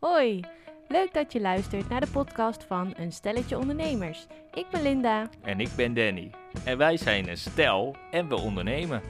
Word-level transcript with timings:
Hoi, 0.00 0.40
leuk 0.88 1.14
dat 1.14 1.32
je 1.32 1.40
luistert 1.40 1.88
naar 1.88 2.00
de 2.00 2.10
podcast 2.12 2.64
van 2.64 2.94
Een 2.96 3.12
Stelletje 3.12 3.58
Ondernemers. 3.58 4.26
Ik 4.54 4.66
ben 4.70 4.82
Linda. 4.82 5.30
En 5.42 5.60
ik 5.60 5.68
ben 5.76 5.94
Danny. 5.94 6.30
En 6.64 6.78
wij 6.78 6.96
zijn 6.96 7.28
een 7.28 7.36
stel 7.36 7.96
en 8.10 8.28
we 8.28 8.36
ondernemen. 8.36 9.02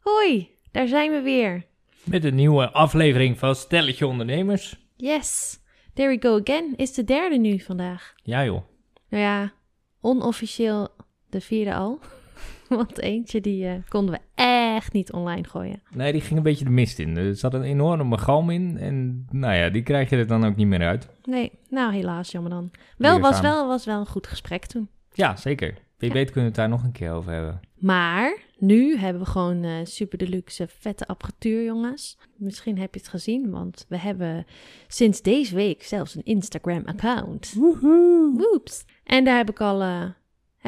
Hoi, 0.00 0.50
daar 0.70 0.86
zijn 0.86 1.10
we 1.10 1.20
weer. 1.20 1.66
Met 2.04 2.24
een 2.24 2.34
nieuwe 2.34 2.70
aflevering 2.70 3.38
van 3.38 3.54
Stelletje 3.54 4.06
Ondernemers. 4.06 4.86
Yes, 4.96 5.58
there 5.94 6.08
we 6.08 6.28
go 6.28 6.40
again. 6.40 6.76
Is 6.76 6.92
de 6.92 7.04
derde 7.04 7.36
nu 7.36 7.60
vandaag. 7.60 8.14
Ja 8.22 8.44
joh. 8.44 8.62
Nou 9.08 9.22
ja, 9.22 9.52
onofficieel 10.00 10.88
de 11.30 11.40
vierde 11.40 11.74
al. 11.74 11.98
Want 12.78 12.98
eentje 12.98 13.40
die 13.40 13.66
eh, 13.66 13.74
konden 13.88 14.14
we 14.14 14.42
echt 14.42 14.92
niet 14.92 15.12
online 15.12 15.44
gooien. 15.44 15.82
Nee, 15.94 16.12
die 16.12 16.20
ging 16.20 16.36
een 16.36 16.42
beetje 16.42 16.64
de 16.64 16.70
mist 16.70 16.98
in. 16.98 17.16
Er 17.16 17.36
zat 17.36 17.54
een 17.54 17.62
enorme 17.62 18.18
galm 18.18 18.50
in. 18.50 18.76
En 18.78 19.26
nou 19.30 19.54
ja, 19.54 19.68
die 19.68 19.82
krijg 19.82 20.10
je 20.10 20.16
er 20.16 20.26
dan 20.26 20.44
ook 20.44 20.56
niet 20.56 20.66
meer 20.66 20.86
uit. 20.86 21.08
Nee, 21.24 21.52
nou 21.70 21.92
helaas, 21.92 22.30
jammer 22.30 22.50
dan. 22.50 22.70
Wel, 22.96 23.20
was 23.20 23.40
wel, 23.40 23.66
was 23.66 23.84
wel 23.84 24.00
een 24.00 24.06
goed 24.06 24.26
gesprek 24.26 24.66
toen. 24.66 24.88
Ja, 25.12 25.36
zeker. 25.36 25.74
Wie 25.98 26.08
Ja. 26.08 26.14
weet 26.14 26.30
kunnen 26.30 26.50
we 26.50 26.60
het 26.60 26.68
daar 26.68 26.68
nog 26.78 26.82
een 26.84 26.92
keer 26.92 27.12
over 27.12 27.32
hebben. 27.32 27.60
Maar 27.78 28.38
nu 28.58 28.96
hebben 28.96 29.22
we 29.22 29.28
gewoon 29.28 29.62
eh, 29.64 29.72
super 29.84 30.18
deluxe 30.18 30.66
vette 30.78 31.06
apparatuur, 31.06 31.64
jongens. 31.64 32.18
Misschien 32.36 32.78
heb 32.78 32.94
je 32.94 33.00
het 33.00 33.08
gezien, 33.08 33.50
want 33.50 33.84
we 33.88 33.98
hebben 33.98 34.46
sinds 34.88 35.22
deze 35.22 35.54
week 35.54 35.82
zelfs 35.82 36.14
een 36.14 36.24
Instagram-account. 36.24 37.54
Woeps. 38.34 38.84
En 39.04 39.24
daar 39.24 39.36
heb 39.36 39.50
ik 39.50 39.60
al, 39.60 39.82
eh, 39.82 40.02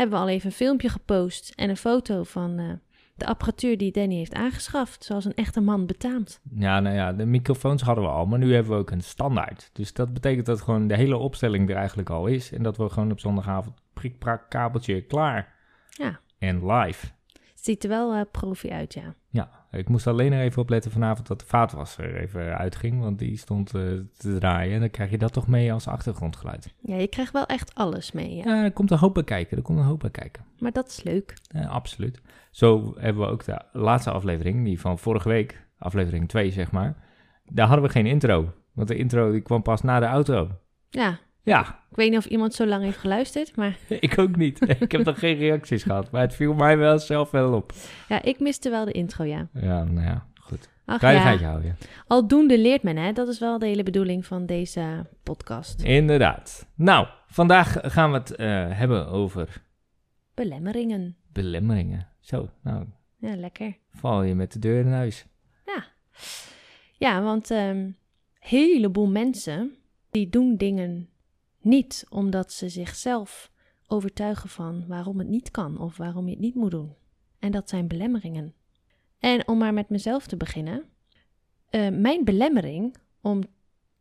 hebben 0.00 0.18
we 0.18 0.24
al 0.24 0.30
even 0.30 0.46
een 0.46 0.56
filmpje 0.56 0.88
gepost 0.88 1.52
en 1.56 1.70
een 1.70 1.76
foto 1.76 2.22
van 2.22 2.58
eh, 2.58 2.72
de 3.14 3.26
apparatuur 3.26 3.78
die 3.78 3.92
Danny 3.92 4.14
heeft 4.14 4.34
aangeschaft, 4.34 5.04
zoals 5.04 5.24
een 5.24 5.34
echte 5.34 5.60
man 5.60 5.86
betaamt. 5.86 6.40
Ja, 6.54 6.80
nou 6.80 6.96
ja, 6.96 7.12
de 7.12 7.26
microfoons 7.26 7.82
hadden 7.82 8.04
we 8.04 8.10
al, 8.10 8.26
maar 8.26 8.38
nu 8.38 8.54
hebben 8.54 8.72
we 8.72 8.78
ook 8.78 8.90
een 8.90 9.02
standaard. 9.02 9.70
Dus 9.72 9.92
dat 9.92 10.12
betekent 10.12 10.46
dat 10.46 10.60
gewoon 10.60 10.86
de 10.86 10.96
hele 10.96 11.16
opstelling 11.16 11.70
er 11.70 11.76
eigenlijk 11.76 12.10
al 12.10 12.26
is. 12.26 12.52
En 12.52 12.62
dat 12.62 12.76
we 12.76 12.88
gewoon 12.88 13.10
op 13.10 13.20
zondagavond 13.20 13.76
prik, 13.92 14.18
prak, 14.18 14.50
kabeltje, 14.50 15.00
klaar. 15.00 15.54
Ja. 15.88 16.20
En 16.38 16.72
live. 16.72 17.06
Ziet 17.60 17.82
er 17.82 17.88
wel 17.88 18.14
eh, 18.14 18.20
profi 18.30 18.70
uit, 18.70 18.94
ja. 18.94 19.14
Ja, 19.28 19.50
ik 19.70 19.88
moest 19.88 20.06
alleen 20.06 20.32
er 20.32 20.42
even 20.42 20.62
op 20.62 20.68
letten 20.68 20.90
vanavond 20.90 21.26
dat 21.26 21.40
de 21.40 21.46
vaatwasser 21.46 22.16
even 22.16 22.58
uitging. 22.58 23.00
Want 23.00 23.18
die 23.18 23.36
stond 23.36 23.74
eh, 23.74 23.82
te 24.16 24.38
draaien. 24.38 24.74
En 24.74 24.80
dan 24.80 24.90
krijg 24.90 25.10
je 25.10 25.18
dat 25.18 25.32
toch 25.32 25.46
mee 25.46 25.72
als 25.72 25.86
achtergrondgeluid. 25.86 26.74
Ja, 26.80 26.96
je 26.96 27.06
krijgt 27.06 27.32
wel 27.32 27.46
echt 27.46 27.74
alles 27.74 28.12
mee, 28.12 28.34
ja. 28.34 28.42
Ja, 28.44 28.64
er 28.64 28.72
komt 28.72 28.90
een 28.90 28.98
hoop 28.98 29.14
bij 29.14 29.24
kijken. 29.24 29.56
Er 29.56 29.62
komt 29.62 29.78
een 29.78 29.84
hoop 29.84 30.00
bij 30.00 30.10
kijken. 30.10 30.44
Maar 30.58 30.72
dat 30.72 30.88
is 30.88 31.02
leuk. 31.02 31.34
Ja, 31.42 31.66
absoluut. 31.66 32.20
Zo 32.50 32.94
hebben 32.98 33.22
we 33.22 33.28
ook 33.28 33.44
de 33.44 33.62
laatste 33.72 34.10
aflevering, 34.10 34.64
die 34.64 34.80
van 34.80 34.98
vorige 34.98 35.28
week, 35.28 35.66
aflevering 35.78 36.28
2 36.28 36.50
zeg 36.50 36.70
maar. 36.70 36.96
Daar 37.44 37.66
hadden 37.66 37.86
we 37.86 37.92
geen 37.92 38.06
intro. 38.06 38.52
Want 38.72 38.88
de 38.88 38.96
intro 38.96 39.30
die 39.30 39.40
kwam 39.40 39.62
pas 39.62 39.82
na 39.82 40.00
de 40.00 40.08
outro. 40.08 40.50
Ja, 40.88 41.18
Ja, 41.42 41.60
ik 41.90 41.96
weet 41.96 42.10
niet 42.10 42.18
of 42.18 42.26
iemand 42.26 42.54
zo 42.54 42.66
lang 42.66 42.84
heeft 42.84 42.98
geluisterd, 42.98 43.56
maar 43.56 43.76
ik 44.00 44.18
ook 44.18 44.36
niet. 44.36 44.60
ik 44.80 44.92
heb 44.92 45.04
nog 45.04 45.18
geen 45.18 45.36
reacties 45.36 45.82
gehad. 45.82 46.10
Maar 46.10 46.20
het 46.20 46.34
viel 46.34 46.54
mij 46.54 46.76
wel 46.78 46.98
zelf 46.98 47.30
wel 47.30 47.52
op. 47.54 47.72
ja, 48.08 48.22
ik 48.22 48.40
miste 48.40 48.70
wel 48.70 48.84
de 48.84 48.92
intro, 48.92 49.24
ja. 49.24 49.48
Ja, 49.52 49.84
nou 49.84 50.06
ja, 50.06 50.26
goed. 50.40 50.68
Ach 50.84 51.00
ja, 51.00 51.36
houden. 51.36 51.76
aldoende 52.06 52.58
leert 52.58 52.82
men, 52.82 52.96
hè. 52.96 53.12
Dat 53.12 53.28
is 53.28 53.38
wel 53.38 53.58
de 53.58 53.66
hele 53.66 53.82
bedoeling 53.82 54.26
van 54.26 54.46
deze 54.46 55.06
podcast. 55.22 55.82
Inderdaad. 55.82 56.66
Nou, 56.74 57.06
vandaag 57.26 57.76
gaan 57.82 58.10
we 58.12 58.16
het 58.18 58.34
eh, 58.34 58.46
hebben 58.70 59.06
over 59.08 59.62
Belemmeringen. 60.34 61.16
belemmeringen. 61.32 62.08
Zo, 62.20 62.50
nou, 62.62 62.84
Ja, 63.16 63.36
lekker. 63.36 63.76
val 63.90 64.22
je 64.22 64.34
met 64.34 64.52
de 64.52 64.58
deur 64.58 64.80
in 64.80 64.92
huis. 64.92 65.26
Ja, 66.96 67.22
want 67.22 67.50
een 67.50 67.96
heleboel 68.38 69.06
mensen 69.08 69.74
die 70.10 70.28
doen 70.30 70.56
dingen 70.56 71.08
niet 71.60 72.06
omdat 72.08 72.52
ze 72.52 72.68
zichzelf 72.68 73.50
overtuigen 73.86 74.48
van 74.48 74.86
waarom 74.86 75.18
het 75.18 75.28
niet 75.28 75.50
kan 75.50 75.78
of 75.78 75.96
waarom 75.96 76.24
je 76.24 76.30
het 76.30 76.40
niet 76.40 76.54
moet 76.54 76.70
doen. 76.70 76.94
En 77.38 77.50
dat 77.52 77.68
zijn 77.68 77.88
belemmeringen. 77.88 78.54
En 79.18 79.48
om 79.48 79.58
maar 79.58 79.74
met 79.74 79.88
mezelf 79.88 80.26
te 80.26 80.36
beginnen. 80.36 80.84
eh, 81.70 81.88
mijn 81.88 82.24
belemmering 82.24 82.96
om 83.20 83.42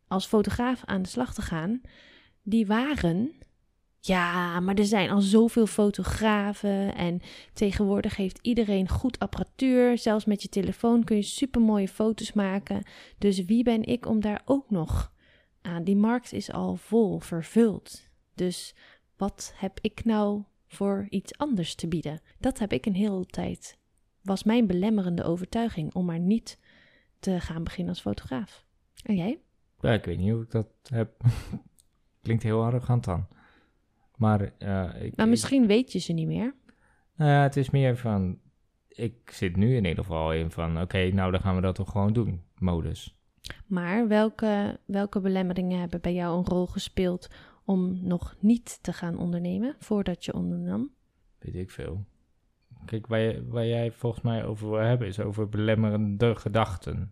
als 0.08 0.25
fotograaf 0.25 0.81
aan 0.86 1.02
de 1.02 1.09
slag 1.09 1.34
te 1.34 1.42
gaan, 1.42 1.81
die 2.44 2.68
waren. 2.68 3.31
Ja, 4.00 4.59
maar 4.59 4.75
er 4.75 4.86
zijn 4.86 5.09
al 5.09 5.22
zoveel 5.22 5.68
fotografen 5.68 6.96
en 6.96 7.22
tegenwoordig 7.53 8.16
heeft 8.16 8.40
iedereen 8.42 8.90
goed 8.90 9.19
apparatuur. 9.19 9.98
Zelfs 9.98 10.25
met 10.25 10.42
je 10.42 10.50
telefoon 10.50 11.03
kun 11.03 11.16
je 11.16 11.22
supermooie 11.22 11.88
foto's 11.88 12.34
maken. 12.34 12.84
Dus 13.18 13.46
wie 13.46 13.64
ben 13.64 13.84
ik 13.84 14.06
om 14.06 14.19
daar 14.19 14.42
ook 14.46 14.69
nog 14.69 15.12
aan? 15.62 15.84
Die 15.84 15.96
markt 15.96 16.34
is 16.34 16.52
al 16.52 16.75
vol 16.75 17.20
vervuld. 17.20 18.09
Dus 18.34 18.75
wat 19.18 19.53
heb 19.56 19.80
ik 19.81 20.06
nou 20.06 20.44
voor 20.68 21.08
iets 21.09 21.38
anders 21.38 21.75
te 21.75 21.88
bieden? 21.88 22.22
Dat 22.38 22.59
heb 22.59 22.74
ik 22.74 22.86
een 22.86 22.96
hele 22.96 23.25
tijd. 23.25 23.78
Was 24.22 24.44
mijn 24.44 24.68
belemmerende 24.68 25.24
overtuiging 25.24 25.94
om 25.94 26.06
maar 26.06 26.19
niet 26.19 26.59
te 27.19 27.40
gaan 27.40 27.64
beginnen 27.64 27.94
als 27.94 28.02
fotograaf. 28.02 28.66
En 29.03 29.16
jij? 29.16 29.40
Ja, 29.80 29.94
ik 29.94 30.06
weet 30.06 30.18
niet 30.18 30.31
hoe 30.31 30.44
ik 30.44 30.52
dat 30.52 30.68
heb. 30.84 31.24
Klinkt 32.24 32.44
heel 32.44 32.64
arrogant 32.64 33.03
dan. 33.03 33.28
Maar, 34.16 34.53
eh, 34.58 35.03
ik, 35.03 35.16
Maar 35.16 35.28
misschien 35.28 35.68
weet 35.68 35.92
je 35.92 36.00
ze 36.00 36.14
niet 36.14 36.28
meer. 36.28 36.56
Nou 37.16 37.31
ja, 37.31 37.42
het 37.42 37.58
is 37.58 37.69
meer 37.69 37.98
van... 37.98 38.40
Ik 38.88 39.31
zit 39.31 39.56
nu 39.56 39.75
in 39.75 39.86
ieder 39.86 40.03
geval 40.03 40.34
in 40.34 40.52
van... 40.52 40.81
Oké, 40.81 41.12
nou 41.12 41.31
dan 41.31 41.42
gaan 41.42 41.56
we 41.56 41.62
dat 41.62 41.75
toch 41.75 41.92
gewoon 41.92 42.14
doen, 42.14 42.44
modus. 42.58 43.19
Maar 43.68 44.08
welke, 44.08 44.80
welke 44.86 45.20
belemmeringen 45.20 45.80
hebben 45.80 46.02
bij 46.02 46.14
jou 46.14 46.38
een 46.38 46.46
rol 46.46 46.66
gespeeld 46.68 47.30
om 47.66 48.00
nog 48.08 48.36
niet 48.40 48.84
te 48.84 48.94
gaan 48.94 49.18
ondernemen 49.18 49.76
voordat 49.80 50.26
je 50.26 50.34
ondernam? 50.34 50.92
Weet 51.40 51.56
ik 51.56 51.70
veel. 51.72 52.06
Kijk, 52.86 53.08
waar, 53.08 53.20
je- 53.20 53.48
waar 53.48 53.66
jij 53.66 53.92
volgens 53.92 54.22
mij 54.24 54.46
over 54.46 54.70
wil 54.70 54.80
hebben... 54.80 55.08
is 55.08 55.20
over 55.20 55.50
belemmerende 55.50 56.36
gedachten. 56.36 57.12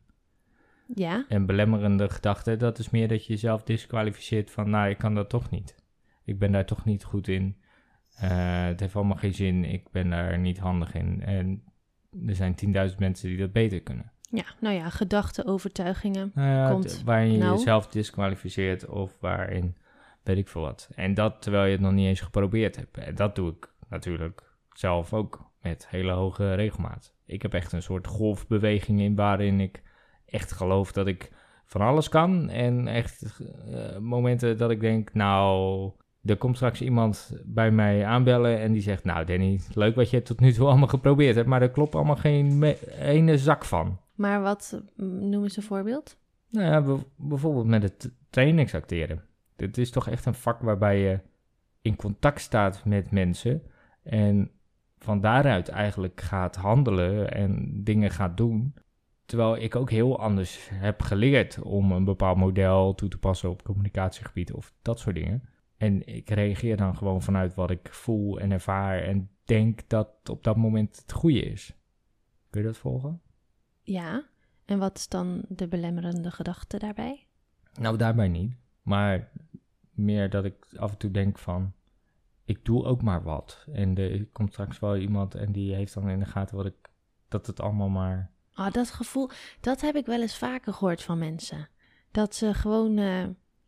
Ja, 0.95 1.25
En 1.29 1.45
belemmerende 1.45 2.09
gedachten, 2.09 2.59
dat 2.59 2.79
is 2.79 2.89
meer 2.89 3.07
dat 3.07 3.25
je 3.25 3.33
jezelf 3.33 3.63
disqualificeert 3.63 4.51
van... 4.51 4.69
Nou, 4.69 4.89
ik 4.89 4.97
kan 4.97 5.15
dat 5.15 5.29
toch 5.29 5.49
niet. 5.49 5.75
Ik 6.23 6.39
ben 6.39 6.51
daar 6.51 6.65
toch 6.65 6.85
niet 6.85 7.03
goed 7.03 7.27
in. 7.27 7.57
Eh, 8.15 8.65
het 8.65 8.79
heeft 8.79 8.95
allemaal 8.95 9.17
geen 9.17 9.33
zin. 9.33 9.63
Ik 9.65 9.91
ben 9.91 10.09
daar 10.09 10.39
niet 10.39 10.57
handig 10.59 10.93
in. 10.93 11.21
En 11.21 11.63
er 12.25 12.35
zijn 12.35 12.55
10.000 12.89 12.97
mensen 12.97 13.29
die 13.29 13.37
dat 13.37 13.51
beter 13.51 13.81
kunnen. 13.81 14.11
Ja 14.29 14.45
nou 14.59 14.75
ja, 14.75 14.89
gedachten, 14.89 15.45
overtuigingen. 15.45 16.31
Nou 16.35 16.49
ja, 16.49 16.71
Komt. 16.71 17.01
waarin 17.05 17.31
je 17.31 17.37
Nou. 17.37 17.57
jezelf 17.57 17.87
disqualificeert 17.87 18.85
of 18.85 19.17
waarin 19.19 19.75
weet 20.23 20.37
ik 20.37 20.47
veel 20.47 20.61
wat. 20.61 20.89
En 20.95 21.13
dat 21.13 21.41
terwijl 21.41 21.65
je 21.65 21.71
het 21.71 21.81
nog 21.81 21.91
niet 21.91 22.07
eens 22.07 22.21
geprobeerd 22.21 22.75
hebt. 22.75 22.97
En 22.97 23.15
dat 23.15 23.35
doe 23.35 23.49
ik 23.51 23.73
natuurlijk 23.89 24.43
zelf 24.73 25.13
ook 25.13 25.51
met 25.61 25.87
hele 25.89 26.11
hoge 26.11 26.53
regelmaat. 26.53 27.13
Ik 27.25 27.41
heb 27.41 27.53
echt 27.53 27.71
een 27.71 27.81
soort 27.81 28.07
golfbeweging 28.07 28.99
in 29.01 29.15
waarin 29.15 29.59
ik 29.59 29.81
echt 30.25 30.51
geloof 30.51 30.91
dat 30.91 31.07
ik 31.07 31.31
van 31.65 31.81
alles 31.81 32.09
kan. 32.09 32.49
En 32.49 32.87
echt 32.87 33.41
eh, 33.71 33.97
momenten 33.97 34.57
dat 34.57 34.71
ik 34.71 34.79
denk, 34.79 35.13
nou, 35.13 35.91
er 36.25 36.37
komt 36.37 36.55
straks 36.55 36.81
iemand 36.81 37.37
bij 37.45 37.71
mij 37.71 38.05
aanbellen 38.05 38.59
en 38.59 38.71
die 38.71 38.81
zegt, 38.81 39.03
nou 39.03 39.25
Danny, 39.25 39.59
leuk 39.73 39.95
wat 39.95 40.09
je 40.09 40.21
tot 40.21 40.39
nu 40.39 40.53
toe 40.53 40.67
allemaal 40.67 40.87
geprobeerd 40.87 41.35
hebt, 41.35 41.47
maar 41.47 41.61
er 41.61 41.69
klopt 41.69 41.95
allemaal 41.95 42.15
geen 42.15 42.63
ene 42.99 43.37
zak 43.37 43.65
van. 43.65 43.99
Maar 44.17 44.41
wat, 44.41 44.81
mm, 44.95 45.29
noem 45.29 45.43
eens 45.43 45.57
een 45.57 45.63
voorbeeld. 45.63 46.17
Nou 46.49 46.65
ja, 46.65 47.03
bijvoorbeeld 47.15 47.65
met 47.65 47.83
het 47.83 48.11
trainingsacteren. 48.29 49.23
Dit 49.55 49.77
is 49.77 49.91
toch 49.91 50.07
echt 50.07 50.25
een 50.25 50.33
vak 50.33 50.61
waarbij 50.61 50.99
je 50.99 51.19
in 51.81 51.95
contact 51.95 52.41
staat 52.41 52.85
met 52.85 53.11
mensen 53.11 53.61
en 54.03 54.51
van 54.97 55.21
daaruit 55.21 55.69
eigenlijk 55.69 56.21
gaat 56.21 56.55
handelen 56.55 57.31
en 57.31 57.83
dingen 57.83 58.11
gaat 58.11 58.37
doen. 58.37 58.73
Terwijl 59.25 59.57
ik 59.57 59.75
ook 59.75 59.89
heel 59.89 60.19
anders 60.19 60.69
heb 60.73 61.01
geleerd 61.01 61.61
om 61.61 61.91
een 61.91 62.03
bepaald 62.03 62.37
model 62.37 62.95
toe 62.95 63.09
te 63.09 63.17
passen 63.17 63.49
op 63.49 63.63
communicatiegebied 63.63 64.53
of 64.53 64.73
dat 64.81 64.99
soort 64.99 65.15
dingen. 65.15 65.49
En 65.77 66.07
ik 66.07 66.29
reageer 66.29 66.77
dan 66.77 66.95
gewoon 66.97 67.21
vanuit 67.21 67.55
wat 67.55 67.71
ik 67.71 67.89
voel 67.91 68.39
en 68.39 68.51
ervaar 68.51 69.03
en 69.03 69.29
denk 69.43 69.89
dat 69.89 70.09
op 70.29 70.43
dat 70.43 70.55
moment 70.55 70.97
het 70.97 71.11
goede 71.11 71.41
is. 71.41 71.75
Kun 72.49 72.61
je 72.61 72.67
dat 72.67 72.77
volgen? 72.77 73.21
Ja, 73.89 74.23
en 74.65 74.79
wat 74.79 74.97
is 74.97 75.07
dan 75.07 75.43
de 75.47 75.67
belemmerende 75.67 76.31
gedachte 76.31 76.77
daarbij? 76.77 77.27
Nou, 77.79 77.97
daarbij 77.97 78.27
niet. 78.27 78.53
Maar 78.81 79.31
meer 79.91 80.29
dat 80.29 80.45
ik 80.45 80.67
af 80.75 80.91
en 80.91 80.97
toe 80.97 81.11
denk 81.11 81.37
van... 81.37 81.73
Ik 82.45 82.65
doe 82.65 82.83
ook 82.83 83.01
maar 83.01 83.23
wat. 83.23 83.65
En 83.73 83.97
er 83.97 84.25
komt 84.25 84.51
straks 84.51 84.79
wel 84.79 84.97
iemand 84.97 85.35
en 85.35 85.51
die 85.51 85.73
heeft 85.73 85.93
dan 85.93 86.09
in 86.09 86.19
de 86.19 86.25
gaten 86.25 86.55
wat 86.55 86.65
ik... 86.65 86.89
Dat 87.27 87.47
het 87.47 87.59
allemaal 87.59 87.89
maar... 87.89 88.31
Ah, 88.53 88.73
dat 88.73 88.91
gevoel, 88.91 89.29
dat 89.59 89.81
heb 89.81 89.95
ik 89.95 90.05
wel 90.05 90.21
eens 90.21 90.37
vaker 90.37 90.73
gehoord 90.73 91.03
van 91.03 91.17
mensen. 91.17 91.69
Dat 92.11 92.35
ze 92.35 92.53
gewoon 92.53 92.97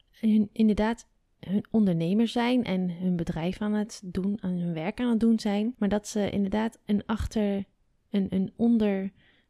hun, 0.10 0.50
inderdaad 0.52 1.08
hun 1.40 1.66
ondernemer 1.72 2.28
zijn 2.28 2.64
en 2.64 2.92
hun 2.92 3.16
bedrijf 3.16 3.62
aan 3.62 3.74
het 3.74 4.02
doen, 4.06 4.38
aan 4.42 4.58
hun 4.58 4.74
werk 4.74 5.00
aan 5.00 5.10
het 5.10 5.20
doen 5.20 5.40
zijn. 5.40 5.76
Maar 5.78 5.90
dat 5.90 6.08
ze 6.08 6.30
inderdaad 6.30 6.80
een 6.86 7.06
achter, 7.06 7.66
een, 8.10 8.28
een 8.30 8.54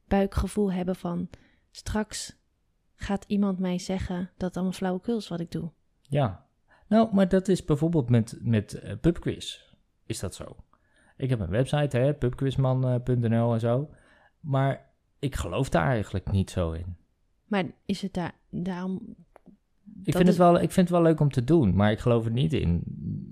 onderbuikgevoel 0.09 0.71
hebben 0.71 0.95
van 0.95 1.29
straks 1.71 2.37
gaat 2.95 3.25
iemand 3.27 3.59
mij 3.59 3.79
zeggen 3.79 4.29
dat 4.37 4.47
het 4.47 4.55
allemaal 4.55 4.73
flauwekul 4.73 5.17
is 5.17 5.27
wat 5.27 5.39
ik 5.39 5.51
doe. 5.51 5.71
Ja. 6.01 6.47
Nou, 6.87 7.13
maar 7.13 7.29
dat 7.29 7.47
is 7.47 7.65
bijvoorbeeld 7.65 8.09
met, 8.09 8.37
met 8.41 8.73
eh, 8.73 8.97
pubquiz. 9.01 9.61
Is 10.05 10.19
dat 10.19 10.35
zo? 10.35 10.55
Ik 11.17 11.29
heb 11.29 11.39
een 11.39 11.49
website, 11.49 11.97
hè, 11.97 12.13
pubquizman.nl 12.13 13.53
en 13.53 13.59
zo. 13.59 13.89
Maar 14.39 14.89
ik 15.19 15.35
geloof 15.35 15.69
daar 15.69 15.87
eigenlijk 15.87 16.31
niet 16.31 16.49
zo 16.49 16.71
in. 16.71 16.97
Maar 17.45 17.65
is 17.85 18.01
het 18.01 18.13
daar 18.13 18.33
daarom. 18.49 19.15
Ik 20.03 20.13
vind, 20.15 20.27
is- 20.27 20.37
het 20.37 20.37
wel, 20.37 20.53
ik 20.55 20.71
vind 20.71 20.89
het 20.89 20.97
wel 20.97 21.01
leuk 21.01 21.19
om 21.19 21.31
te 21.31 21.43
doen, 21.43 21.75
maar 21.75 21.91
ik 21.91 21.99
geloof 21.99 22.25
er 22.25 22.31
niet 22.31 22.53
in. 22.53 22.83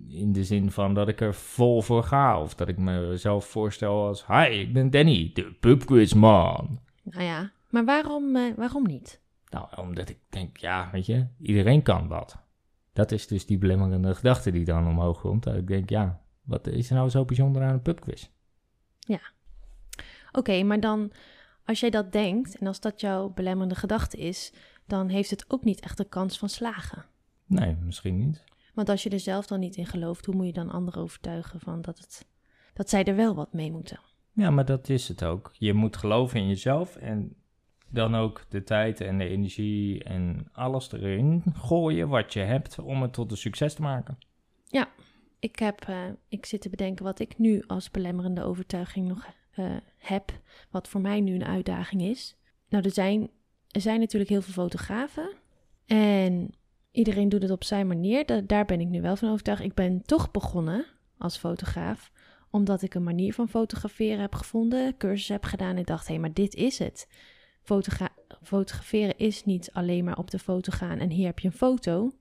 In 0.10 0.32
de 0.34 0.44
zin 0.44 0.72
van 0.72 0.94
dat 0.94 1.08
ik 1.08 1.22
er 1.22 1.34
vol 1.34 1.82
voor 1.82 2.04
ga. 2.04 2.42
Of 2.42 2.56
dat 2.56 2.68
ik 2.68 2.78
mezelf 2.78 3.46
voorstel 3.46 4.06
als... 4.08 4.28
Hi, 4.28 4.44
ik 4.60 4.74
ben 4.74 4.90
Danny, 4.90 5.32
de 5.34 5.54
pubquizman. 5.60 6.80
Nou 7.04 7.24
ja, 7.24 7.52
maar 7.70 7.86
waarom, 7.86 8.36
eh, 8.36 8.54
waarom 8.56 8.84
niet? 8.88 9.22
Nou, 9.50 9.68
omdat 9.76 10.10
ik 10.10 10.18
denk, 10.30 10.58
ja, 10.58 10.90
weet 10.92 11.06
je, 11.06 11.28
iedereen 11.42 11.82
kan 11.82 12.08
wat. 12.08 12.38
Dat 12.94 13.12
is 13.12 13.28
dus 13.28 13.46
die 13.46 13.58
belemmerende 13.58 14.16
gedachte 14.16 14.52
die 14.52 14.66
dan 14.66 14.88
omhoog 14.88 15.22
komt. 15.22 15.44
Dat 15.44 15.56
ik 15.56 15.68
denk, 15.68 15.90
ja, 15.90 16.22
wat 16.44 16.68
is 16.68 16.90
er 16.90 16.96
nou 16.96 17.10
zo 17.10 17.26
bijzonder 17.26 17.62
aan 17.64 17.74
een 17.74 17.82
pubquiz? 17.82 18.28
Oké, 20.32 20.64
maar 20.64 20.80
dan 20.80 21.12
als 21.66 21.80
jij 21.80 21.90
dat 21.90 22.12
denkt 22.12 22.58
en 22.58 22.68
als 22.68 22.80
dat 22.80 23.02
jouw 23.02 23.30
belemmerende 23.30 23.76
gedachte 23.76 24.18
is, 24.18 24.54
dan 24.88 25.08
heeft 25.08 25.30
het 25.30 25.46
ook 25.48 25.64
niet 25.64 25.80
echt 25.80 25.98
de 25.98 26.10
kans 26.10 26.38
van 26.38 26.50
slagen. 26.50 27.06
Nee, 27.46 27.76
misschien 27.76 28.18
niet. 28.18 28.44
Want 28.74 28.90
als 28.90 29.04
je 29.04 29.10
er 29.10 29.20
zelf 29.20 29.48
dan 29.48 29.60
niet 29.60 29.76
in 29.76 29.86
gelooft, 29.86 30.26
hoe 30.26 30.36
moet 30.36 30.46
je 30.46 30.54
dan 30.54 30.70
anderen 30.70 31.02
overtuigen 31.02 31.60
van 31.60 31.82
dat, 31.82 31.98
het, 31.98 32.28
dat 32.74 32.90
zij 32.90 33.04
er 33.04 33.16
wel 33.16 33.36
wat 33.36 33.54
mee 33.54 33.72
moeten? 33.72 34.00
Ja, 34.32 34.50
maar 34.50 34.66
dat 34.66 34.90
is 34.90 35.08
het 35.08 35.24
ook. 35.24 35.52
Je 35.54 35.74
moet 35.74 35.98
geloven 35.98 36.40
in 36.40 36.48
jezelf 36.48 36.96
en 36.96 37.36
dan 37.90 38.16
ook 38.16 38.46
de 38.50 38.64
tijd 38.64 39.02
en 39.02 39.18
de 39.18 39.28
energie 39.28 40.04
en 40.04 40.50
alles 40.52 40.92
erin 40.92 41.44
gooien 41.54 42.10
wat 42.10 42.34
je 42.34 42.40
hebt 42.40 42.80
om 42.80 43.02
het 43.02 43.14
tot 43.14 43.32
een 43.32 43.38
succes 43.38 43.74
te 43.74 43.82
maken. 43.82 44.18
Ik, 45.40 45.60
heb, 45.60 45.82
eh, 45.82 46.06
ik 46.28 46.46
zit 46.46 46.62
te 46.62 46.70
bedenken 46.70 47.06
wat 47.06 47.20
ik 47.20 47.38
nu 47.38 47.64
als 47.68 47.92
belemmerende 47.92 48.44
overtuiging 48.44 49.08
nog 49.08 49.28
eh, 49.52 49.76
heb, 49.98 50.32
wat 50.70 50.88
voor 50.88 51.02
mij 51.02 51.22
nu 51.22 51.36
een 51.36 51.46
uitdaging 51.46 52.02
is. 52.02 52.36
Nou, 52.70 52.84
er 52.84 52.92
zijn, 52.92 53.30
er 53.78 53.84
zijn 53.84 54.00
natuurlijk 54.00 54.30
heel 54.32 54.42
veel 54.42 54.54
fotografen 54.64 55.30
en 55.86 56.54
iedereen 56.92 57.30
doet 57.30 57.42
het 57.42 57.52
op 57.52 57.64
zijn 57.64 57.88
manier. 57.88 58.26
Da- 58.26 58.42
daar 58.42 58.66
ben 58.66 58.80
ik 58.80 58.88
nu 58.88 59.02
wel 59.02 59.16
van 59.16 59.30
overtuigd. 59.30 59.64
Ik 59.64 59.74
ben 59.74 60.02
toch 60.06 60.32
begonnen 60.32 60.86
als 61.18 61.38
fotograaf, 61.38 62.12
omdat 62.52 62.82
ik 62.82 62.94
een 62.94 63.04
manier 63.04 63.34
van 63.34 63.50
fotograferen 63.50 64.20
heb 64.20 64.36
gevonden, 64.36 64.98
cursus 64.98 65.28
heb 65.28 65.44
gedaan 65.44 65.76
en 65.76 65.84
dacht, 65.84 66.08
hé, 66.08 66.14
hey, 66.14 66.22
maar 66.22 66.34
dit 66.34 66.56
is 66.56 66.80
het. 66.80 67.08
Fotogra- 67.64 68.16
fotograferen 68.44 69.18
is 69.18 69.46
niet 69.46 69.70
alleen 69.74 70.04
maar 70.04 70.18
op 70.18 70.32
de 70.32 70.40
foto 70.40 70.72
gaan 70.72 71.00
en 71.00 71.10
hier 71.10 71.26
heb 71.26 71.40
je 71.40 71.48
een 71.48 71.54
foto. 71.54 72.12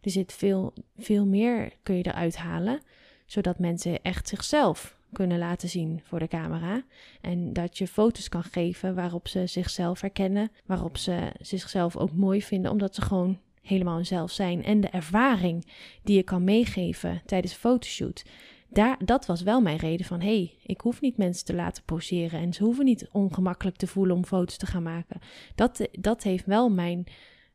Er 0.00 0.10
zit 0.10 0.32
veel, 0.32 0.72
veel 0.96 1.26
meer 1.26 1.72
kun 1.82 1.96
je 1.96 2.06
eruit 2.06 2.36
halen, 2.36 2.80
zodat 3.26 3.58
mensen 3.58 4.02
echt 4.02 4.28
zichzelf 4.28 4.98
kunnen 5.12 5.38
laten 5.38 5.68
zien 5.68 6.00
voor 6.04 6.18
de 6.18 6.28
camera. 6.28 6.84
En 7.20 7.52
dat 7.52 7.78
je 7.78 7.86
foto's 7.86 8.28
kan 8.28 8.42
geven 8.42 8.94
waarop 8.94 9.28
ze 9.28 9.46
zichzelf 9.46 10.00
herkennen, 10.00 10.50
waarop 10.66 10.96
ze 10.96 11.32
zichzelf 11.40 11.96
ook 11.96 12.12
mooi 12.12 12.42
vinden, 12.42 12.70
omdat 12.70 12.94
ze 12.94 13.02
gewoon 13.02 13.38
helemaal 13.62 13.96
hunzelf 13.96 14.30
zijn. 14.30 14.64
En 14.64 14.80
de 14.80 14.88
ervaring 14.88 15.66
die 16.02 16.16
je 16.16 16.22
kan 16.22 16.44
meegeven 16.44 17.22
tijdens 17.26 17.52
een 17.52 17.58
fotoshoot. 17.58 18.24
Daar, 18.68 18.96
dat 19.04 19.26
was 19.26 19.42
wel 19.42 19.60
mijn 19.60 19.76
reden 19.76 20.06
van, 20.06 20.20
hé, 20.20 20.26
hey, 20.26 20.54
ik 20.62 20.80
hoef 20.80 21.00
niet 21.00 21.16
mensen 21.16 21.44
te 21.44 21.54
laten 21.54 21.82
poseren 21.84 22.40
en 22.40 22.52
ze 22.52 22.64
hoeven 22.64 22.84
niet 22.84 23.08
ongemakkelijk 23.12 23.76
te 23.76 23.86
voelen 23.86 24.16
om 24.16 24.24
foto's 24.24 24.56
te 24.56 24.66
gaan 24.66 24.82
maken. 24.82 25.20
Dat, 25.54 25.88
dat 25.92 26.22
heeft 26.22 26.46
wel 26.46 26.68
mijn 26.70 27.04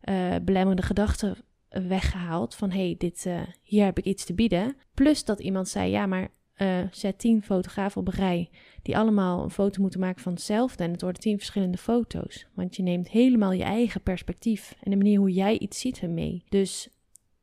eh 0.01 0.35
belemmerende 0.43 0.81
gedachten 0.81 1.37
weggehaald 1.69 2.55
van, 2.55 2.71
hé, 2.71 2.85
hey, 2.85 2.95
dit, 2.97 3.25
eh, 3.25 3.41
hier 3.61 3.85
heb 3.85 3.97
ik 3.97 4.05
iets 4.05 4.25
te 4.25 4.33
bieden. 4.33 4.75
Plus 4.93 5.25
dat 5.25 5.39
iemand 5.39 5.67
zei, 5.67 5.91
ja, 5.91 6.05
maar 6.05 6.29
eh, 6.55 6.79
zet 6.91 7.19
tien 7.19 7.43
fotografen 7.43 8.01
op 8.01 8.07
een 8.07 8.13
rij 8.13 8.49
die 8.81 8.97
allemaal 8.97 9.43
een 9.43 9.49
foto 9.49 9.81
moeten 9.81 9.99
maken 9.99 10.21
van 10.21 10.33
hetzelfde 10.33 10.83
en 10.83 10.91
het 10.91 11.01
worden 11.01 11.21
tien 11.21 11.37
verschillende 11.37 11.77
foto's. 11.77 12.47
Want 12.53 12.75
je 12.75 12.83
neemt 12.83 13.09
helemaal 13.09 13.51
je 13.51 13.63
eigen 13.63 14.01
perspectief 14.01 14.75
en 14.83 14.91
de 14.91 14.97
manier 14.97 15.19
hoe 15.19 15.31
jij 15.31 15.59
iets 15.59 15.79
ziet 15.79 16.01
mee. 16.01 16.43
Dus 16.49 16.89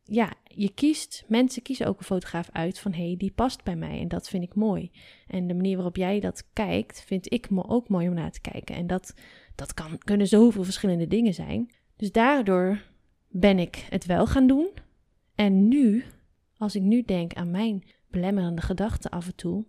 ja, 0.05 0.33
je 0.45 0.75
kiest, 0.75 1.25
mensen 1.29 1.63
kiezen 1.63 1.87
ook 1.87 1.99
een 1.99 2.05
fotograaf 2.05 2.49
uit 2.53 2.79
van 2.79 2.93
hé, 2.93 3.07
hey, 3.07 3.17
die 3.17 3.33
past 3.33 3.65
bij 3.65 3.77
mij 3.77 4.01
en 4.01 4.09
dat 4.09 4.29
vind 4.29 4.43
ik 4.43 4.55
mooi. 4.55 4.91
En 5.27 5.47
de 5.47 5.55
manier 5.55 5.75
waarop 5.75 5.97
jij 5.97 6.21
dat 6.21 6.49
kijkt, 6.53 7.05
vind 7.07 7.33
ik 7.33 7.51
mo- 7.51 7.65
ook 7.69 7.89
mooi 7.89 8.09
om 8.09 8.15
naar 8.15 8.31
te 8.31 8.41
kijken. 8.41 8.75
En 8.75 8.87
dat, 8.87 9.15
dat 9.55 9.75
kan, 9.75 9.99
kunnen 9.99 10.27
zoveel 10.27 10.65
verschillende 10.65 11.07
dingen 11.07 11.35
zijn. 11.35 11.71
Dus 11.97 12.13
daardoor 12.13 12.83
ben 13.29 13.59
ik 13.59 13.87
het 13.91 14.07
wel 14.07 14.27
gaan 14.27 14.47
doen. 14.47 14.69
En 15.35 15.69
nu, 15.69 16.05
als 16.57 16.75
ik 16.75 16.83
nu 16.83 17.03
denk 17.03 17.35
aan 17.35 17.51
mijn 17.51 17.85
belemmerende 18.13 18.63
gedachten 18.63 19.11
af 19.11 19.27
en 19.27 19.35
toe, 19.35 19.65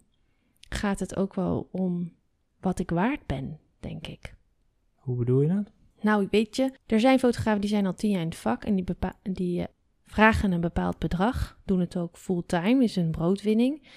gaat 0.70 1.00
het 1.00 1.16
ook 1.16 1.34
wel 1.34 1.70
om 1.72 2.14
wat 2.60 2.80
ik 2.80 2.90
waard 2.90 3.26
ben, 3.26 3.60
denk 3.80 4.08
ik. 4.08 4.36
Hoe 4.96 5.16
bedoel 5.16 5.42
je 5.42 5.48
dat? 5.48 5.72
Nou, 6.02 6.28
weet 6.32 6.56
je, 6.56 6.74
er 6.86 7.00
zijn 7.00 7.20
fotografen 7.20 7.62
die 7.62 7.70
zijn 7.70 7.86
al 7.86 7.94
tien 7.94 8.12
jaar 8.12 8.22
in 8.22 8.28
het 8.28 8.38
vak 8.38 8.64
en 8.64 8.76
die, 8.76 8.86
die 9.22 9.62
eh, 9.62 9.68
vragen 10.06 10.52
een 10.52 10.62
bepaald 10.62 11.00
bedrag, 11.00 11.60
doen 11.66 11.80
het 11.80 11.98
ook 11.98 12.18
fulltime, 12.18 12.84
is 12.84 12.96
een 12.96 13.12
broodwinning. 13.12 13.88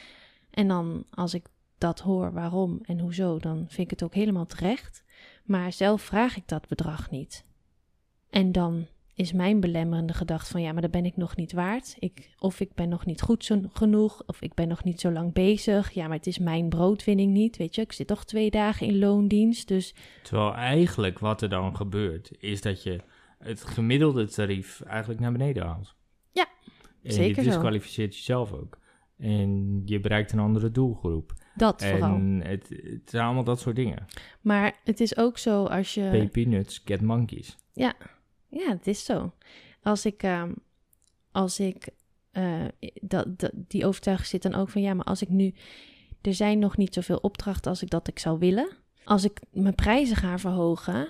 En 0.50 0.68
dan, 0.68 1.04
als 1.10 1.34
ik 1.34 1.46
dat 1.78 2.00
hoor, 2.00 2.32
waarom 2.32 2.78
en 2.82 2.98
hoezo, 2.98 3.38
dan 3.38 3.56
vind 3.56 3.78
ik 3.78 3.90
het 3.90 4.02
ook 4.02 4.14
helemaal 4.14 4.46
terecht. 4.46 5.04
Maar 5.44 5.72
zelf 5.72 6.02
vraag 6.02 6.36
ik 6.36 6.48
dat 6.48 6.68
bedrag 6.68 7.10
niet. 7.10 7.44
En 8.30 8.52
dan 8.52 8.86
is 9.16 9.32
mijn 9.32 9.60
belemmerende 9.60 10.12
gedachte 10.12 10.50
van 10.50 10.62
ja, 10.62 10.72
maar 10.72 10.82
dat 10.82 10.90
ben 10.90 11.04
ik 11.04 11.16
nog 11.16 11.36
niet 11.36 11.52
waard. 11.52 11.96
Ik, 11.98 12.30
of 12.38 12.60
ik 12.60 12.74
ben 12.74 12.88
nog 12.88 13.06
niet 13.06 13.22
goed 13.22 13.44
zo, 13.44 13.60
genoeg, 13.72 14.22
of 14.26 14.40
ik 14.40 14.54
ben 14.54 14.68
nog 14.68 14.84
niet 14.84 15.00
zo 15.00 15.10
lang 15.10 15.32
bezig. 15.32 15.90
Ja, 15.90 16.06
maar 16.06 16.16
het 16.16 16.26
is 16.26 16.38
mijn 16.38 16.68
broodwinning 16.68 17.32
niet, 17.32 17.56
weet 17.56 17.74
je. 17.74 17.82
Ik 17.82 17.92
zit 17.92 18.06
toch 18.06 18.24
twee 18.24 18.50
dagen 18.50 18.86
in 18.86 18.98
loondienst, 18.98 19.68
dus 19.68 19.94
Terwijl 20.22 20.54
eigenlijk 20.54 21.18
wat 21.18 21.42
er 21.42 21.48
dan 21.48 21.76
gebeurt, 21.76 22.30
is 22.38 22.60
dat 22.60 22.82
je 22.82 23.00
het 23.38 23.64
gemiddelde 23.64 24.28
tarief 24.28 24.80
eigenlijk 24.80 25.20
naar 25.20 25.32
beneden 25.32 25.66
haalt. 25.66 25.94
Ja, 26.32 26.46
en 27.02 27.12
zeker 27.12 27.42
je 27.42 27.48
disqualificeert 27.48 28.16
jezelf 28.16 28.52
ook. 28.52 28.78
En 29.18 29.82
je 29.84 30.00
bereikt 30.00 30.32
een 30.32 30.38
andere 30.38 30.70
doelgroep. 30.70 31.32
dat 31.54 31.84
vooral. 31.84 32.14
En 32.14 32.40
het, 32.44 32.68
het 32.68 33.10
zijn 33.10 33.24
allemaal 33.24 33.44
dat 33.44 33.60
soort 33.60 33.76
dingen. 33.76 34.06
Maar 34.40 34.80
het 34.84 35.00
is 35.00 35.16
ook 35.16 35.38
zo 35.38 35.64
als 35.64 35.94
je. 35.94 36.08
Pay 36.10 36.28
peanuts, 36.28 36.82
get 36.84 37.00
monkeys. 37.00 37.56
Ja, 37.72 37.94
het 38.64 38.86
is 38.86 39.04
zo. 39.04 39.32
Als 39.82 40.06
ik, 40.06 40.22
ehm, 40.22 40.52
als 41.32 41.60
ik 41.60 41.88
eh, 42.30 42.64
dat, 43.00 43.38
dat, 43.38 43.52
die 43.54 43.86
overtuiging 43.86 44.28
zit 44.28 44.42
dan 44.42 44.54
ook 44.54 44.68
van 44.68 44.82
ja, 44.82 44.94
maar 44.94 45.04
als 45.04 45.22
ik 45.22 45.28
nu, 45.28 45.54
er 46.22 46.34
zijn 46.34 46.58
nog 46.58 46.76
niet 46.76 46.94
zoveel 46.94 47.16
opdrachten 47.16 47.70
als 47.70 47.82
ik 47.82 47.90
dat 47.90 48.08
ik 48.08 48.18
zou 48.18 48.38
willen. 48.38 48.68
Als 49.04 49.24
ik 49.24 49.40
mijn 49.50 49.74
prijzen 49.74 50.16
ga 50.16 50.38
verhogen, 50.38 51.08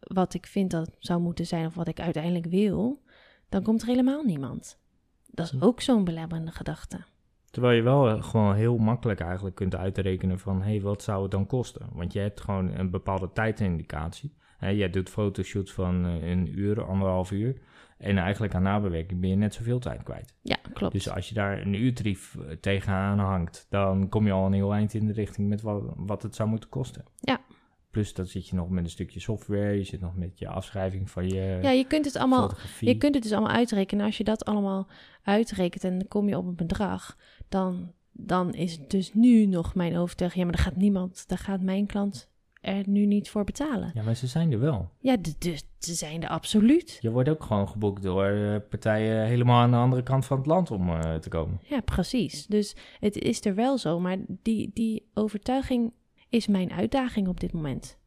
wat 0.00 0.34
ik 0.34 0.46
vind 0.46 0.70
dat 0.70 0.90
zou 0.98 1.20
moeten 1.20 1.46
zijn 1.46 1.66
of 1.66 1.74
wat 1.74 1.88
ik 1.88 2.00
uiteindelijk 2.00 2.46
wil, 2.46 3.02
dan 3.48 3.62
komt 3.62 3.82
er 3.82 3.88
helemaal 3.88 4.22
niemand. 4.22 4.78
Dat 5.26 5.46
is 5.46 5.52
Hm. 5.52 5.62
ook 5.62 5.80
zo'n 5.80 6.04
belemmerende 6.04 6.50
gedachte. 6.52 7.04
Terwijl 7.50 7.76
je 7.76 7.82
wel 7.82 8.08
eh, 8.08 8.22
gewoon 8.22 8.54
heel 8.54 8.76
makkelijk 8.76 9.20
eigenlijk 9.20 9.56
kunt 9.56 9.74
uitrekenen 9.74 10.38
van... 10.38 10.62
hé, 10.62 10.70
hey, 10.70 10.80
wat 10.80 11.02
zou 11.02 11.22
het 11.22 11.30
dan 11.30 11.46
kosten? 11.46 11.88
Want 11.92 12.12
je 12.12 12.18
hebt 12.18 12.40
gewoon 12.40 12.74
een 12.74 12.90
bepaalde 12.90 13.32
tijdindicatie. 13.32 14.34
Jij 14.60 14.90
doet 14.90 15.08
fotoshoots 15.08 15.72
van 15.72 16.06
eh, 16.06 16.30
een 16.30 16.58
uur, 16.58 16.84
anderhalf 16.84 17.30
uur. 17.30 17.60
En 17.98 18.18
eigenlijk 18.18 18.54
aan 18.54 18.62
nabewerking 18.62 19.20
ben 19.20 19.30
je 19.30 19.36
net 19.36 19.54
zoveel 19.54 19.78
tijd 19.78 20.02
kwijt. 20.02 20.34
Ja, 20.42 20.56
klopt. 20.72 20.92
Dus 20.92 21.10
als 21.10 21.28
je 21.28 21.34
daar 21.34 21.60
een 21.60 21.74
uurtarief 21.74 22.36
eh, 22.36 22.56
tegenaan 22.60 23.18
hangt... 23.18 23.66
dan 23.68 24.08
kom 24.08 24.26
je 24.26 24.32
al 24.32 24.46
een 24.46 24.52
heel 24.52 24.74
eind 24.74 24.94
in 24.94 25.06
de 25.06 25.12
richting 25.12 25.48
met 25.48 25.60
wat, 25.60 25.82
wat 25.96 26.22
het 26.22 26.34
zou 26.34 26.48
moeten 26.48 26.68
kosten. 26.68 27.04
Ja. 27.20 27.40
Plus 27.90 28.14
dan 28.14 28.26
zit 28.26 28.48
je 28.48 28.56
nog 28.56 28.68
met 28.68 28.84
een 28.84 28.90
stukje 28.90 29.20
software... 29.20 29.76
je 29.76 29.84
zit 29.84 30.00
nog 30.00 30.16
met 30.16 30.38
je 30.38 30.48
afschrijving 30.48 31.10
van 31.10 31.28
je 31.28 31.58
ja, 31.62 31.70
je 31.70 31.86
kunt 31.86 32.04
het 32.04 32.16
allemaal 32.16 32.42
fotografie. 32.42 32.88
Je 32.88 32.96
kunt 32.96 33.14
het 33.14 33.22
dus 33.22 33.32
allemaal 33.32 33.56
uitrekenen. 33.56 34.04
Als 34.04 34.16
je 34.16 34.24
dat 34.24 34.44
allemaal 34.44 34.88
uitrekent 35.22 35.84
en 35.84 35.98
dan 35.98 36.08
kom 36.08 36.28
je 36.28 36.36
op 36.36 36.46
een 36.46 36.56
bedrag, 36.56 37.16
dan, 37.48 37.92
dan 38.12 38.54
is 38.54 38.72
het 38.72 38.90
dus 38.90 39.14
nu 39.14 39.46
nog 39.46 39.74
mijn 39.74 39.96
overtuiging. 39.96 40.44
Ja, 40.44 40.48
maar 40.50 40.56
daar 40.56 40.72
gaat 40.72 40.80
niemand, 40.80 41.28
daar 41.28 41.38
gaat 41.38 41.60
mijn 41.60 41.86
klant 41.86 42.30
er 42.68 42.88
nu 42.88 43.06
niet 43.06 43.30
voor 43.30 43.44
betalen. 43.44 43.90
Ja, 43.94 44.02
maar 44.02 44.14
ze 44.14 44.26
zijn 44.26 44.52
er 44.52 44.60
wel. 44.60 44.90
Ja, 44.98 45.16
dus 45.38 45.64
ze 45.78 45.94
zijn 45.94 46.22
er 46.22 46.28
absoluut. 46.28 46.98
Je 47.00 47.10
wordt 47.10 47.28
ook 47.28 47.42
gewoon 47.42 47.68
geboekt 47.68 48.02
door 48.02 48.24
eh, 48.24 48.56
partijen 48.68 49.26
helemaal 49.26 49.60
aan 49.60 49.70
de 49.70 49.76
andere 49.76 50.02
kant 50.02 50.26
van 50.26 50.36
het 50.36 50.46
land 50.46 50.70
om 50.70 50.90
eh, 50.90 51.14
te 51.14 51.28
komen. 51.28 51.60
Ja, 51.64 51.80
precies. 51.80 52.46
Dus 52.46 52.76
het 53.00 53.16
is 53.16 53.44
er 53.44 53.54
wel 53.54 53.78
zo, 53.78 54.00
maar 54.00 54.16
die, 54.42 54.70
die 54.74 55.08
overtuiging 55.14 55.92
is 56.28 56.46
mijn 56.46 56.72
uitdaging 56.72 57.28
op 57.28 57.40
dit 57.40 57.52
moment. 57.52 57.98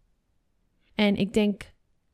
En 0.96 1.16
ik 1.16 1.34
denk 1.34 1.74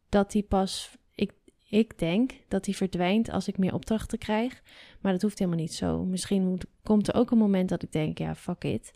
dat 0.10 0.32
die 0.32 0.44
pas, 0.44 0.98
ik, 1.16 1.34
ik 1.70 2.00
denk 2.00 2.32
dat 2.48 2.64
die 2.64 2.76
verdwijnt 2.76 3.30
als 3.32 3.48
ik 3.48 3.58
meer 3.58 3.74
opdrachten 3.74 4.18
krijg. 4.18 4.62
Maar 5.02 5.12
dat 5.12 5.22
hoeft 5.22 5.40
helemaal 5.40 5.60
niet 5.60 5.74
zo. 5.74 6.06
Misschien 6.06 6.48
moet, 6.48 6.66
komt 6.84 7.08
er 7.08 7.16
ook 7.16 7.32
een 7.32 7.38
moment 7.38 7.70
dat 7.70 7.84
ik 7.84 7.92
denk, 7.92 8.18
ja, 8.18 8.36
fuck 8.36 8.64
it. 8.64 8.92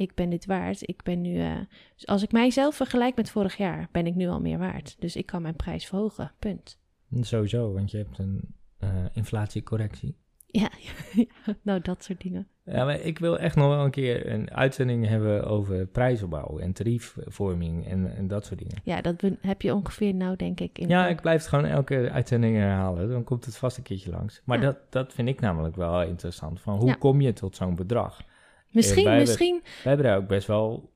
Ik 0.00 0.14
ben 0.14 0.30
dit 0.30 0.46
waard. 0.46 0.88
Ik 0.88 1.02
ben 1.02 1.20
nu, 1.20 1.38
eh, 1.40 1.56
dus 1.94 2.06
als 2.06 2.22
ik 2.22 2.32
mijzelf 2.32 2.74
vergelijk 2.76 3.16
met 3.16 3.30
vorig 3.30 3.56
jaar, 3.56 3.88
ben 3.92 4.06
ik 4.06 4.14
nu 4.14 4.28
al 4.28 4.40
meer 4.40 4.58
waard. 4.58 4.96
Dus 4.98 5.16
ik 5.16 5.26
kan 5.26 5.42
mijn 5.42 5.56
prijs 5.56 5.86
verhogen. 5.86 6.32
Punt. 6.38 6.78
Sowieso, 7.20 7.72
want 7.72 7.90
je 7.90 7.96
hebt 7.96 8.18
een 8.18 8.54
eh, 8.78 8.88
inflatiecorrectie. 9.12 10.16
Ja, 10.52 10.70
ja, 11.12 11.24
nou 11.62 11.80
dat 11.80 12.04
soort 12.04 12.20
dingen. 12.20 12.48
Ja, 12.64 12.84
maar 12.84 13.00
ik 13.00 13.18
wil 13.18 13.38
echt 13.38 13.56
nog 13.56 13.68
wel 13.68 13.84
een 13.84 13.90
keer 13.90 14.30
een 14.32 14.50
uitzending 14.50 15.06
hebben 15.06 15.44
over 15.46 15.86
prijsopbouw 15.86 16.58
en 16.58 16.72
tariefvorming 16.72 17.86
en, 17.86 18.16
en 18.16 18.28
dat 18.28 18.44
soort 18.46 18.58
dingen. 18.58 18.76
Ja, 18.84 19.00
dat 19.00 19.22
heb 19.40 19.62
je 19.62 19.74
ongeveer 19.74 20.14
nou 20.14 20.36
denk 20.36 20.60
ik 20.60 20.78
in 20.78 20.88
Ja, 20.88 21.08
ik 21.08 21.20
blijf 21.20 21.40
het 21.40 21.48
gewoon 21.48 21.64
elke 21.64 22.10
uitzending 22.10 22.56
herhalen. 22.56 23.08
Dan 23.08 23.24
komt 23.24 23.44
het 23.44 23.56
vast 23.56 23.76
een 23.76 23.82
keertje 23.82 24.10
langs. 24.10 24.42
Maar 24.44 24.58
Ja. 24.58 24.64
dat, 24.64 24.76
dat 24.88 25.12
vind 25.12 25.28
ik 25.28 25.40
namelijk 25.40 25.76
wel 25.76 26.02
interessant. 26.02 26.60
Van 26.60 26.78
hoe 26.78 26.88
Ja. 26.88 26.94
kom 26.94 27.20
je 27.20 27.32
tot 27.32 27.56
zo'n 27.56 27.74
bedrag? 27.74 28.20
Misschien, 28.70 29.04
wij 29.04 29.12
hebben- 29.12 29.28
misschien. 29.28 29.60
We 29.82 29.88
hebben 29.88 30.06
daar 30.06 30.16
ook 30.16 30.26
best 30.28 30.46
wel 30.46 30.90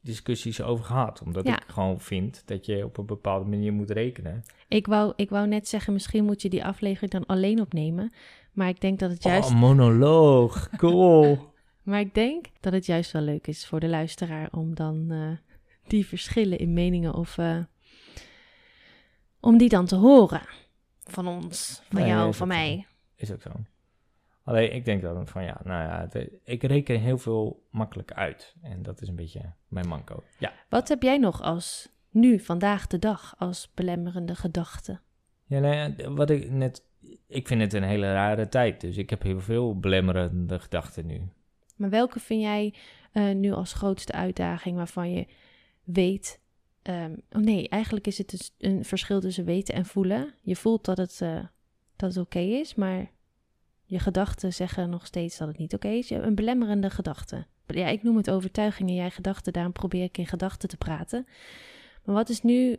discussies 0.00 0.62
over 0.62 0.84
gehad. 0.84 1.22
Omdat 1.24 1.46
Ja. 1.46 1.56
ik 1.56 1.64
gewoon 1.68 2.00
vind 2.00 2.42
dat 2.46 2.66
je 2.66 2.84
op 2.84 2.98
een 2.98 3.06
bepaalde 3.06 3.44
manier 3.50 3.72
moet 3.72 3.90
rekenen. 3.90 4.44
Ik 4.68 4.86
wou, 4.86 5.12
ik 5.16 5.30
wou 5.30 5.46
net 5.46 5.68
zeggen, 5.68 5.92
misschien 5.92 6.24
moet 6.24 6.42
je 6.42 6.48
die 6.48 6.64
aflevering 6.64 7.10
dan 7.12 7.26
alleen 7.26 7.60
opnemen. 7.60 8.12
Maar 8.52 8.68
ik 8.68 8.80
denk 8.80 8.98
dat 8.98 9.10
het 9.10 9.22
juist, 9.22 9.50
Oh, 9.50 9.60
monoloog. 9.60 10.68
Cool. 10.76 11.52
maar 11.82 12.00
ik 12.00 12.14
denk 12.14 12.46
dat 12.60 12.72
het 12.72 12.86
juist 12.86 13.10
wel 13.12 13.22
leuk 13.22 13.46
is 13.46 13.66
voor 13.66 13.80
de 13.80 13.88
luisteraar 13.88 14.48
om 14.52 14.74
dan 14.74 15.06
eh, 15.10 15.58
die 15.88 16.06
verschillen 16.06 16.58
in 16.58 16.72
meningen 16.72 17.14
of 17.14 17.38
eh, 17.38 17.58
om 19.40 19.58
die 19.58 19.68
dan 19.68 19.86
te 19.86 19.96
horen 19.96 20.42
van 21.04 21.26
ons, 21.28 21.82
van 21.88 22.00
Nee, 22.00 22.08
jou, 22.08 22.34
van 22.34 22.48
mij. 22.48 22.86
Is 23.16 23.32
ook 23.32 23.42
zo. 23.42 23.50
Alleen 24.50 24.74
ik 24.74 24.84
denk 24.84 25.02
dan 25.02 25.26
van 25.26 25.44
ja, 25.44 25.60
nou 25.64 25.82
ja, 25.88 26.08
het- 26.10 26.30
ik 26.44 26.62
reken 26.62 27.00
heel 27.00 27.18
veel 27.18 27.66
makkelijk 27.70 28.12
uit. 28.12 28.54
En 28.62 28.82
dat 28.82 29.00
is 29.00 29.08
een 29.08 29.16
beetje 29.16 29.52
mijn 29.68 29.88
manco. 29.88 30.22
Ja, 30.38 30.52
Wat 30.68 30.88
heb 30.88 31.02
jij 31.02 31.18
nog 31.18 31.42
als 31.42 31.88
nu, 32.10 32.38
vandaag 32.40 32.86
de 32.86 32.98
dag, 32.98 33.34
als 33.38 33.70
belemmerende 33.74 34.34
gedachte? 34.34 35.00
ja 35.46 35.58
nou 35.60 35.74
ja, 35.74 36.10
wat 36.10 36.30
ik 36.30 36.50
net... 36.50 36.82
Ik 37.26 37.46
vind 37.48 37.60
het 37.60 37.72
een 37.72 37.82
hele 37.82 38.12
rare 38.12 38.48
tijd. 38.48 38.80
Dus 38.80 38.96
ik 38.96 39.10
heb 39.10 39.22
heel 39.22 39.40
veel 39.40 39.78
belemmerende 39.78 40.58
gedachten 40.58 41.06
nu. 41.06 41.28
Maar 41.76 41.90
welke 41.90 42.20
vind 42.20 42.42
jij 42.42 42.74
eh, 43.12 43.34
nu 43.34 43.52
als 43.52 43.72
grootste 43.72 44.12
uitdaging 44.12 44.76
waarvan 44.76 45.10
je 45.12 45.26
weet. 45.84 46.40
ehm, 46.82 47.12
oh 47.32 47.42
nee, 47.42 47.68
eigenlijk 47.68 48.06
is 48.06 48.18
het 48.18 48.30
dus 48.30 48.54
een 48.58 48.84
verschil 48.84 49.20
tussen 49.20 49.44
weten 49.44 49.74
en 49.74 49.84
voelen. 49.86 50.34
Je 50.42 50.56
voelt 50.56 50.84
dat 50.84 50.96
het, 50.96 51.20
eh, 51.20 51.44
dat 51.96 52.14
het 52.14 52.24
oké 52.24 52.38
is, 52.38 52.74
maar 52.74 53.10
je 53.90 53.98
gedachten 53.98 54.52
zeggen 54.52 54.90
nog 54.90 55.06
steeds 55.06 55.38
dat 55.38 55.48
het 55.48 55.58
niet 55.58 55.74
oké 55.74 55.88
is. 55.88 56.08
Je 56.08 56.14
hebt 56.14 56.26
Een 56.26 56.34
belemmerende 56.34 56.90
gedachte. 56.90 57.46
Ja, 57.66 57.86
ik 57.86 58.02
noem 58.02 58.16
het 58.16 58.30
overtuigingen, 58.30 58.94
jij 58.94 59.10
gedachten, 59.10 59.52
daarom 59.52 59.72
probeer 59.72 60.02
ik 60.02 60.18
in 60.18 60.26
gedachten 60.26 60.68
te 60.68 60.76
praten. 60.76 61.26
Maar 62.04 62.14
wat 62.14 62.28
is 62.28 62.42
nu 62.42 62.76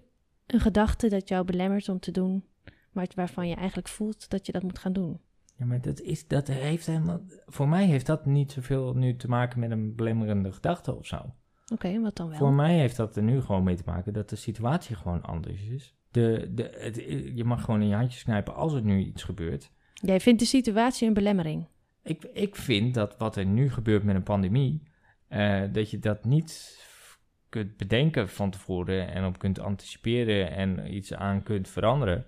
een 0.48 0.60
gedachte 0.60 1.10
dat 1.10 1.28
jou 1.28 1.46
belemmert 1.46 1.90
om 1.90 2.00
te 2.00 2.12
doen 2.12 2.44
waar- 2.92 3.08
waarvan 3.16 3.48
je 3.48 3.56
eigenlijk 3.56 3.88
voelt 3.88 4.30
dat 4.30 4.46
je 4.46 4.52
dat 4.52 4.64
moet 4.64 4.80
gaan 4.80 4.94
doen? 4.94 5.20
Ja, 5.56 5.66
maar 5.66 5.82
dat, 5.82 6.00
is, 6.00 6.28
dat 6.28 6.48
heeft 6.48 6.86
helemaal... 6.86 7.22
Voor 7.46 7.68
mij 7.68 7.86
heeft 7.86 8.06
dat 8.06 8.26
niet 8.26 8.52
zoveel 8.52 8.94
nu 8.94 9.16
te 9.16 9.28
maken 9.28 9.60
met 9.60 9.72
een 9.72 9.96
belemmerende 9.96 10.52
gedachte 10.52 10.96
of 10.96 11.06
zo. 11.06 11.34
Oké, 11.74 12.00
wat 12.00 12.16
dan 12.16 12.30
wel? 12.30 12.38
Voor 12.38 12.54
mij 12.54 12.78
heeft 12.78 12.96
dat 12.96 13.16
er 13.16 13.24
nu 13.24 13.42
gewoon 13.42 13.64
mee 13.64 13.76
te 13.76 13.84
maken 13.86 14.14
dat 14.14 14.30
de 14.30 14.36
situatie 14.36 14.96
gewoon 14.96 15.22
anders 15.22 15.62
is. 15.62 15.96
De, 16.12 16.52
de, 16.54 16.78
het, 16.78 16.96
je 17.36 17.44
mag 17.44 17.64
gewoon 17.64 17.82
in 17.82 17.88
je 17.88 17.96
handjes 17.96 18.24
knijpen 18.24 18.56
als 18.56 18.74
er 18.74 18.82
nu 18.82 19.00
iets 19.00 19.24
gebeurt. 19.24 19.72
Jij 20.02 20.20
vindt 20.20 20.40
de 20.40 20.46
situatie 20.46 21.08
een 21.08 21.14
belemmering. 21.14 21.66
Ik, 22.04 22.24
ik 22.34 22.56
vind 22.56 22.94
dat 22.94 23.18
wat 23.18 23.36
er 23.36 23.46
nu 23.46 23.70
gebeurt 23.70 24.04
met 24.04 24.16
een 24.16 24.24
pandemie, 24.24 24.84
eh, 25.28 25.62
dat 25.72 25.90
je 25.90 26.00
dat 26.00 26.26
niet 26.26 26.80
kunt 27.50 27.78
bedenken 27.78 28.30
van 28.30 28.52
tevoren 28.52 29.14
en 29.14 29.26
op 29.26 29.40
kunt 29.40 29.60
anticiperen 29.60 30.52
en 30.52 30.94
iets 30.94 31.14
aan 31.14 31.44
kunt 31.44 31.70
veranderen. 31.70 32.26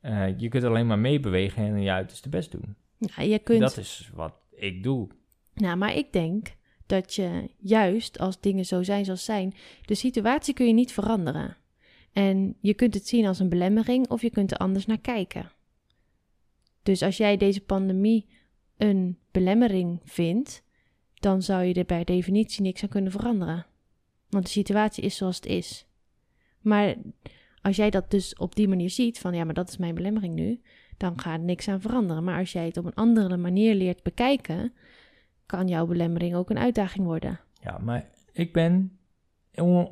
Eh, 0.00 0.38
je 0.38 0.48
kunt 0.48 0.64
alleen 0.64 0.86
maar 0.86 0.98
meebewegen 0.98 1.64
en 1.64 1.82
je 1.82 1.90
uiterste 1.90 2.28
best 2.28 2.50
doen. 2.50 2.76
Ja, 2.98 3.22
je 3.22 3.38
kunt 3.38 3.60
Dat 3.60 3.76
is 3.76 4.10
wat 4.14 4.34
ik 4.50 4.82
doe. 4.82 5.08
Nou, 5.54 5.76
maar 5.76 5.94
ik 5.94 6.12
denk 6.12 6.54
dat 6.86 7.14
je 7.14 7.50
juist 7.58 8.18
als 8.18 8.40
dingen 8.40 8.64
zo 8.64 8.82
zijn 8.82 9.04
zoals 9.04 9.24
zijn, 9.24 9.54
de 9.82 9.94
situatie 9.94 10.54
kun 10.54 10.66
je 10.66 10.72
niet 10.72 10.92
veranderen. 10.92 11.56
En 12.12 12.56
je 12.60 12.74
kunt 12.74 12.94
het 12.94 13.06
zien 13.06 13.26
als 13.26 13.38
een 13.38 13.48
belemmering 13.48 14.08
of 14.08 14.22
je 14.22 14.30
kunt 14.30 14.50
er 14.50 14.56
anders 14.56 14.86
naar 14.86 15.00
kijken. 15.00 15.50
Dus 16.82 17.02
als 17.02 17.16
jij 17.16 17.36
deze 17.36 17.60
pandemie 17.60 18.26
een 18.76 19.18
belemmering 19.30 20.00
vindt, 20.04 20.62
dan 21.14 21.42
zou 21.42 21.64
je 21.64 21.74
er 21.74 21.84
bij 21.84 22.04
definitie 22.04 22.62
niks 22.62 22.82
aan 22.82 22.88
kunnen 22.88 23.12
veranderen. 23.12 23.66
Want 24.28 24.44
de 24.44 24.50
situatie 24.50 25.04
is 25.04 25.16
zoals 25.16 25.36
het 25.36 25.46
is. 25.46 25.86
Maar 26.60 26.94
als 27.62 27.76
jij 27.76 27.90
dat 27.90 28.10
dus 28.10 28.34
op 28.34 28.54
die 28.54 28.68
manier 28.68 28.90
ziet, 28.90 29.18
van 29.18 29.34
ja, 29.34 29.44
maar 29.44 29.54
dat 29.54 29.68
is 29.68 29.76
mijn 29.76 29.94
belemmering 29.94 30.34
nu, 30.34 30.60
dan 30.96 31.20
gaat 31.20 31.38
er 31.38 31.44
niks 31.44 31.68
aan 31.68 31.80
veranderen. 31.80 32.24
Maar 32.24 32.38
als 32.38 32.52
jij 32.52 32.64
het 32.64 32.76
op 32.76 32.84
een 32.84 32.94
andere 32.94 33.36
manier 33.36 33.74
leert 33.74 34.02
bekijken, 34.02 34.72
kan 35.46 35.68
jouw 35.68 35.86
belemmering 35.86 36.34
ook 36.34 36.50
een 36.50 36.58
uitdaging 36.58 37.06
worden. 37.06 37.40
Ja, 37.62 37.78
maar 37.78 38.08
ik 38.32 38.52
ben 38.52 38.98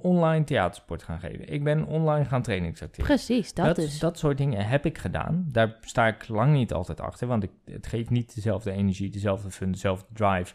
online 0.02 0.44
theatersport 0.44 1.02
gaan 1.02 1.20
geven. 1.20 1.52
Ik 1.52 1.64
ben 1.64 1.86
online 1.86 2.24
gaan 2.24 2.42
trainingsacteren. 2.42 3.06
Precies, 3.06 3.54
dat, 3.54 3.66
dat, 3.66 3.78
is. 3.78 3.98
dat 3.98 4.18
soort 4.18 4.38
dingen 4.38 4.66
heb 4.66 4.84
ik 4.84 4.98
gedaan. 4.98 5.48
Daar 5.52 5.76
sta 5.80 6.06
ik 6.06 6.28
lang 6.28 6.52
niet 6.52 6.72
altijd 6.72 7.00
achter, 7.00 7.26
want 7.26 7.42
ik, 7.42 7.50
het 7.64 7.86
geeft 7.86 8.10
niet 8.10 8.34
dezelfde 8.34 8.70
energie, 8.70 9.10
dezelfde 9.10 9.50
fun, 9.50 9.70
dezelfde 9.70 10.06
drive, 10.12 10.54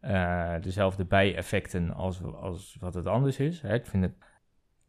eh, 0.00 0.54
dezelfde 0.60 1.04
bijeffecten 1.04 1.94
als, 1.94 2.22
als 2.22 2.76
wat 2.80 2.94
het 2.94 3.06
anders 3.06 3.38
is. 3.38 3.60
Hè. 3.60 3.74
Ik 3.74 3.86
vind 3.86 4.02
het, 4.02 4.14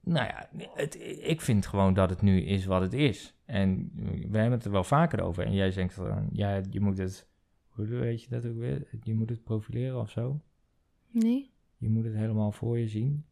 nou 0.01 0.27
ja, 0.27 0.49
het, 0.73 0.97
ik 1.21 1.41
vind 1.41 1.67
gewoon 1.67 1.93
dat 1.93 2.09
het 2.09 2.21
nu 2.21 2.41
is 2.41 2.65
wat 2.65 2.81
het 2.81 2.93
is. 2.93 3.33
En 3.45 3.91
we 4.29 4.37
hebben 4.37 4.51
het 4.51 4.65
er 4.65 4.71
wel 4.71 4.83
vaker 4.83 5.21
over. 5.21 5.45
En 5.45 5.53
jij 5.53 5.71
zegt 5.71 5.93
van, 5.93 6.27
ja, 6.31 6.61
je 6.69 6.79
moet 6.79 6.97
het, 6.97 7.27
hoe 7.67 7.85
weet 7.85 8.23
je 8.23 8.29
dat 8.29 8.45
ook 8.45 8.57
weer? 8.57 8.87
Je 9.03 9.13
moet 9.13 9.29
het 9.29 9.43
profileren 9.43 9.99
of 9.99 10.09
zo. 10.09 10.41
Nee? 11.11 11.51
Je 11.77 11.89
moet 11.89 12.03
het 12.03 12.15
helemaal 12.15 12.51
voor 12.51 12.79
je 12.79 12.87
zien. 12.87 13.25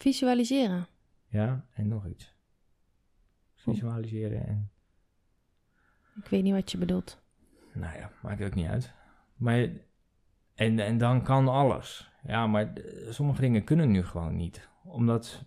Visualiseren. 0.00 0.86
Ja, 1.26 1.64
en 1.74 1.88
nog 1.88 2.06
iets. 2.06 2.34
Visualiseren 3.54 4.46
en 4.46 4.70
Ik 6.16 6.28
weet 6.28 6.42
niet 6.42 6.52
wat 6.54 6.70
je 6.70 6.78
bedoelt. 6.78 7.22
Nou 7.72 7.96
ja, 7.98 8.10
maakt 8.22 8.42
ook 8.42 8.54
niet 8.54 8.66
uit. 8.66 8.92
Maar, 9.36 9.68
en, 10.54 10.78
en 10.78 10.98
dan 10.98 11.22
kan 11.22 11.48
alles. 11.48 12.10
Ja, 12.26 12.46
maar 12.46 12.72
sommige 13.08 13.40
dingen 13.40 13.64
kunnen 13.64 13.90
nu 13.90 14.04
gewoon 14.04 14.36
niet. 14.36 14.68
Omdat 14.84 15.44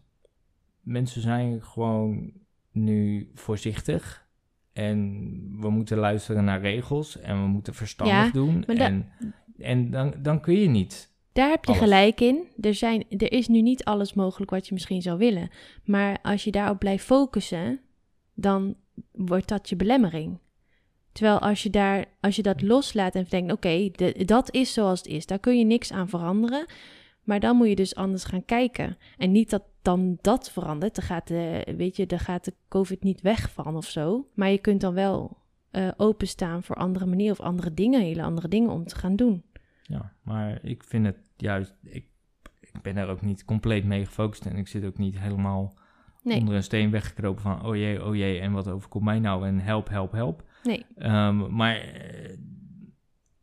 mensen 0.81 1.21
zijn 1.21 1.63
gewoon 1.63 2.31
nu 2.71 3.31
voorzichtig. 3.33 4.27
En 4.73 5.09
we 5.59 5.69
moeten 5.69 5.97
luisteren 5.97 6.43
naar 6.43 6.61
regels. 6.61 7.19
En 7.19 7.41
we 7.41 7.47
moeten 7.47 7.73
verstandig 7.73 8.15
Ja, 8.25 8.31
doen. 8.31 8.65
en 8.65 9.11
en 9.57 9.89
dan, 9.89 10.13
dan 10.21 10.41
kun 10.41 10.55
je 10.55 10.67
niet. 10.69 11.12
Daar 11.33 11.49
heb 11.49 11.65
je 11.65 11.71
Alles. 11.71 11.83
gelijk 11.83 12.21
in. 12.21 12.47
Er, 12.61 12.73
zijn, 12.73 13.03
er 13.09 13.31
is 13.31 13.47
nu 13.47 13.61
niet 13.61 13.83
alles 13.83 14.13
mogelijk 14.13 14.51
wat 14.51 14.67
je 14.67 14.73
misschien 14.73 15.01
zou 15.01 15.17
willen. 15.17 15.49
Maar 15.83 16.19
als 16.21 16.43
je 16.43 16.51
daarop 16.51 16.79
blijft 16.79 17.05
focussen, 17.05 17.79
dan 18.33 18.75
wordt 19.11 19.47
dat 19.47 19.69
je 19.69 19.75
belemmering. 19.75 20.37
Terwijl 21.11 21.39
als 21.39 21.63
je, 21.63 21.69
daar, 21.69 22.05
als 22.19 22.35
je 22.35 22.41
dat 22.41 22.61
loslaat 22.61 23.15
en 23.15 23.25
denkt, 23.29 23.51
oké, 23.51 23.89
de- 23.91 24.25
dat 24.25 24.53
is 24.53 24.73
zoals 24.73 24.99
het 24.99 25.07
is. 25.07 25.25
Daar 25.25 25.39
kun 25.39 25.57
je 25.57 25.65
niks 25.65 25.91
aan 25.91 26.09
veranderen. 26.09 26.65
Maar 27.23 27.39
dan 27.39 27.55
moet 27.55 27.67
je 27.67 27.75
dus 27.75 27.95
anders 27.95 28.23
gaan 28.23 28.45
kijken. 28.45 28.97
En 29.17 29.31
niet 29.31 29.49
dat 29.49 29.63
dan 29.81 30.17
dat 30.21 30.51
verandert. 30.51 30.95
Dan 30.95 31.03
gaat 31.05 31.27
de, 31.27 31.73
weet 31.77 31.95
je, 31.95 32.05
dan 32.05 32.19
gaat 32.19 32.45
de 32.45 32.53
COVID 32.67 33.03
niet 33.03 33.21
wegvallen 33.21 33.75
of 33.75 33.85
zo. 33.89 34.27
Maar 34.33 34.49
je 34.49 34.57
kunt 34.57 34.81
dan 34.81 34.93
wel 34.93 35.37
eh, 35.71 35.87
openstaan 35.97 36.63
voor 36.63 36.75
andere 36.75 37.05
manieren 37.05 37.39
of 37.39 37.45
andere 37.45 37.73
dingen, 37.73 38.01
hele 38.01 38.23
andere 38.23 38.47
dingen 38.47 38.69
om 38.69 38.85
te 38.85 38.95
gaan 38.95 39.15
doen. 39.15 39.43
Ja, 39.93 40.13
maar 40.21 40.59
ik 40.63 40.83
vind 40.83 41.05
het 41.05 41.17
juist... 41.37 41.75
Ik, 41.83 42.05
ik 42.59 42.81
ben 42.81 42.97
er 42.97 43.07
ook 43.09 43.21
niet 43.21 43.45
compleet 43.45 43.85
mee 43.85 44.05
gefocust. 44.05 44.45
En 44.45 44.55
ik 44.57 44.67
zit 44.67 44.85
ook 44.85 44.97
niet 44.97 45.19
helemaal 45.19 45.73
Nee. 46.23 46.39
onder 46.39 46.55
een 46.55 46.63
steen 46.63 46.91
weggekropen 46.91 47.41
van... 47.41 47.65
Oh 47.65 47.75
jee, 47.75 48.05
oh 48.05 48.15
jee, 48.15 48.39
en 48.39 48.51
wat 48.51 48.67
overkomt 48.67 49.03
mij 49.05 49.19
nou? 49.19 49.47
En 49.47 49.59
help, 49.59 49.89
help, 49.89 50.11
help. 50.11 50.43
Nee. 50.63 50.85
Ehm, 50.97 51.55
maar 51.55 51.75
eh, 51.75 52.37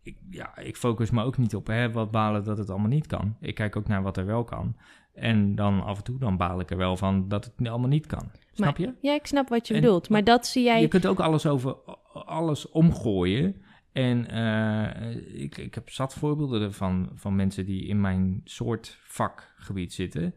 ik, 0.02 0.16
ja, 0.30 0.56
ik 0.58 0.76
focus 0.76 1.10
me 1.10 1.22
ook 1.24 1.38
niet 1.38 1.54
op 1.54 1.66
hè, 1.66 1.92
wat 1.92 2.10
balen 2.10 2.44
dat 2.44 2.58
het 2.58 2.70
allemaal 2.70 2.88
niet 2.88 3.06
kan. 3.06 3.36
Ik 3.40 3.54
kijk 3.54 3.76
ook 3.76 3.88
naar 3.88 4.02
wat 4.02 4.16
er 4.16 4.26
wel 4.26 4.44
kan. 4.44 4.76
En 5.14 5.54
dan 5.54 5.84
af 5.84 5.98
en 5.98 6.04
toe 6.04 6.18
dan 6.18 6.36
baal 6.36 6.60
ik 6.60 6.70
er 6.70 6.76
wel 6.76 6.96
van 6.96 7.28
dat 7.28 7.44
het 7.44 7.68
allemaal 7.68 7.88
niet 7.88 8.06
kan. 8.06 8.30
Snap 8.52 8.76
je? 8.76 8.94
Ja, 9.00 9.14
ik 9.14 9.26
snap 9.26 9.48
wat 9.48 9.68
je 9.68 9.74
En- 9.74 9.80
bedoelt. 9.80 10.08
Maar 10.08 10.24
dat 10.24 10.46
zie 10.46 10.64
jij. 10.64 10.80
Je 10.80 10.88
kunt 10.88 11.06
ook 11.06 11.20
alles 11.20 11.46
over 11.46 11.76
alles 12.12 12.68
omgooien. 12.68 13.62
En 13.92 14.28
eh, 14.30 15.42
ik, 15.42 15.56
ik 15.56 15.74
heb 15.74 15.90
zat 15.90 16.14
voorbeelden 16.14 16.62
ervan 16.62 17.10
van 17.14 17.36
mensen 17.36 17.64
die 17.66 17.86
in 17.86 18.00
mijn 18.00 18.40
soort 18.44 18.98
vakgebied 19.04 19.92
zitten. 19.92 20.34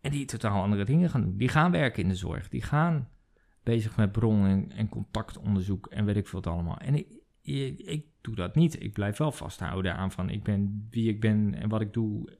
En 0.00 0.10
die 0.10 0.24
totaal 0.24 0.62
andere 0.62 0.84
dingen 0.84 1.10
gaan 1.10 1.22
doen. 1.22 1.36
Die 1.36 1.48
gaan 1.48 1.70
werken 1.70 2.02
in 2.02 2.08
de 2.08 2.14
zorg. 2.14 2.48
Die 2.48 2.62
gaan 2.62 3.08
bezig 3.62 3.96
met 3.96 4.12
bron- 4.12 4.46
en, 4.46 4.72
en 4.72 4.88
contactonderzoek 4.88 5.86
en 5.86 6.04
weet 6.04 6.16
ik 6.16 6.26
veel 6.28 6.40
wat 6.40 6.52
allemaal. 6.52 6.78
En 6.78 6.94
ik, 6.94 7.06
ik, 7.42 7.78
ik 7.78 8.06
doe 8.20 8.34
dat 8.34 8.54
niet. 8.54 8.82
Ik 8.82 8.92
blijf 8.92 9.16
wel 9.16 9.32
vasthouden 9.32 9.94
aan 9.96 10.10
van 10.12 10.30
ik 10.30 10.42
ben 10.42 10.86
wie 10.90 11.08
ik 11.08 11.20
ben 11.20 11.54
en 11.54 11.68
wat 11.68 11.80
ik 11.80 11.92
doe. 11.92 12.38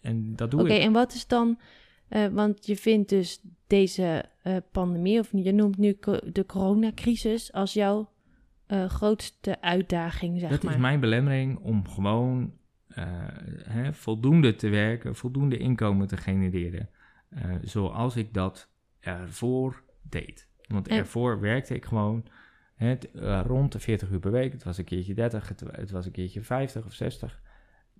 en 0.00 0.36
dat 0.36 0.50
doe 0.50 0.60
Oké, 0.60 0.72
ik. 0.72 0.82
en 0.82 0.92
wat 0.92 1.14
is 1.14 1.26
dan... 1.26 1.58
eh, 2.08 2.26
want 2.26 2.66
je 2.66 2.76
vindt 2.76 3.08
dus 3.08 3.40
deze 3.66 4.24
eh, 4.42 4.56
pandemie, 4.72 5.18
of 5.18 5.30
je 5.32 5.52
noemt 5.52 5.78
nu 5.78 5.98
de 6.32 6.46
coronacrisis... 6.46 7.52
als 7.52 7.72
jouw 7.72 8.12
eh, 8.66 8.84
grootste 8.88 9.60
uitdaging, 9.60 10.40
zeg 10.40 10.50
Dat 10.50 10.62
maar. 10.62 10.74
is 10.74 10.80
mijn 10.80 11.00
belemmering 11.00 11.58
om 11.58 11.88
gewoon 11.88 12.52
eh, 12.88 13.04
hè, 13.62 13.92
voldoende 13.92 14.54
te 14.54 14.68
werken, 14.68 15.14
voldoende 15.16 15.56
inkomen 15.56 16.06
te 16.06 16.16
genereren. 16.16 16.88
eh, 17.28 17.50
zoals 17.62 18.16
ik 18.16 18.34
dat 18.34 18.68
ervoor 19.00 19.82
deed. 20.02 20.48
Want 20.68 20.88
En- 20.88 20.96
ervoor 20.98 21.40
werkte 21.40 21.74
ik 21.74 21.84
gewoon 21.84 22.26
hè, 22.74 22.94
rond 23.42 23.72
de 23.72 23.78
40 23.80 24.10
uur 24.10 24.18
per 24.18 24.30
week. 24.30 24.52
Het 24.52 24.64
was 24.64 24.78
een 24.78 24.84
keertje 24.84 25.14
30, 25.14 25.48
het, 25.48 25.62
het 25.70 25.90
was 25.90 26.06
een 26.06 26.12
keertje 26.12 26.42
50 26.42 26.84
of 26.84 26.92
60. 26.92 27.42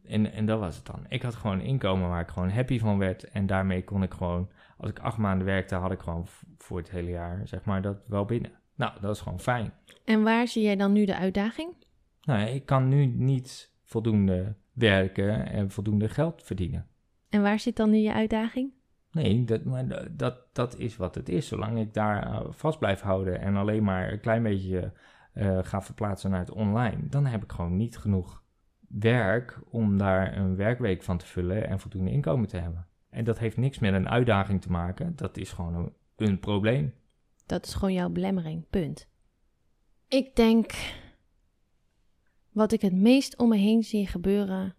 En, 0.04 0.32
en 0.32 0.46
dat 0.46 0.58
was 0.60 0.76
het 0.76 0.86
dan. 0.86 1.04
Ik 1.08 1.22
had 1.22 1.34
gewoon 1.34 1.58
een 1.58 1.64
inkomen 1.66 2.08
waar 2.08 2.20
ik 2.20 2.28
gewoon 2.28 2.50
happy 2.50 2.78
van 2.78 2.98
werd. 2.98 3.24
En 3.24 3.46
daarmee 3.46 3.84
kon 3.84 4.02
ik 4.02 4.14
gewoon, 4.14 4.50
als 4.76 4.90
ik 4.90 4.98
acht 4.98 5.16
maanden 5.18 5.46
werkte, 5.46 5.74
had 5.74 5.92
ik 5.92 6.00
gewoon 6.00 6.26
voor 6.58 6.78
het 6.78 6.90
hele 6.90 7.10
jaar, 7.10 7.48
zeg 7.48 7.64
maar, 7.64 7.82
dat 7.82 7.96
wel 8.06 8.24
binnen. 8.24 8.52
Nou, 8.74 8.92
dat 9.00 9.14
is 9.14 9.20
gewoon 9.20 9.40
fijn. 9.40 9.72
En 10.04 10.22
waar 10.22 10.48
zie 10.48 10.62
jij 10.62 10.76
dan 10.76 10.92
nu 10.92 11.04
de 11.04 11.16
uitdaging? 11.16 11.74
Nou, 12.22 12.48
ik 12.48 12.66
kan 12.66 12.88
nu 12.88 13.06
niet 13.06 13.72
voldoende 13.84 14.54
werken 14.72 15.46
en 15.50 15.70
voldoende 15.70 16.08
geld 16.08 16.42
verdienen. 16.42 16.86
En 17.28 17.42
waar 17.42 17.58
zit 17.58 17.76
dan 17.76 17.90
nu 17.90 17.96
je 17.96 18.12
uitdaging? 18.12 18.72
Nee, 19.10 19.44
dat, 19.44 19.64
maar 19.64 19.88
da- 19.88 20.06
dat, 20.10 20.36
dat 20.52 20.78
is 20.78 20.96
wat 20.96 21.14
het 21.14 21.28
is. 21.28 21.48
Zolang 21.48 21.78
ik 21.78 21.94
daar 21.94 22.22
eh, 22.26 22.40
vast 22.50 22.78
blijf 22.78 23.00
houden 23.00 23.40
en 23.40 23.56
alleen 23.56 23.84
maar 23.84 24.12
een 24.12 24.20
klein 24.20 24.42
beetje 24.42 24.92
eh, 25.32 25.58
ga 25.62 25.82
verplaatsen 25.82 26.30
naar 26.30 26.40
het 26.40 26.50
online, 26.50 27.08
dan 27.08 27.26
heb 27.26 27.42
ik 27.42 27.52
gewoon 27.52 27.76
niet 27.76 27.98
genoeg 27.98 28.42
werk 28.88 29.58
om 29.70 29.98
daar 29.98 30.36
een 30.36 30.56
werkweek 30.56 31.02
van 31.02 31.18
te 31.18 31.26
vullen 31.26 31.68
en 31.68 31.80
voldoende 31.80 32.10
inkomen 32.10 32.48
te 32.48 32.56
hebben. 32.56 32.86
En 33.10 33.24
dat 33.24 33.38
heeft 33.38 33.56
niks 33.56 33.78
met 33.78 33.94
een 33.94 34.08
uitdaging 34.08 34.62
te 34.62 34.70
maken. 34.70 35.16
Dat 35.16 35.36
is 35.36 35.52
gewoon 35.52 35.74
een, 35.74 35.92
een 36.16 36.38
probleem. 36.40 36.94
Dat 37.46 37.66
is 37.66 37.74
gewoon 37.74 37.94
jouw 37.94 38.10
belemmering, 38.10 38.68
punt. 38.70 39.08
Ik 40.08 40.36
denk, 40.36 40.72
wat 42.52 42.72
ik 42.72 42.80
het 42.80 42.94
meest 42.94 43.38
om 43.38 43.48
me 43.48 43.56
heen 43.56 43.82
zie 43.82 44.06
gebeuren 44.06 44.76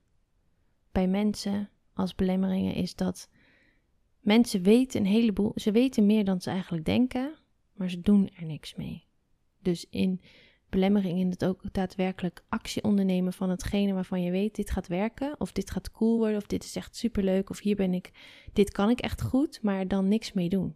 bij 0.91 1.07
mensen 1.07 1.69
als 1.93 2.15
belemmeringen, 2.15 2.73
is 2.73 2.95
dat 2.95 3.29
mensen 4.19 4.61
weten 4.61 4.99
een 4.99 5.07
heleboel, 5.07 5.51
ze 5.55 5.71
weten 5.71 6.05
meer 6.05 6.25
dan 6.25 6.41
ze 6.41 6.49
eigenlijk 6.49 6.85
denken, 6.85 7.35
maar 7.73 7.89
ze 7.89 8.01
doen 8.01 8.29
er 8.35 8.45
niks 8.45 8.75
mee. 8.75 9.05
Dus 9.61 9.85
in 9.89 10.21
belemmering 10.69 11.19
in 11.19 11.29
het 11.29 11.45
ook 11.45 11.73
daadwerkelijk 11.73 12.43
actie 12.49 12.83
ondernemen 12.83 13.33
van 13.33 13.49
hetgene 13.49 13.93
waarvan 13.93 14.21
je 14.21 14.31
weet, 14.31 14.55
dit 14.55 14.71
gaat 14.71 14.87
werken, 14.87 15.35
of 15.39 15.51
dit 15.51 15.71
gaat 15.71 15.91
cool 15.91 16.17
worden, 16.17 16.37
of 16.37 16.47
dit 16.47 16.63
is 16.63 16.75
echt 16.75 16.95
superleuk, 16.95 17.49
of 17.49 17.59
hier 17.59 17.75
ben 17.75 17.93
ik, 17.93 18.11
dit 18.53 18.71
kan 18.71 18.89
ik 18.89 18.99
echt 18.99 19.21
goed, 19.21 19.61
maar 19.61 19.87
dan 19.87 20.07
niks 20.07 20.33
mee 20.33 20.49
doen. 20.49 20.75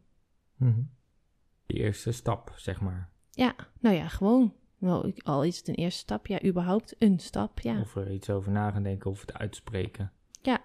De 1.69 1.75
eerste 1.75 2.11
stap, 2.11 2.53
zeg 2.55 2.81
maar. 2.81 3.09
Ja, 3.31 3.55
nou 3.79 3.95
ja, 3.95 4.07
gewoon. 4.07 4.53
Nou, 4.77 5.13
al 5.23 5.43
is 5.43 5.57
het 5.57 5.67
een 5.67 5.75
eerste 5.75 5.99
stap, 5.99 6.27
ja, 6.27 6.43
überhaupt 6.43 6.95
een 6.99 7.19
stap, 7.19 7.59
ja. 7.59 7.81
Of 7.81 7.95
er 7.95 8.11
iets 8.11 8.29
over 8.29 8.51
na 8.51 8.71
gaan 8.71 8.83
denken 8.83 9.11
of 9.11 9.21
het 9.21 9.33
uitspreken. 9.33 10.11
Ja. 10.41 10.61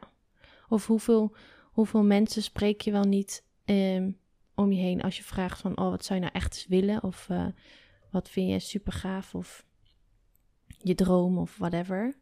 Of 0.69 0.87
hoeveel, 0.87 1.35
hoeveel 1.73 2.03
mensen 2.03 2.43
spreek 2.43 2.81
je 2.81 2.91
wel 2.91 3.05
niet 3.05 3.45
ehm, 3.65 4.11
om 4.55 4.73
je 4.73 4.81
heen 4.81 5.03
als 5.03 5.17
je 5.17 5.23
vraagt 5.23 5.61
van, 5.61 5.79
oh, 5.79 5.91
wat 5.91 6.05
zou 6.05 6.19
je 6.19 6.25
nou 6.25 6.37
echt 6.37 6.55
eens 6.55 6.67
willen? 6.67 7.03
Of 7.03 7.29
eh, 7.29 7.47
wat 8.11 8.29
vind 8.29 8.51
je 8.51 8.59
super 8.59 8.93
gaaf? 8.93 9.35
Of 9.35 9.67
je 10.67 10.95
droom 10.95 11.39
of 11.39 11.57
whatever. 11.57 12.17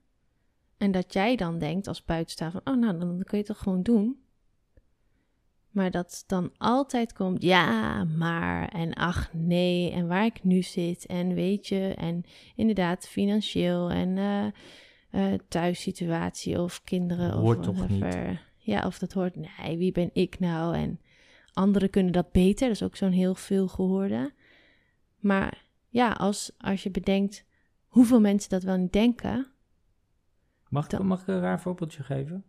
En 0.76 0.90
dat 0.90 1.12
jij 1.12 1.36
dan 1.36 1.58
denkt 1.58 1.86
als 1.86 2.04
buitenstaander 2.04 2.62
van, 2.64 2.74
oh, 2.74 2.80
nou, 2.80 2.98
dan 2.98 3.08
kun 3.08 3.38
je 3.38 3.44
het 3.44 3.46
toch 3.46 3.58
gewoon 3.58 3.82
doen. 3.82 4.21
Maar 5.72 5.90
dat 5.90 6.24
dan 6.26 6.52
altijd 6.58 7.12
komt, 7.12 7.42
ja, 7.42 8.04
maar, 8.04 8.68
en 8.68 8.94
ach 8.94 9.32
nee, 9.32 9.90
en 9.90 10.06
waar 10.06 10.24
ik 10.24 10.44
nu 10.44 10.62
zit, 10.62 11.06
en 11.06 11.34
weet 11.34 11.68
je, 11.68 11.94
en 11.96 12.24
inderdaad 12.56 13.08
financieel, 13.08 13.90
en 13.90 14.18
eh, 14.18 14.46
eh, 15.10 15.38
thuissituatie 15.48 16.60
of 16.60 16.84
kinderen 16.84 17.32
Hoort 17.32 17.68
of 17.68 17.76
toch 17.76 17.88
niet? 17.88 18.04
Ja, 18.56 18.86
of 18.86 18.98
dat 18.98 19.12
hoort, 19.12 19.36
nee, 19.36 19.78
wie 19.78 19.92
ben 19.92 20.10
ik 20.12 20.38
nou? 20.38 20.76
En 20.76 21.00
anderen 21.52 21.90
kunnen 21.90 22.12
dat 22.12 22.32
beter, 22.32 22.66
dat 22.66 22.76
is 22.76 22.82
ook 22.82 22.96
zo'n 22.96 23.10
heel 23.10 23.34
veel 23.34 23.68
gehoorde. 23.68 24.32
Maar 25.18 25.64
ja, 25.88 26.10
als, 26.12 26.52
als 26.58 26.82
je 26.82 26.90
bedenkt 26.90 27.44
hoeveel 27.86 28.20
mensen 28.20 28.50
dat 28.50 28.62
wel 28.62 28.76
niet 28.76 28.92
denken, 28.92 29.46
Mag, 30.68 30.88
ik, 30.88 31.02
mag 31.02 31.20
ik 31.20 31.26
een 31.26 31.40
raar 31.40 31.60
voorbeeldje 31.60 32.02
geven? 32.02 32.44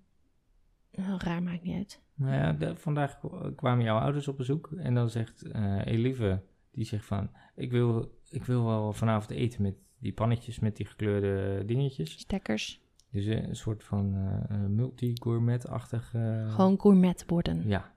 nou, 0.91 1.19
raar 1.24 1.43
maakt 1.43 1.63
niet 1.63 1.76
uit. 1.76 2.02
Nou 2.15 2.34
ja, 2.34 2.54
de- 2.54 2.76
vandaag 2.76 3.19
kwamen 3.56 3.84
jouw 3.84 3.97
ouders 3.99 4.28
op 4.28 4.38
bezoek 4.38 4.71
en 4.78 4.93
dan 4.93 5.10
zegt 5.10 5.41
eh 5.41 5.86
Elieve, 5.86 6.41
die 6.71 6.86
zegt 6.86 7.06
van, 7.06 7.30
ik 7.56 7.71
wil, 7.71 8.17
ik 8.30 8.43
wil 8.43 8.65
wel 8.65 8.93
vanavond 8.93 9.32
eten 9.32 9.62
met 9.62 9.76
die 9.99 10.13
pannetjes 10.13 10.60
met 10.60 10.76
die 10.76 10.86
gekleurde 10.86 11.63
dingetjes. 11.65 12.12
Stekkers, 12.19 12.82
Dus 13.12 13.26
eh, 13.26 13.47
een 13.47 13.56
soort 13.56 13.84
van 13.84 14.15
eh, 14.49 14.58
multi-gourmet-achtig... 14.58 16.10
gewoon 16.49 16.80
gourmet 16.82 17.23
worden. 17.28 17.67
Ja, 17.67 17.93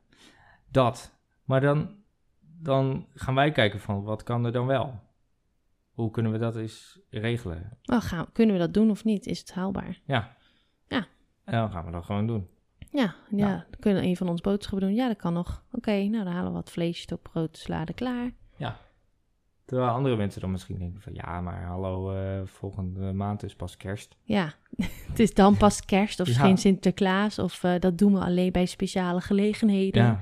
dat. 0.71 1.15
Maar 1.45 1.61
dan, 1.61 1.95
dan 2.41 3.07
gaan 3.15 3.35
wij 3.35 3.51
kijken 3.53 3.81
van, 3.81 4.03
wat 4.03 4.23
kan 4.23 4.45
er 4.45 4.53
dan 4.53 4.67
wel? 4.67 5.01
Hoe 5.93 6.11
kunnen 6.11 6.33
we 6.33 6.39
dat 6.39 6.57
eens 6.57 7.01
regelen? 7.11 7.79
Oh, 7.85 8.01
gaan, 8.01 8.33
kunnen 8.33 8.55
we 8.55 8.61
dat 8.61 8.75
doen 8.75 8.91
of 8.91 9.05
niet? 9.05 9.27
Is 9.27 9.39
het 9.39 9.53
haalbaar? 9.53 10.01
Ja. 10.05 10.37
Ja. 10.89 11.07
En 11.45 11.53
dan 11.59 11.71
gaan 11.71 11.85
we 11.85 11.91
dat 11.91 12.05
gewoon 12.05 12.27
doen. 12.27 12.47
Ja, 12.91 13.15
ja. 13.31 13.47
Nou. 13.47 13.51
dan 13.71 13.81
kunnen 13.81 14.03
we 14.03 14.09
een 14.09 14.17
van 14.17 14.29
ons 14.29 14.41
boodschappen 14.41 14.87
doen. 14.89 14.97
Ja, 14.97 15.09
dat 15.09 15.17
kan 15.17 15.33
nog. 15.33 15.63
Oké, 15.73 15.91
nou 15.91 16.25
dan 16.25 16.33
halen 16.33 16.51
we 16.51 16.57
wat 16.57 16.71
vleesje 16.71 17.13
op 17.15 17.29
brood, 17.33 17.57
salade 17.59 17.93
klaar. 17.93 18.31
Ja. 18.57 18.77
Terwijl 19.65 19.91
andere 19.91 20.17
mensen 20.17 20.41
dan 20.41 20.51
misschien 20.51 20.79
denken 20.79 21.01
van, 21.01 21.15
ja, 21.15 21.41
maar 21.41 21.65
hallo, 21.65 22.13
eh, 22.13 22.41
volgende 22.45 23.13
maand 23.13 23.43
is 23.43 23.55
pas 23.57 23.77
kerst. 23.77 24.17
Ja, 24.23 24.53
het 25.09 25.19
is 25.21 25.35
dan 25.35 25.57
pas 25.57 25.85
kerst 25.85 26.21
of 26.21 26.29
Ja. 26.29 26.35
geen 26.35 26.57
Sinterklaas. 26.59 27.39
Of 27.39 27.65
eh, 27.65 27.75
dat 27.81 27.99
doen 27.99 28.13
we 28.13 28.21
alleen 28.21 28.53
bij 28.53 28.67
speciale 28.67 29.21
gelegenheden. 29.21 30.03
Ja. 30.03 30.19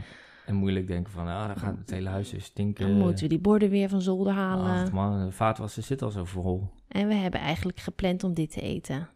En 0.47 0.55
moeilijk 0.55 0.87
denken 0.87 1.13
van, 1.13 1.27
ah, 1.27 1.47
dan 1.47 1.57
gaat 1.57 1.77
het 1.79 1.91
hele 1.91 2.09
huis 2.09 2.31
weer 2.33 2.41
stinken. 2.41 2.89
Dan 2.89 2.99
moeten 2.99 3.23
we 3.23 3.29
die 3.29 3.39
borden 3.41 3.71
weer 3.71 3.89
van 3.89 4.01
zolder 4.03 4.33
halen. 4.33 4.85
Ach 4.85 4.93
man, 4.93 5.25
de 5.25 5.33
vaatwasser 5.33 5.83
zit 5.83 6.03
al 6.03 6.11
zo 6.11 6.25
vol. 6.25 6.69
En 6.89 7.09
we 7.09 7.15
hebben 7.15 7.41
eigenlijk 7.41 7.81
gepland 7.81 8.25
om 8.25 8.35
dit 8.35 8.51
te 8.53 8.61
eten. 8.61 9.09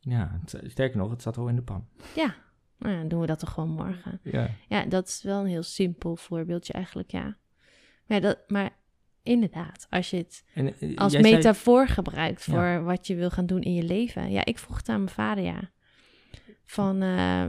Ja, 0.00 0.40
het- 0.44 0.70
sterker 0.70 0.98
nog, 0.98 1.10
het 1.10 1.22
zat 1.22 1.36
al 1.38 1.48
in 1.48 1.54
de 1.56 1.62
pan. 1.62 1.86
Ja, 2.14 2.34
nou 2.78 2.92
ja, 2.94 2.98
dan 3.00 3.08
doen 3.08 3.20
we 3.20 3.26
dat 3.26 3.38
toch 3.38 3.52
gewoon 3.52 3.70
morgen. 3.70 4.20
Ja. 4.22 4.50
Ja, 4.68 4.84
dat 4.84 5.08
is 5.08 5.22
wel 5.22 5.40
een 5.40 5.46
heel 5.46 5.62
simpel 5.62 6.16
voorbeeldje 6.16 6.72
eigenlijk, 6.72 7.10
ja. 7.10 7.36
Maar, 8.06 8.20
dat, 8.20 8.38
maar 8.46 8.70
inderdaad, 9.22 9.86
als 9.90 10.10
je 10.10 10.16
het 10.16 10.44
En, 10.54 10.78
eh, 10.80 10.96
als 10.96 11.12
zei- 11.12 11.22
metafoor 11.34 11.88
gebruikt 11.88 12.44
Ja. 12.44 12.52
voor 12.52 12.84
wat 12.84 13.06
je 13.06 13.14
wil 13.14 13.30
gaan 13.30 13.46
doen 13.46 13.60
in 13.60 13.74
je 13.74 13.82
leven. 13.82 14.30
Ja, 14.30 14.44
ik 14.44 14.58
vroeg 14.58 14.76
het 14.76 14.88
aan 14.88 15.02
mijn 15.02 15.14
vader, 15.14 15.44
ja. 15.44 15.70
Van, 16.64 17.02
eh, 17.02 17.46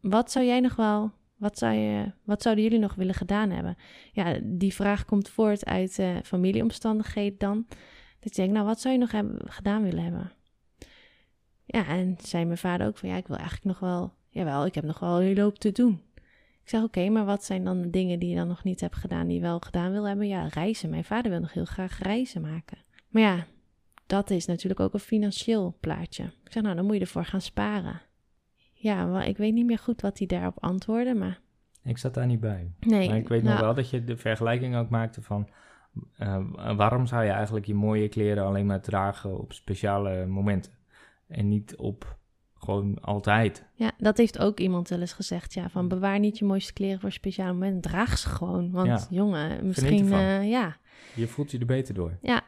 wat 0.00 0.30
zou 0.32 0.44
jij 0.46 0.60
nog 0.60 0.76
wel, 0.76 1.12
wat, 1.36 1.58
zou 1.58 1.74
je, 1.74 2.12
wat 2.24 2.42
zouden 2.42 2.64
jullie 2.64 2.78
nog 2.78 2.94
willen 2.94 3.14
gedaan 3.14 3.50
hebben? 3.50 3.76
Ja, 4.12 4.38
die 4.42 4.74
vraag 4.74 5.04
komt 5.04 5.28
voort 5.28 5.64
uit 5.64 5.98
eh, 5.98 6.16
familieomstandigheden 6.24 7.38
dan. 7.38 7.66
Dat 8.20 8.34
je 8.36 8.40
denkt, 8.42 8.52
nou, 8.54 8.66
wat 8.66 8.80
zou 8.80 8.94
je 8.94 9.00
nog 9.00 9.12
hebben, 9.12 9.50
gedaan 9.50 9.82
willen 9.82 10.02
hebben? 10.02 10.32
Ja, 11.64 11.86
en 11.86 12.16
zei 12.20 12.44
mijn 12.44 12.58
vader 12.58 12.86
ook 12.86 12.98
van, 12.98 13.08
ja, 13.08 13.16
ik 13.16 13.26
wil 13.26 13.36
eigenlijk 13.36 13.66
nog 13.66 13.78
wel, 13.78 14.14
jawel, 14.28 14.66
ik 14.66 14.74
heb 14.74 14.84
nog 14.84 14.98
wel 14.98 15.16
een 15.16 15.22
hele 15.26 15.40
hoop 15.40 15.58
te 15.58 15.72
doen. 15.72 16.02
Ik 16.62 16.74
zeg, 16.74 16.82
oké, 16.82 17.08
maar 17.08 17.24
wat 17.24 17.44
zijn 17.44 17.64
dan 17.64 17.80
de 17.80 17.90
dingen 17.90 18.18
die 18.18 18.28
je 18.28 18.36
dan 18.36 18.48
nog 18.48 18.64
niet 18.64 18.80
hebt 18.80 18.96
gedaan, 18.96 19.26
die 19.26 19.34
je 19.36 19.42
wel 19.42 19.58
gedaan 19.60 19.92
wil 19.92 20.04
hebben? 20.08 20.28
Ja, 20.28 20.46
reizen. 20.46 20.90
Mijn 20.90 21.04
vader 21.04 21.30
wil 21.30 21.40
nog 21.40 21.52
heel 21.52 21.64
graag 21.64 21.98
reizen 21.98 22.40
maken. 22.40 22.78
Maar 23.08 23.22
ja, 23.22 23.46
dat 24.06 24.30
is 24.30 24.46
natuurlijk 24.46 24.80
ook 24.80 24.92
een 24.94 25.00
financieel 25.00 25.76
plaatje. 25.80 26.24
Ik 26.24 26.52
zeg, 26.52 26.62
nou, 26.62 26.74
dan 26.76 26.84
moet 26.84 26.94
je 26.94 27.00
ervoor 27.00 27.24
gaan 27.24 27.40
sparen. 27.40 28.00
Ja, 28.72 29.06
maar 29.06 29.28
ik 29.28 29.36
weet 29.36 29.52
niet 29.54 29.66
meer 29.66 29.78
goed 29.78 30.00
wat 30.00 30.18
hij 30.18 30.26
daarop 30.26 30.56
antwoordde, 30.64 31.14
maar 31.14 31.40
Ik 31.84 31.98
zat 31.98 32.14
daar 32.14 32.26
niet 32.26 32.40
bij. 32.40 32.72
nee. 32.80 33.08
Maar 33.08 33.16
ik 33.18 33.28
weet 33.28 33.42
nou, 33.42 33.54
nog 33.54 33.64
wel 33.64 33.74
dat 33.74 33.90
je 33.90 34.04
de 34.04 34.16
vergelijking 34.16 34.76
ook 34.76 34.88
maakte 34.88 35.22
van... 35.22 35.48
eh, 36.16 36.76
waarom 36.76 37.06
zou 37.06 37.24
je 37.24 37.30
eigenlijk 37.30 37.66
je 37.66 37.74
mooie 37.74 38.08
kleren 38.08 38.44
alleen 38.44 38.66
maar 38.66 38.80
dragen 38.80 39.38
op 39.40 39.52
speciale 39.52 40.26
momenten? 40.26 40.72
En 41.26 41.48
niet 41.48 41.76
op 41.76 42.17
gewoon 42.58 43.00
altijd. 43.00 43.64
Ja, 43.74 43.92
dat 43.98 44.16
heeft 44.16 44.38
ook 44.38 44.60
iemand 44.60 44.88
wel 44.88 45.00
eens 45.00 45.12
gezegd, 45.12 45.54
ja, 45.54 45.68
van 45.68 45.88
bewaar 45.88 46.18
niet 46.18 46.38
je 46.38 46.44
mooiste 46.44 46.72
kleren 46.72 47.00
voor 47.00 47.12
speciale 47.12 47.52
momenten, 47.52 47.90
draag 47.90 48.18
ze 48.18 48.28
gewoon. 48.28 48.70
Want 48.70 48.86
Ja, 48.88 49.06
jongen, 49.10 49.66
misschien, 49.66 50.12
eh, 50.12 50.48
ja, 50.48 50.76
Je 51.14 51.26
voelt 51.26 51.50
je 51.50 51.58
er 51.58 51.66
beter 51.66 51.94
door. 51.94 52.18
Ja. 52.22 52.42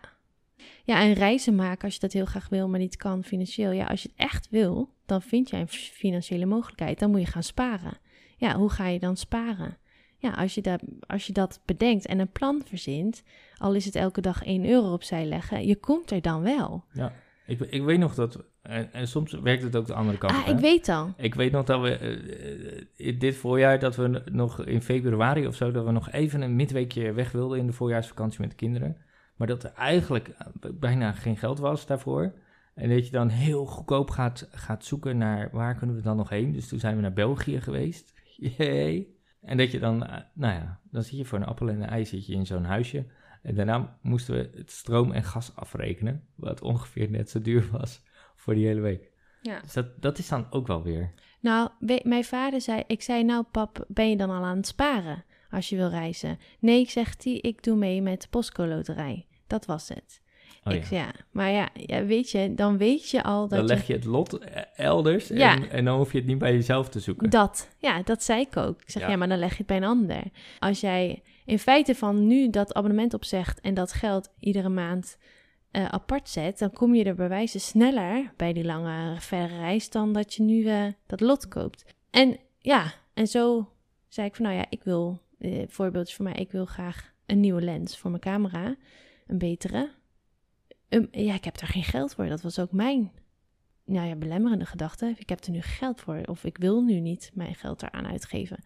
Ja, 0.84 1.00
en 1.00 1.12
reizen 1.12 1.54
maken 1.54 1.84
als 1.84 1.94
je 1.94 2.00
dat 2.00 2.12
heel 2.12 2.24
graag 2.24 2.48
wil, 2.48 2.68
maar 2.68 2.78
niet 2.78 2.96
kan 2.96 3.24
financieel. 3.24 3.70
Ja, 3.70 3.86
als 3.86 4.02
je 4.02 4.08
het 4.08 4.16
echt 4.30 4.48
wil, 4.50 4.94
dan 5.06 5.22
vind 5.22 5.50
jij 5.50 5.60
een 5.60 5.68
financiële 5.68 6.46
mogelijkheid. 6.46 6.98
Dan 6.98 7.10
moet 7.10 7.20
je 7.20 7.26
gaan 7.26 7.42
sparen. 7.42 7.98
Ja, 8.36 8.56
hoe 8.56 8.70
ga 8.70 8.86
je 8.86 8.98
dan 8.98 9.16
sparen? 9.16 9.78
Ja, 10.18 10.30
als 10.30 10.54
je, 10.54 10.60
dat, 10.60 10.82
als 11.06 11.26
je 11.26 11.32
dat 11.32 11.60
bedenkt 11.64 12.06
en 12.06 12.18
een 12.18 12.32
plan 12.32 12.62
verzint, 12.64 13.22
al 13.56 13.74
is 13.74 13.84
het 13.84 13.94
elke 13.94 14.20
dag 14.20 14.44
1 14.44 14.66
euro 14.66 14.92
opzij 14.92 15.24
leggen, 15.24 15.66
je 15.66 15.76
komt 15.76 16.10
er 16.10 16.20
dan 16.20 16.42
wel. 16.42 16.84
Ja, 16.92 17.12
ik, 17.46 17.60
ik 17.60 17.82
weet 17.82 17.98
nog 17.98 18.14
dat 18.14 18.44
En, 18.62 18.92
en 18.92 19.08
soms 19.08 19.32
werkt 19.32 19.62
het 19.62 19.76
ook 19.76 19.86
de 19.86 19.94
andere 19.94 20.18
kant 20.18 20.32
Ah, 20.32 20.44
hè? 20.44 20.52
ik 20.52 20.58
weet 20.58 20.88
al. 20.88 21.14
Ik 21.16 21.34
weet 21.34 21.52
nog 21.52 21.64
dat 21.64 21.80
we 21.80 21.96
eh, 21.96 22.78
eh, 22.78 22.84
in 22.96 23.18
dit 23.18 23.36
voorjaar, 23.36 23.78
dat 23.78 23.96
we 23.96 24.22
nog 24.32 24.64
in 24.66 24.82
februari 24.82 25.46
of 25.46 25.54
zo, 25.54 25.70
dat 25.70 25.84
we 25.84 25.90
nog 25.90 26.10
even 26.10 26.42
een 26.42 26.56
midweekje 26.56 27.12
weg 27.12 27.32
wilden 27.32 27.58
in 27.58 27.66
de 27.66 27.72
voorjaarsvakantie 27.72 28.40
met 28.40 28.50
de 28.50 28.56
kinderen. 28.56 28.96
Maar 29.36 29.46
dat 29.46 29.62
er 29.62 29.72
eigenlijk 29.72 30.28
eh, 30.28 30.70
bijna 30.74 31.12
geen 31.12 31.36
geld 31.36 31.58
was 31.58 31.86
daarvoor. 31.86 32.34
En 32.74 32.88
dat 32.88 33.06
je 33.06 33.12
dan 33.12 33.28
heel 33.28 33.66
goedkoop 33.66 34.10
gaat, 34.10 34.48
gaat 34.50 34.84
zoeken 34.84 35.18
naar 35.18 35.48
waar 35.52 35.74
kunnen 35.74 35.96
we 35.96 36.02
dan 36.02 36.16
nog 36.16 36.28
heen. 36.28 36.52
Dus 36.52 36.68
toen 36.68 36.78
zijn 36.78 36.96
we 36.96 37.02
naar 37.02 37.12
België 37.12 37.60
geweest. 37.60 38.14
Yay. 38.56 39.08
En 39.42 39.56
dat 39.56 39.70
je 39.70 39.78
dan, 39.78 39.98
nou 40.34 40.54
ja, 40.54 40.80
dan 40.90 41.02
zit 41.02 41.18
je 41.18 41.24
voor 41.24 41.38
een 41.38 41.44
appel 41.44 41.68
en 41.68 41.80
een 41.80 41.88
ei 41.88 42.04
zit 42.06 42.26
je 42.26 42.34
in 42.34 42.46
zo'n 42.46 42.64
huisje. 42.64 43.06
En 43.42 43.54
daarna 43.54 43.98
moesten 44.02 44.34
we 44.34 44.50
het 44.56 44.70
stroom 44.70 45.12
en 45.12 45.24
gas 45.24 45.56
afrekenen. 45.56 46.24
Wat 46.34 46.62
ongeveer 46.62 47.10
net 47.10 47.30
zo 47.30 47.40
duur 47.40 47.68
was 47.72 48.02
voor 48.40 48.54
die 48.54 48.66
hele 48.66 48.80
week. 48.80 49.10
Ja. 49.42 49.60
Dus 49.60 49.72
dat, 49.72 50.02
dat 50.02 50.18
is 50.18 50.28
dan 50.28 50.46
ook 50.50 50.66
wel 50.66 50.82
weer. 50.82 51.12
Nou, 51.40 51.68
we- 51.78 52.00
mijn 52.04 52.24
vader 52.24 52.60
zei, 52.60 52.82
ik 52.86 53.02
zei, 53.02 53.24
nou 53.24 53.44
pap, 53.50 53.84
ben 53.88 54.10
je 54.10 54.16
dan 54.16 54.30
al 54.30 54.44
aan 54.44 54.56
het 54.56 54.66
sparen 54.66 55.24
als 55.50 55.68
je 55.68 55.76
wil 55.76 55.88
reizen? 55.88 56.38
Nee, 56.58 56.90
zegt 56.90 57.24
hij, 57.24 57.32
ik 57.32 57.62
doe 57.62 57.76
mee 57.76 58.02
met 58.02 58.22
de 58.22 58.28
Postco 58.28 58.66
Loterij. 58.66 59.26
Dat 59.46 59.66
was 59.66 59.88
het. 59.88 60.20
Oh, 60.64 60.72
ik 60.72 60.80
ja. 60.80 60.86
zei, 60.86 61.00
ja, 61.00 61.12
maar 61.30 61.50
ja, 61.50 61.68
ja, 61.74 62.04
weet 62.04 62.30
je, 62.30 62.54
dan 62.54 62.78
weet 62.78 63.10
je 63.10 63.22
al 63.22 63.48
dat 63.48 63.58
Dan 63.58 63.66
leg 63.66 63.86
je 63.86 63.92
het 63.92 64.04
lot 64.04 64.38
elders 64.74 65.28
Ja. 65.28 65.54
en, 65.54 65.70
en 65.70 65.84
dan 65.84 65.96
hoef 65.96 66.12
je 66.12 66.18
het 66.18 66.26
niet 66.26 66.38
bij 66.38 66.52
jezelf 66.52 66.88
te 66.88 67.00
zoeken. 67.00 67.30
Dat, 67.30 67.68
ja, 67.78 68.02
dat 68.02 68.22
zei 68.22 68.40
ik 68.40 68.56
ook. 68.56 68.80
Ik 68.82 68.90
zeg, 68.90 69.08
ja. 69.08 69.16
maar 69.16 69.28
dan 69.28 69.38
leg 69.38 69.50
je 69.50 69.56
het 69.56 69.66
bij 69.66 69.76
een 69.76 69.84
ander. 69.84 70.22
Als 70.58 70.80
jij 70.80 71.22
in 71.44 71.58
feite 71.58 71.94
van 71.94 72.26
nu 72.26 72.50
dat 72.50 72.74
abonnement 72.74 73.14
opzegt 73.14 73.60
en 73.60 73.74
dat 73.74 73.92
geld 73.92 74.32
iedere 74.40 74.68
maand 74.68 75.18
eh, 75.70 75.84
apart 75.84 76.28
zet, 76.28 76.58
dan 76.58 76.72
kom 76.72 76.94
je 76.94 77.04
er 77.04 77.14
bij 77.14 77.28
wijze 77.28 77.58
sneller 77.58 78.32
bij 78.36 78.52
die 78.52 78.64
lange 78.64 79.20
verre 79.20 79.56
reis 79.56 79.90
dan 79.90 80.12
dat 80.12 80.34
je 80.34 80.42
nu 80.42 80.66
eh, 80.66 80.86
dat 81.06 81.20
lot 81.20 81.48
koopt. 81.48 81.94
En 82.10 82.38
ja, 82.58 82.92
en 83.14 83.26
zo 83.26 83.72
zei 84.08 84.26
ik 84.26 84.34
van, 84.34 84.44
nou 84.44 84.56
ja, 84.56 84.66
ik 84.68 84.82
wil, 84.84 85.20
eh, 85.38 85.62
voorbeeldje 85.68 86.14
voor 86.14 86.24
mij, 86.24 86.34
ik 86.34 86.50
wil 86.50 86.64
graag 86.64 87.12
een 87.26 87.40
nieuwe 87.40 87.62
lens 87.62 87.98
voor 87.98 88.10
mijn 88.10 88.22
camera, 88.22 88.76
een 89.26 89.38
betere. 89.38 89.90
Um, 90.88 91.08
ja, 91.10 91.34
ik 91.34 91.44
heb 91.44 91.58
daar 91.58 91.68
geen 91.68 91.84
geld 91.84 92.14
voor. 92.14 92.26
Dat 92.26 92.42
was 92.42 92.58
ook 92.58 92.72
mijn 92.72 93.12
nou 93.84 94.08
ja, 94.08 94.16
belemmerende 94.16 94.66
gedachte. 94.66 95.14
Ik 95.16 95.28
heb 95.28 95.44
er 95.44 95.50
nu 95.50 95.60
geld 95.60 96.00
voor, 96.00 96.20
of 96.24 96.44
ik 96.44 96.58
wil 96.58 96.82
nu 96.82 97.00
niet 97.00 97.30
mijn 97.34 97.54
geld 97.54 97.82
eraan 97.82 98.06
uitgeven. 98.06 98.64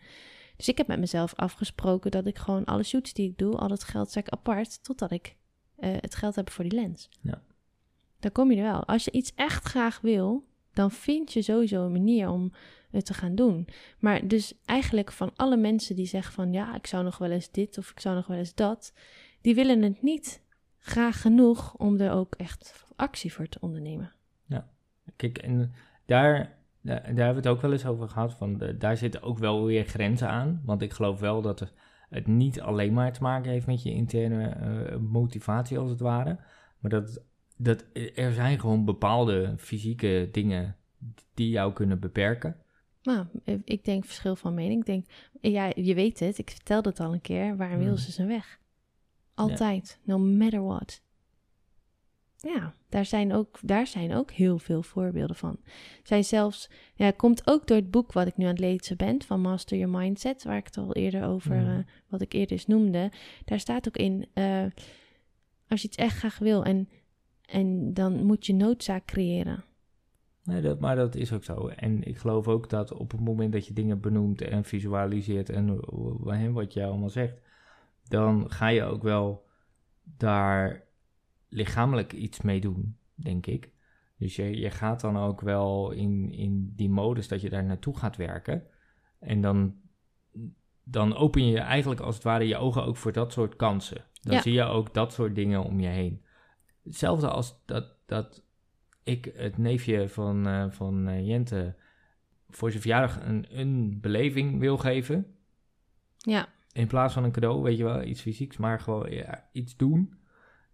Dus 0.57 0.69
ik 0.69 0.79
heb 0.79 0.87
met 0.87 0.99
mezelf 0.99 1.35
afgesproken 1.35 2.11
dat 2.11 2.27
ik 2.27 2.39
gewoon 2.39 2.65
alle 2.65 2.83
shoots 2.83 3.13
die 3.13 3.31
ik 3.31 3.39
doe, 3.39 3.57
al 3.57 3.69
dat 3.69 3.85
geld 3.85 4.17
ik 4.17 4.29
apart, 4.29 4.85
totdat 4.85 5.11
ik 5.11 5.37
het 5.87 6.15
geld 6.15 6.35
heb 6.35 6.51
voor 6.51 6.65
die 6.65 6.81
lens. 6.81 7.09
Ja. 7.21 7.43
Dan 8.21 8.33
kom 8.33 8.51
je 8.51 8.57
er 8.57 8.63
wel. 8.63 8.85
Als 8.85 9.05
je 9.05 9.11
iets 9.11 9.33
echt 9.35 9.65
graag 9.65 10.01
wil, 10.01 10.45
dan 10.73 10.91
vind 10.91 11.33
je 11.33 11.43
sowieso 11.43 11.85
een 11.85 11.93
manier 11.93 12.29
om 12.29 12.53
het 12.91 13.07
te 13.07 13.15
gaan 13.15 13.35
doen. 13.35 13.69
Maar 13.99 14.29
dus 14.29 14.55
eigenlijk 14.65 15.13
van 15.13 15.33
alle 15.37 15.57
mensen 15.57 15.97
die 15.97 16.07
zeggen 16.07 16.33
van 16.33 16.53
ja, 16.53 16.75
ik 16.75 16.87
zou 16.87 17.05
nog 17.05 17.19
wel 17.19 17.31
eens 17.31 17.51
dit 17.51 17.79
of 17.79 17.91
ik 17.91 18.01
zou 18.01 18.15
nog 18.15 18.27
wel 18.27 18.39
eens 18.39 18.55
dat, 18.55 18.93
die 19.41 19.55
willen 19.55 19.83
het 19.83 20.03
niet 20.03 20.43
graag 20.79 21.21
genoeg 21.21 21.75
om 21.77 22.01
er 22.01 22.13
ook 22.13 22.35
echt 22.35 22.85
actie 22.97 23.33
voor 23.33 23.47
te 23.49 23.59
ondernemen. 23.61 24.13
Kijk, 25.17 25.39
en 25.39 25.73
daar, 26.05 26.57
daar, 26.81 27.03
daar 27.03 27.05
hebben 27.05 27.43
we 27.43 27.49
het 27.49 27.49
ook 27.49 27.61
wel 27.61 27.73
eens 27.73 27.87
over 27.87 28.09
gehad. 28.09 28.35
Van 28.35 28.59
de, 28.59 28.77
daar 28.77 28.97
zitten 28.97 29.23
ook 29.23 29.39
wel 29.39 29.65
weer 29.65 29.85
grenzen 29.85 30.29
aan. 30.29 30.63
Want 30.65 30.83
ik 30.83 30.93
geloof 30.93 31.21
wel 31.21 31.43
dat 31.43 31.61
het, 31.61 31.73
het 32.15 32.27
niet 32.27 32.61
alleen 32.61 32.93
maar 32.93 33.13
te 33.13 33.23
maken 33.23 33.51
heeft 33.51 33.67
met 33.67 33.83
je 33.83 33.91
interne 33.91 34.49
eh, 34.49 34.97
motivatie, 34.97 35.79
als 35.79 35.91
het 35.91 36.01
ware. 36.01 36.39
Maar 36.79 36.91
dat, 36.91 37.23
dat 37.57 37.85
er 38.15 38.33
zijn 38.33 38.61
gewoon 38.61 38.85
bepaalde 38.85 39.55
fysieke 39.59 40.29
dingen 40.33 40.77
die 41.35 41.49
jou 41.49 41.73
kunnen 41.73 42.01
beperken. 42.01 42.57
Nou, 43.03 43.27
ik 43.65 43.85
denk 43.85 44.05
verschil 44.05 44.37
van 44.37 44.55
mening. 44.55 44.81
Ik 44.81 44.87
denk, 44.87 45.07
ja, 45.41 45.73
je 45.75 45.95
weet 45.95 46.21
het, 46.21 46.39
ik 46.39 46.51
vertelde 46.51 46.89
het 46.89 47.01
al 47.01 47.13
een 47.13 47.21
keer, 47.21 47.57
waar 47.57 47.73
een 47.73 47.79
wil 47.79 47.87
Hmm. 47.87 48.07
is 48.07 48.19
een 48.19 48.27
weg. 48.27 48.59
Altijd, 49.35 50.01
no 50.03 50.19
matter 50.19 50.63
what. 50.63 51.03
Ja, 52.45 52.75
daar 52.89 53.05
zijn, 53.05 53.33
ook, 53.33 53.59
daar 53.63 53.87
zijn 53.87 54.15
ook 54.15 54.31
heel 54.31 54.59
veel 54.59 54.83
voorbeelden 54.83 55.37
van. 55.37 55.57
Zijn 56.03 56.25
zelfs, 56.25 56.71
ja, 56.95 57.11
komt 57.11 57.43
ook 57.47 57.67
door 57.67 57.77
het 57.77 57.91
boek 57.91 58.13
wat 58.13 58.27
ik 58.27 58.37
nu 58.37 58.45
aan 58.45 58.51
het 58.51 58.59
lezen 58.61 58.97
ben, 58.97 59.23
van 59.23 59.41
Master 59.41 59.79
Your 59.79 59.99
Mindset, 59.99 60.45
waar 60.45 60.57
ik 60.57 60.65
het 60.67 60.77
al 60.77 60.93
eerder 60.95 61.25
over, 61.25 61.57
Mhm. 61.57 61.71
eh, 61.71 61.85
wat 62.09 62.21
ik 62.21 62.33
eerder 62.33 62.53
eens 62.53 62.67
noemde. 62.67 63.11
Daar 63.45 63.61
staat 63.61 63.89
ook 63.89 63.97
in, 63.97 64.27
eh, 64.35 64.65
als 65.69 65.81
je 65.83 65.89
iets 65.89 65.97
echt 65.97 66.17
graag 66.17 66.39
wil 66.39 66.65
en, 66.65 66.89
en 67.47 67.95
dan 67.95 68.25
moet 68.25 68.47
je 68.47 68.55
noodzaak 68.55 69.05
creëren. 69.05 69.65
Nee, 70.43 70.61
dat, 70.61 70.81
maar 70.81 70.97
dat 70.97 71.15
is 71.15 71.33
ook 71.33 71.45
zo. 71.45 71.69
En 71.69 72.03
ik 72.03 72.19
geloof 72.19 72.49
ook 72.49 72.71
dat 72.71 72.93
op 72.93 73.11
het 73.11 73.21
moment 73.21 73.53
dat 73.53 73.67
je 73.67 73.73
dingen 73.73 74.01
benoemt 74.01 74.41
en 74.41 74.65
visualiseert 74.65 75.51
en 75.51 75.77
w- 75.77 76.53
wat 76.53 76.73
jij 76.73 76.87
allemaal 76.87 77.09
zegt, 77.11 77.41
dan 78.09 78.51
ga 78.51 78.69
je 78.69 78.83
ook 78.83 79.03
wel 79.03 79.47
daar 80.03 80.83
lichamelijk 81.55 82.13
iets 82.13 82.41
mee 82.41 82.61
doen, 82.61 82.97
denk 83.15 83.47
ik. 83.47 83.73
Dus 84.19 84.37
je, 84.37 84.59
je 84.59 84.71
gaat 84.71 85.01
dan 85.01 85.17
ook 85.17 85.41
wel 85.41 85.91
in, 85.91 86.33
in 86.33 86.73
die 86.77 86.91
modus 86.91 87.29
dat 87.29 87.41
je 87.41 87.51
daar 87.51 87.65
naartoe 87.65 87.97
gaat 87.99 88.17
werken. 88.17 88.63
En 89.19 89.41
dan, 89.41 89.75
dan 90.85 91.15
open 91.17 91.47
je 91.47 91.59
eigenlijk 91.59 92.01
als 92.01 92.15
het 92.15 92.25
ware 92.25 92.47
je 92.47 92.57
ogen 92.57 92.85
ook 92.85 92.97
voor 92.97 93.13
dat 93.13 93.33
soort 93.33 93.57
kansen. 93.57 94.05
Dan 94.21 94.35
Ja. 94.35 94.41
zie 94.41 94.53
je 94.53 94.63
ook 94.65 94.95
dat 94.95 95.13
soort 95.13 95.35
dingen 95.35 95.65
om 95.65 95.81
je 95.81 95.89
heen. 95.89 96.25
Hetzelfde 96.83 97.29
als 97.29 97.63
dat, 97.65 97.97
dat 98.07 98.45
ik 99.03 99.33
het 99.37 99.59
neefje 99.59 100.09
van, 100.09 100.47
eh, 100.47 100.71
van 100.71 101.09
eh, 101.09 101.27
Jente 101.27 101.77
voor 102.49 102.71
zijn 102.71 102.83
verjaardag 102.83 103.25
een, 103.27 103.47
een 103.59 104.01
beleving 104.01 104.59
wil 104.59 104.77
geven. 104.79 105.37
Ja, 106.17 106.49
In 106.73 106.87
plaats 106.87 107.15
van 107.15 107.25
een 107.25 107.33
cadeau, 107.33 107.63
weet 107.63 107.77
je 107.77 107.85
wel, 107.85 108.03
iets 108.03 108.21
fysieks, 108.21 108.57
maar 108.57 108.81
gewoon 108.81 109.11
ja, 109.11 109.49
iets 109.53 109.77
doen. 109.77 110.15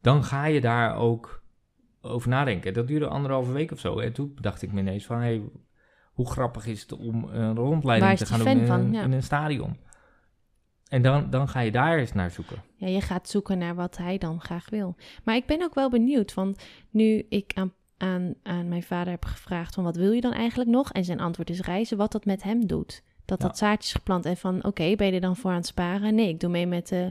Dan 0.00 0.24
ga 0.24 0.46
je 0.46 0.60
daar 0.60 0.96
ook 0.96 1.42
over 2.00 2.28
nadenken. 2.28 2.72
Dat 2.74 2.86
duurde 2.86 3.06
anderhalve 3.06 3.52
week 3.52 3.72
of 3.72 3.78
zo. 3.78 3.98
En 3.98 4.12
toen 4.12 4.36
dacht 4.40 4.62
ik 4.62 4.72
me 4.72 4.80
ineens 4.80 5.06
van, 5.06 5.18
hey, 5.18 5.42
hoe 6.12 6.30
grappig 6.30 6.66
is 6.66 6.80
het 6.82 6.92
om 6.92 7.24
een 7.24 7.54
rondleiding 7.56 8.18
te 8.18 8.26
gaan 8.26 8.38
doen 8.38 8.48
in, 8.48 8.66
van? 8.66 8.80
een- 8.80 8.92
Ja. 8.92 9.02
in 9.02 9.12
een 9.12 9.22
stadion. 9.22 9.76
En 10.88 11.02
dan, 11.02 11.30
dan 11.30 11.48
ga 11.48 11.60
je 11.60 11.70
daar 11.70 11.98
eens 11.98 12.12
naar 12.12 12.30
zoeken. 12.30 12.56
Ja, 12.76 12.86
je 12.86 13.00
gaat 13.00 13.28
zoeken 13.28 13.58
naar 13.58 13.74
wat 13.74 13.96
hij 13.96 14.18
dan 14.18 14.40
graag 14.40 14.70
wil. 14.70 14.96
Maar 15.24 15.34
ik 15.36 15.46
ben 15.46 15.62
ook 15.62 15.74
wel 15.74 15.90
benieuwd, 15.90 16.34
want 16.34 16.64
nu 16.90 17.26
ik 17.28 17.52
aan, 17.54 17.72
aan, 17.96 18.34
aan 18.42 18.68
mijn 18.68 18.82
vader 18.82 19.10
heb 19.12 19.24
gevraagd 19.24 19.74
van 19.74 19.84
wat 19.84 19.96
wil 19.96 20.12
je 20.12 20.20
dan 20.20 20.32
eigenlijk 20.32 20.70
nog? 20.70 20.92
En 20.92 21.04
zijn 21.04 21.20
antwoord 21.20 21.50
is 21.50 21.60
reizen, 21.60 21.96
wat 21.96 22.12
dat 22.12 22.24
met 22.24 22.42
hem 22.42 22.66
doet. 22.66 23.02
Dat 23.24 23.40
Ja. 23.42 23.46
dat 23.46 23.58
zaadjes 23.58 23.92
geplant 23.92 24.24
en 24.24 24.36
van 24.36 24.64
oké, 24.64 24.94
ben 24.96 25.06
je 25.06 25.12
er 25.12 25.20
dan 25.20 25.36
voor 25.36 25.50
aan 25.50 25.56
het 25.56 25.66
sparen? 25.66 26.14
Nee, 26.14 26.28
ik 26.28 26.40
doe 26.40 26.50
mee 26.50 26.66
met 26.66 26.88
de 26.88 27.10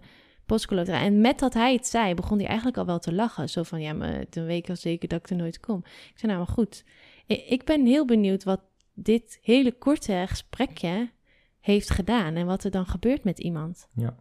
En 0.57 1.21
met 1.21 1.39
dat 1.39 1.53
hij 1.53 1.73
het 1.73 1.87
zei, 1.87 2.13
begon 2.13 2.37
hij 2.37 2.47
eigenlijk 2.47 2.77
al 2.77 2.85
wel 2.85 2.99
te 2.99 3.13
lachen. 3.13 3.49
Zo 3.49 3.63
van, 3.63 3.81
ja, 3.81 3.93
maar 3.93 4.29
toen 4.29 4.45
weet 4.45 4.63
ik 4.63 4.69
al 4.69 4.75
zeker 4.75 5.07
dat 5.07 5.19
ik 5.19 5.29
er 5.29 5.35
nooit 5.35 5.59
kom. 5.59 5.77
Ik 5.85 6.13
zei, 6.15 6.31
nou 6.31 6.37
maar 6.45 6.53
goed. 6.55 6.83
Ik 7.25 7.63
ben 7.65 7.85
heel 7.85 8.05
benieuwd 8.05 8.43
wat 8.43 8.61
dit 8.93 9.39
hele 9.41 9.71
korte 9.71 10.23
gesprekje 10.27 11.11
heeft 11.59 11.89
gedaan 11.89 12.35
en 12.35 12.45
wat 12.45 12.63
er 12.63 12.71
dan 12.71 12.85
gebeurt 12.85 13.23
met 13.23 13.39
iemand. 13.39 13.87
Ja. 13.93 14.15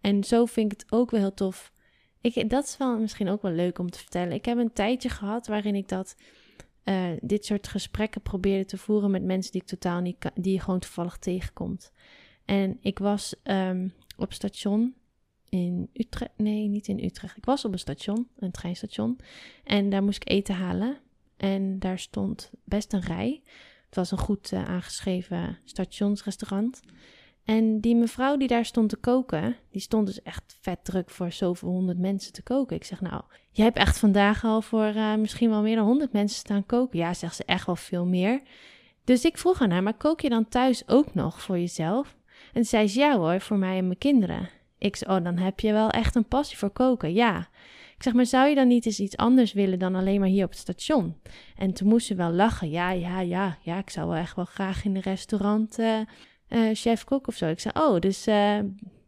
En 0.00 0.24
zo 0.24 0.44
vind 0.44 0.72
ik 0.72 0.80
het 0.80 0.92
ook 0.92 1.10
wel 1.10 1.20
heel 1.20 1.34
tof. 1.34 1.72
Ik, 2.20 2.50
dat 2.50 2.64
is 2.64 2.76
wel 2.76 2.98
misschien 2.98 3.28
ook 3.28 3.42
wel 3.42 3.52
leuk 3.52 3.78
om 3.78 3.90
te 3.90 3.98
vertellen. 3.98 4.32
Ik 4.32 4.44
heb 4.44 4.58
een 4.58 4.72
tijdje 4.72 5.08
gehad 5.08 5.46
waarin 5.46 5.74
ik 5.74 5.88
dat, 5.88 6.16
eh, 6.84 7.04
dit 7.20 7.44
soort 7.44 7.68
gesprekken 7.68 8.20
probeerde 8.22 8.64
te 8.64 8.76
voeren 8.78 9.10
met 9.10 9.22
mensen 9.24 9.52
die 9.52 9.60
ik 9.60 9.66
totaal 9.66 10.00
niet, 10.00 10.18
ka- 10.18 10.30
die 10.34 10.52
je 10.52 10.60
gewoon 10.60 10.80
toevallig 10.80 11.16
tegenkomt. 11.18 11.92
En 12.44 12.78
ik 12.80 12.98
was 12.98 13.34
ehm, 13.42 13.88
op 14.16 14.32
station 14.32 14.94
in 15.52 15.90
Utrecht. 15.92 16.30
Nee, 16.36 16.68
niet 16.68 16.88
in 16.88 17.04
Utrecht. 17.04 17.36
Ik 17.36 17.44
was 17.44 17.64
op 17.64 17.72
een 17.72 17.78
station, 17.78 18.28
een 18.38 18.50
treinstation. 18.50 19.18
En 19.64 19.90
daar 19.90 20.02
moest 20.02 20.22
ik 20.22 20.28
eten 20.28 20.54
halen. 20.54 20.98
En 21.36 21.78
daar 21.78 21.98
stond 21.98 22.50
best 22.64 22.92
een 22.92 23.00
rij. 23.00 23.42
Het 23.86 23.94
was 23.94 24.10
een 24.10 24.18
goed 24.18 24.52
eh, 24.52 24.64
aangeschreven 24.64 25.58
stationsrestaurant. 25.64 26.80
En 27.44 27.80
die 27.80 27.96
mevrouw 27.96 28.36
die 28.36 28.48
daar 28.48 28.64
stond 28.64 28.88
te 28.88 28.96
koken, 28.96 29.56
die 29.70 29.80
stond 29.80 30.06
dus 30.06 30.22
echt 30.22 30.56
vet 30.60 30.84
druk 30.84 31.10
voor 31.10 31.32
zoveel 31.32 31.68
honderd 31.68 31.98
mensen 31.98 32.32
te 32.32 32.42
koken. 32.42 32.76
Ik 32.76 32.84
zeg, 32.84 33.00
nou, 33.00 33.22
jij 33.50 33.64
hebt 33.64 33.76
echt 33.76 33.98
vandaag 33.98 34.44
al 34.44 34.62
voor 34.62 34.84
eh, 34.84 35.14
misschien 35.14 35.50
wel 35.50 35.62
meer 35.62 35.76
dan 35.76 35.86
honderd 35.86 36.12
mensen 36.12 36.38
staan 36.38 36.66
koken. 36.66 36.98
Ja, 36.98 37.14
zegt 37.14 37.36
ze, 37.36 37.44
echt 37.44 37.66
wel 37.66 37.76
veel 37.76 38.06
meer. 38.06 38.42
Dus 39.04 39.24
ik 39.24 39.38
vroeg 39.38 39.60
aan 39.60 39.70
haar, 39.70 39.82
maar 39.82 39.96
kook 39.96 40.20
je 40.20 40.28
dan 40.28 40.48
thuis 40.48 40.88
ook 40.88 41.14
nog 41.14 41.42
voor 41.42 41.58
jezelf? 41.58 42.16
En 42.52 42.64
zei 42.64 42.88
ze, 42.88 42.98
ja 42.98 43.16
hoor, 43.16 43.40
voor 43.40 43.58
mij 43.58 43.78
en 43.78 43.86
mijn 43.86 43.98
kinderen. 43.98 44.60
Ik 44.82 44.96
zei, 44.96 45.16
oh, 45.16 45.24
dan 45.24 45.38
heb 45.38 45.60
je 45.60 45.72
wel 45.72 45.90
echt 45.90 46.14
een 46.14 46.28
passie 46.28 46.58
voor 46.58 46.70
koken, 46.70 47.12
ja. 47.12 47.48
Ik 47.96 48.02
zeg, 48.02 48.12
maar 48.12 48.26
zou 48.26 48.48
je 48.48 48.54
dan 48.54 48.68
niet 48.68 48.86
eens 48.86 49.00
iets 49.00 49.16
anders 49.16 49.52
willen 49.52 49.78
dan 49.78 49.94
alleen 49.94 50.20
maar 50.20 50.28
hier 50.28 50.44
op 50.44 50.50
het 50.50 50.58
station? 50.58 51.16
En 51.56 51.72
toen 51.72 51.88
moest 51.88 52.06
ze 52.06 52.14
wel 52.14 52.30
lachen. 52.32 52.70
Ja, 52.70 52.90
ja, 52.90 53.20
ja, 53.20 53.58
ja, 53.60 53.78
ik 53.78 53.90
zou 53.90 54.08
wel 54.08 54.16
echt 54.16 54.36
wel 54.36 54.44
graag 54.44 54.84
in 54.84 54.96
een 54.96 55.02
restaurant 55.02 55.78
eh, 55.78 55.98
eh, 55.98 56.06
chef-kok 56.72 57.26
of 57.26 57.34
zo. 57.34 57.46
Ik 57.46 57.60
zei, 57.60 57.74
oh, 57.78 57.98
dus 57.98 58.26
eh, 58.26 58.58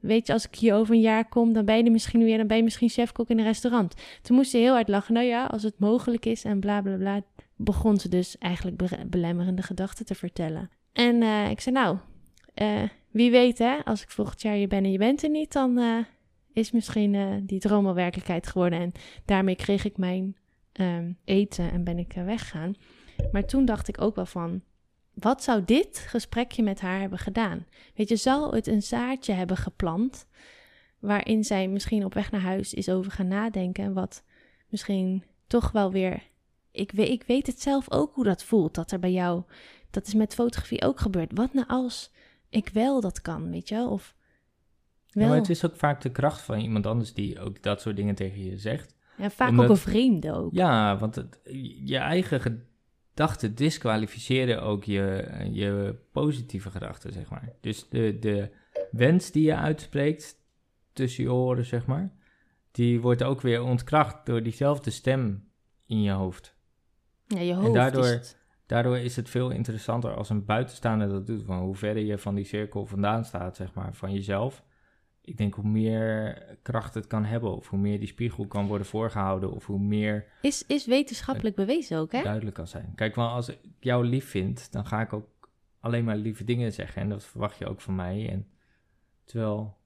weet 0.00 0.26
je, 0.26 0.32
als 0.32 0.46
ik 0.46 0.54
hier 0.54 0.74
over 0.74 0.94
een 0.94 1.00
jaar 1.00 1.28
kom, 1.28 1.52
dan 1.52 1.64
ben 1.64 1.84
je 1.84 1.90
misschien 1.90 2.24
weer, 2.24 2.38
dan 2.38 2.46
ben 2.46 2.56
je 2.56 2.62
misschien 2.62 2.88
chef-kok 2.88 3.28
in 3.28 3.38
een 3.38 3.44
restaurant. 3.44 3.94
Toen 4.22 4.36
moest 4.36 4.50
ze 4.50 4.56
heel 4.56 4.72
hard 4.74 4.88
lachen. 4.88 5.14
Nou 5.14 5.26
ja, 5.26 5.44
als 5.44 5.62
het 5.62 5.78
mogelijk 5.78 6.26
is 6.26 6.44
en 6.44 6.60
bla 6.60 6.82
bla 6.82 6.96
bla, 6.96 7.20
begon 7.56 7.96
ze 7.96 8.08
dus 8.08 8.38
eigenlijk 8.38 8.76
be- 8.76 9.06
belemmerende 9.06 9.62
gedachten 9.62 10.04
te 10.06 10.14
vertellen. 10.14 10.70
En 10.92 11.22
ik 11.50 11.60
zei, 11.60 11.74
nou, 11.74 11.96
wie 13.14 13.30
weet 13.30 13.58
hè, 13.58 13.84
als 13.84 14.02
ik 14.02 14.10
volgend 14.10 14.42
jaar 14.42 14.56
je 14.56 14.66
ben 14.66 14.84
en 14.84 14.92
je 14.92 14.98
bent 14.98 15.22
er 15.22 15.30
niet, 15.30 15.52
dan 15.52 15.78
eh, 15.78 15.98
is 16.52 16.70
misschien 16.70 17.14
eh, 17.14 17.34
die 17.42 17.60
droom 17.60 17.86
al 17.86 17.94
werkelijkheid 17.94 18.46
geworden. 18.46 18.80
En 18.80 18.92
daarmee 19.24 19.56
kreeg 19.56 19.84
ik 19.84 19.96
mijn 19.96 20.36
ehm, 20.72 21.12
eten 21.24 21.70
en 21.70 21.84
ben 21.84 21.98
ik 21.98 22.14
eh, 22.14 22.24
weggegaan. 22.24 22.74
Maar 23.32 23.44
toen 23.44 23.64
dacht 23.64 23.88
ik 23.88 24.00
ook 24.00 24.14
wel 24.14 24.26
van, 24.26 24.62
wat 25.12 25.42
zou 25.42 25.64
dit 25.64 25.98
gesprekje 25.98 26.62
met 26.62 26.80
haar 26.80 27.00
hebben 27.00 27.18
gedaan? 27.18 27.66
Weet 27.94 28.08
je, 28.08 28.16
zou 28.16 28.56
het 28.56 28.66
een 28.66 28.82
zaadje 28.82 29.32
hebben 29.32 29.56
geplant 29.56 30.26
waarin 30.98 31.44
zij 31.44 31.68
misschien 31.68 32.04
op 32.04 32.14
weg 32.14 32.30
naar 32.30 32.40
huis 32.40 32.74
is 32.74 32.88
over 32.88 33.12
gaan 33.12 33.28
nadenken, 33.28 33.92
wat 33.92 34.24
misschien 34.68 35.24
toch 35.46 35.72
wel 35.72 35.92
weer. 35.92 36.22
Ik 36.70 36.92
weet, 36.92 37.08
ik 37.08 37.22
weet 37.26 37.46
het 37.46 37.60
zelf 37.60 37.90
ook 37.90 38.14
hoe 38.14 38.24
dat 38.24 38.44
voelt, 38.44 38.74
dat 38.74 38.90
er 38.90 38.98
bij 38.98 39.12
jou, 39.12 39.42
dat 39.90 40.06
is 40.06 40.14
met 40.14 40.34
fotografie 40.34 40.82
ook 40.82 41.00
gebeurd. 41.00 41.30
Wat 41.34 41.52
nou 41.52 41.68
als 41.68 42.10
ik 42.56 42.68
wel 42.68 43.00
dat 43.00 43.20
kan, 43.20 43.50
weet 43.50 43.68
je? 43.68 43.76
Of 43.88 44.14
Ja, 45.06 45.20
wel. 45.20 45.28
maar 45.28 45.36
het 45.36 45.48
is 45.50 45.64
ook 45.66 45.76
vaak 45.76 46.00
de 46.00 46.10
kracht 46.10 46.40
van 46.40 46.58
iemand 46.58 46.86
anders 46.86 47.14
die 47.14 47.40
ook 47.40 47.62
dat 47.62 47.80
soort 47.80 47.96
dingen 47.96 48.14
tegen 48.14 48.44
je 48.44 48.58
zegt. 48.58 48.94
ja, 49.16 49.30
vaak 49.30 49.48
omdat- 49.48 49.64
ook 49.64 49.70
een 49.70 49.76
vreemde 49.76 50.32
ook. 50.32 50.52
Ja, 50.52 50.98
want 50.98 51.14
het, 51.14 51.40
je 51.84 51.96
eigen 51.96 52.40
gedachten 52.40 53.54
disqualificeren 53.54 54.62
ook 54.62 54.84
je, 54.84 55.28
je 55.52 55.96
positieve 56.12 56.70
gedachten, 56.70 57.12
zeg 57.12 57.30
maar. 57.30 57.52
Dus 57.60 57.88
de, 57.88 58.16
de 58.20 58.50
wens 58.90 59.30
die 59.30 59.44
je 59.44 59.56
uitspreekt 59.56 60.36
tussen 60.92 61.24
je 61.24 61.32
oren, 61.32 61.64
zeg 61.64 61.86
maar, 61.86 62.12
die 62.70 63.00
wordt 63.00 63.22
ook 63.22 63.40
weer 63.40 63.62
ontkracht 63.62 64.26
door 64.26 64.42
diezelfde 64.42 64.90
stem 64.90 65.48
in 65.86 66.02
je 66.02 66.10
hoofd. 66.10 66.56
Ja, 67.26 67.40
je 67.40 67.54
hoofd 67.54 67.74
daardoor- 67.74 68.04
is 68.04 68.10
het. 68.10 68.42
Daardoor 68.66 68.98
is 68.98 69.16
het 69.16 69.30
veel 69.30 69.50
interessanter 69.50 70.14
als 70.14 70.30
een 70.30 70.44
buitenstaander 70.44 71.08
dat 71.08 71.26
doet, 71.26 71.44
van 71.44 71.58
hoe 71.58 71.74
verder 71.74 72.02
je 72.02 72.18
van 72.18 72.34
die 72.34 72.44
cirkel 72.44 72.86
vandaan 72.86 73.24
staat, 73.24 73.56
zeg 73.56 73.74
maar, 73.74 73.94
van 73.94 74.12
jezelf. 74.12 74.64
Ik 75.20 75.36
denk 75.36 75.54
hoe 75.54 75.68
meer 75.68 76.42
kracht 76.62 76.94
het 76.94 77.06
kan 77.06 77.24
hebben, 77.24 77.56
of 77.56 77.68
hoe 77.68 77.78
meer 77.78 77.98
die 77.98 78.08
spiegel 78.08 78.46
kan 78.46 78.66
worden 78.66 78.86
voorgehouden, 78.86 79.52
of 79.52 79.66
hoe 79.66 79.78
meer 79.78 80.26
Is, 80.40 80.66
is 80.66 80.86
wetenschappelijk 80.86 81.56
bewezen 81.56 81.98
ook, 81.98 82.12
hè? 82.12 82.22
duidelijk 82.22 82.56
kan 82.56 82.66
zijn. 82.66 82.92
Kijk, 82.94 83.14
wel 83.14 83.28
als 83.28 83.48
ik 83.48 83.58
jou 83.80 84.06
lief 84.06 84.28
vind, 84.28 84.72
dan 84.72 84.86
ga 84.86 85.00
ik 85.00 85.12
ook 85.12 85.28
alleen 85.80 86.04
maar 86.04 86.16
lieve 86.16 86.44
dingen 86.44 86.72
zeggen. 86.72 87.02
En 87.02 87.08
dat 87.08 87.24
verwacht 87.24 87.58
je 87.58 87.66
ook 87.66 87.80
van 87.80 87.94
mij. 87.94 88.28
En 88.30 88.46
terwijl. 89.24 89.76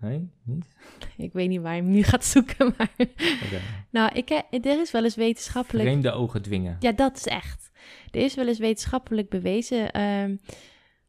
Nee, 0.00 0.30
niet? 0.42 0.74
Ik 1.16 1.32
weet 1.32 1.48
niet 1.48 1.60
waar 1.60 1.74
je 1.74 1.82
hem 1.82 1.90
nu 1.90 2.02
gaat 2.02 2.24
zoeken, 2.24 2.74
maar... 2.76 2.90
Nou, 3.90 4.12
ik, 4.14 4.30
er 4.50 4.80
is 4.80 4.90
wel 4.90 5.04
eens 5.04 5.16
wetenschappelijk... 5.16 5.88
Vreemde 5.88 6.12
ogen 6.12 6.42
dwingen. 6.42 6.76
Ja, 6.80 6.92
dat 6.92 7.16
is 7.16 7.26
echt. 7.26 7.67
Er 8.10 8.20
is 8.20 8.34
wel 8.34 8.48
eens 8.48 8.58
wetenschappelijk 8.58 9.28
bewezen, 9.28 9.90
ehm, 9.92 10.36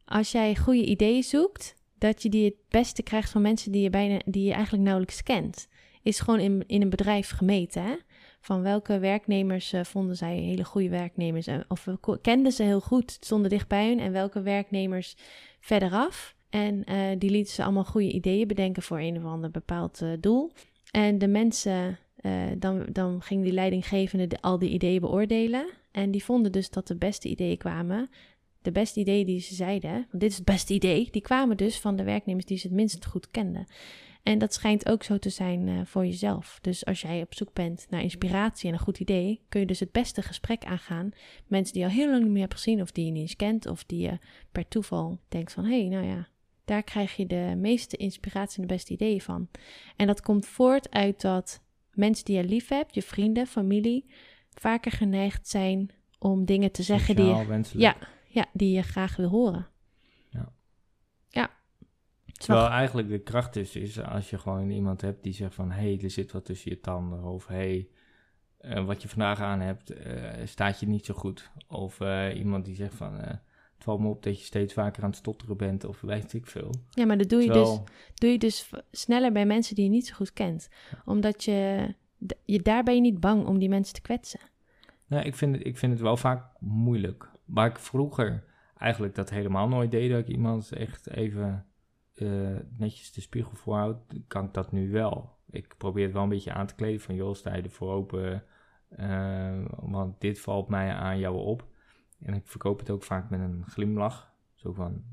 als 0.06 0.32
jij 0.32 0.56
goede 0.56 0.86
ideeën 0.86 1.24
zoekt, 1.24 1.76
dat 1.98 2.24
je 2.24 2.30
die 2.30 2.46
het 2.46 2.56
beste 2.70 3.04
krijgt 3.04 3.30
van 3.30 3.42
mensen 3.42 3.72
die 3.72 3.82
je, 3.82 3.90
bijna, 3.90 4.20
die 4.26 4.44
je 4.44 4.54
eigenlijk 4.54 4.84
nauwelijks 4.84 5.24
kent. 5.24 5.68
Is 6.04 6.20
gewoon 6.20 6.40
in, 6.40 6.64
in 6.68 6.82
een 6.82 6.90
bedrijf 6.90 7.30
gemeten, 7.30 7.84
hè? 7.84 7.96
Van 8.42 8.62
welke 8.62 9.00
werknemers 9.00 9.74
eh, 9.74 9.84
vonden 9.84 10.16
zij 10.16 10.38
hele 10.38 10.64
goede 10.64 10.90
werknemers? 10.90 11.48
En 11.48 11.66
of 11.68 11.88
kenden 12.22 12.52
ze 12.52 12.64
heel 12.64 12.82
goed, 12.82 13.18
stonden 13.22 13.50
dicht 13.50 13.68
bij 13.68 13.88
hun. 13.88 14.00
En 14.00 14.12
welke 14.12 14.42
werknemers 14.42 15.16
verderaf. 15.60 16.36
En 16.50 16.84
eh, 16.84 16.98
die 17.18 17.30
lieten 17.30 17.54
ze 17.54 17.64
allemaal 17.64 17.84
goede 17.84 18.12
ideeën 18.12 18.48
bedenken 18.48 18.84
voor 18.84 19.00
een 19.00 19.18
of 19.18 19.24
ander 19.24 19.52
bepaald 19.52 20.02
eh, 20.02 20.10
doel. 20.20 20.52
En 20.92 21.18
de 21.18 21.28
mensen, 21.28 21.98
eh, 22.16 22.32
dan, 22.58 22.86
dan 22.92 23.22
ging 23.22 23.44
die 23.44 23.54
leidinggevende 23.54 24.28
de- 24.28 24.42
al 24.42 24.60
die 24.60 24.70
ideeën 24.70 25.02
beoordelen. 25.02 25.70
En 25.92 26.12
die 26.12 26.24
vonden 26.24 26.52
dus 26.52 26.70
dat 26.70 26.88
de 26.88 26.96
beste 26.96 27.28
ideeën 27.28 27.58
kwamen. 27.58 28.10
De 28.62 28.72
beste 28.72 29.00
ideeën 29.00 29.26
die 29.26 29.40
ze 29.40 29.56
zeiden, 29.56 29.92
want 29.92 30.22
dit 30.22 30.30
is 30.30 30.36
het 30.36 30.46
beste 30.46 30.74
idee, 30.74 31.08
die 31.12 31.22
kwamen 31.22 31.58
dus 31.58 31.80
van 31.80 31.96
de 31.96 32.04
werknemers 32.04 32.46
die 32.46 32.58
ze 32.58 32.68
het 32.68 32.76
minst 32.76 33.06
goed 33.06 33.32
kenden. 33.32 33.68
En 34.24 34.38
dat 34.38 34.54
schijnt 34.54 34.90
ook 34.90 35.04
zo 35.04 35.18
te 35.18 35.30
zijn 35.30 35.68
eh, 35.68 35.80
voor 35.86 36.06
jezelf. 36.06 36.60
Dus 36.62 36.86
als 36.86 37.02
jij 37.02 37.22
op 37.22 37.34
zoek 37.34 37.54
bent 37.54 37.88
naar 37.90 38.02
inspiratie 38.02 38.68
en 38.68 38.74
een 38.74 38.82
goed 38.82 39.00
idee, 39.00 39.42
kun 39.50 39.60
je 39.60 39.66
dus 39.66 39.80
het 39.80 39.92
beste 39.92 40.22
gesprek 40.22 40.64
aangaan. 40.64 41.12
Mensen 41.48 41.74
die 41.74 41.84
je 41.84 41.90
al 41.90 41.96
heel 41.96 42.10
lang 42.10 42.24
niet 42.24 42.32
meer 42.32 42.42
hebt 42.42 42.54
gezien, 42.54 42.82
of 42.82 42.92
die 42.92 43.06
je 43.06 43.12
niet 43.12 43.22
eens 43.22 43.36
kent, 43.36 43.66
of 43.66 43.84
die 43.84 44.02
je 44.02 44.18
per 44.52 44.68
toeval 44.68 45.20
denkt 45.30 45.54
van 45.54 45.64
hé, 45.66 45.80
hey, 45.80 45.90
nou 45.90 46.06
ja, 46.06 46.28
daar 46.66 46.84
krijg 46.84 47.16
je 47.16 47.26
de 47.26 47.54
meeste 47.58 47.98
inspiratie 47.98 48.62
en 48.62 48.68
de 48.68 48.74
beste 48.74 48.94
ideeën 48.94 49.22
van. 49.22 49.50
En 49.96 50.08
dat 50.08 50.22
komt 50.22 50.46
voort 50.46 50.92
uit 50.92 51.22
dat 51.22 51.62
mensen 51.94 52.26
die 52.26 52.36
je 52.36 52.44
lief 52.44 52.68
hebt, 52.68 52.96
je 52.96 53.02
vrienden, 53.02 53.48
familie, 53.48 54.06
vaker 54.60 54.92
geneigd 54.92 55.48
zijn 55.48 55.92
om 56.20 56.46
dingen 56.46 56.72
te 56.72 56.84
zeggen 56.84 57.16
die 57.16 57.26
je, 57.26 57.46
wenselijk. 57.46 57.98
ja, 58.00 58.08
ja, 58.28 58.46
die 58.54 58.76
je 58.76 58.82
graag 58.82 59.16
wil 59.16 59.30
horen. 59.30 59.68
Ja. 60.30 60.52
Ja. 61.28 61.50
Terwijl 62.34 62.68
eigenlijk 62.68 63.10
de 63.10 63.20
kracht 63.20 63.56
is, 63.56 63.76
is 63.76 64.02
als 64.02 64.30
je 64.30 64.38
gewoon 64.38 64.70
iemand 64.70 65.02
hebt 65.02 65.24
die 65.24 65.34
zegt 65.34 65.56
van... 65.56 65.72
hé, 65.72 65.82
hey, 65.82 66.00
er 66.04 66.10
zit 66.10 66.32
wat 66.32 66.46
tussen 66.46 66.72
je 66.72 66.80
tanden. 66.80 67.24
Of 67.24 67.48
hé, 67.48 67.56
hey, 67.56 67.88
eh, 68.58 68.86
wat 68.86 69.02
je 69.02 69.10
vandaag 69.10 69.40
aan 69.40 69.60
hebt, 69.60 69.90
eh, 69.90 70.46
staat 70.46 70.80
je 70.80 70.88
niet 70.88 71.06
zo 71.06 71.14
goed. 71.14 71.50
Of 71.68 72.00
eh, 72.00 72.36
iemand 72.36 72.66
die 72.66 72.76
zegt 72.76 72.96
van... 72.96 73.14
het 73.14 73.40
valt 73.78 74.00
me 74.00 74.08
op 74.08 74.24
dat 74.24 74.40
je 74.40 74.46
steeds 74.46 74.74
vaker 74.74 75.04
aan 75.04 75.10
het 75.10 75.18
stotteren 75.18 75.58
bent 75.58 75.84
of 75.84 76.02
weet 76.02 76.34
ik 76.34 76.48
veel. 76.48 76.72
Ja, 76.90 77.06
maar 77.06 77.18
dat 77.18 77.30
doe 77.30 77.42
je, 77.42 77.52
dus, 77.52 77.80
doe 78.14 78.30
je 78.30 78.38
dus 78.38 78.70
sneller 78.92 79.32
bij 79.32 79.46
mensen 79.46 79.76
die 79.76 79.84
je 79.84 79.90
niet 79.90 80.08
zo 80.08 80.16
goed 80.16 80.34
kent. 80.34 80.70
Omdat 81.06 81.44
je, 81.44 81.88
je 82.46 82.62
daar 82.62 82.84
ben 82.84 82.96
je 82.96 83.02
niet 83.02 83.20
bang 83.20 83.46
om 83.46 83.60
die 83.60 83.70
mensen 83.70 83.94
te 83.94 84.02
kwetsen. 84.02 84.40
Nou, 85.10 85.26
ik, 85.26 85.36
vind 85.36 85.56
het, 85.56 85.66
ik 85.66 85.78
vind 85.78 85.92
het 85.92 86.02
wel 86.02 86.18
vaak 86.18 86.46
moeilijk. 86.60 87.30
Waar 87.46 87.70
ik 87.70 87.80
vroeger 87.80 88.44
eigenlijk 88.78 89.16
dat 89.16 89.30
helemaal 89.30 89.68
nooit 89.68 89.92
deed... 89.92 90.10
dat 90.10 90.20
ik 90.20 90.28
iemand 90.28 90.72
echt 90.72 91.10
even 91.10 91.66
eh, 92.14 92.58
netjes 92.78 93.12
de 93.12 93.22
spiegel 93.22 93.56
voorhoud... 93.56 93.98
kan 94.28 94.46
ik 94.46 94.54
dat 94.54 94.72
nu 94.72 94.92
wel. 94.92 95.38
Ik 95.50 95.76
probeer 95.78 96.04
het 96.04 96.14
wel 96.14 96.24
een 96.24 96.30
beetje 96.30 96.54
aan 96.54 96.68
te 96.68 96.76
kleden 96.76 97.02
van... 97.02 97.16
joh, 97.16 97.34
sta 97.34 97.56
je 97.56 97.62
ervoor 97.62 97.92
open... 97.92 98.44
eh, 98.90 99.66
want 99.80 100.22
dit 100.22 100.40
valt 100.40 100.70
mij 100.70 100.94
aan 100.94 101.20
jou 101.20 101.38
op. 101.38 101.68
En 102.20 102.34
ik 102.34 102.48
verkoop 102.48 102.80
het 102.80 102.90
ook 102.90 103.04
vaak 103.04 103.30
met 103.30 103.40
een 103.40 103.64
glimlach. 103.68 104.34
Zo 104.56 104.74
van... 104.74 105.04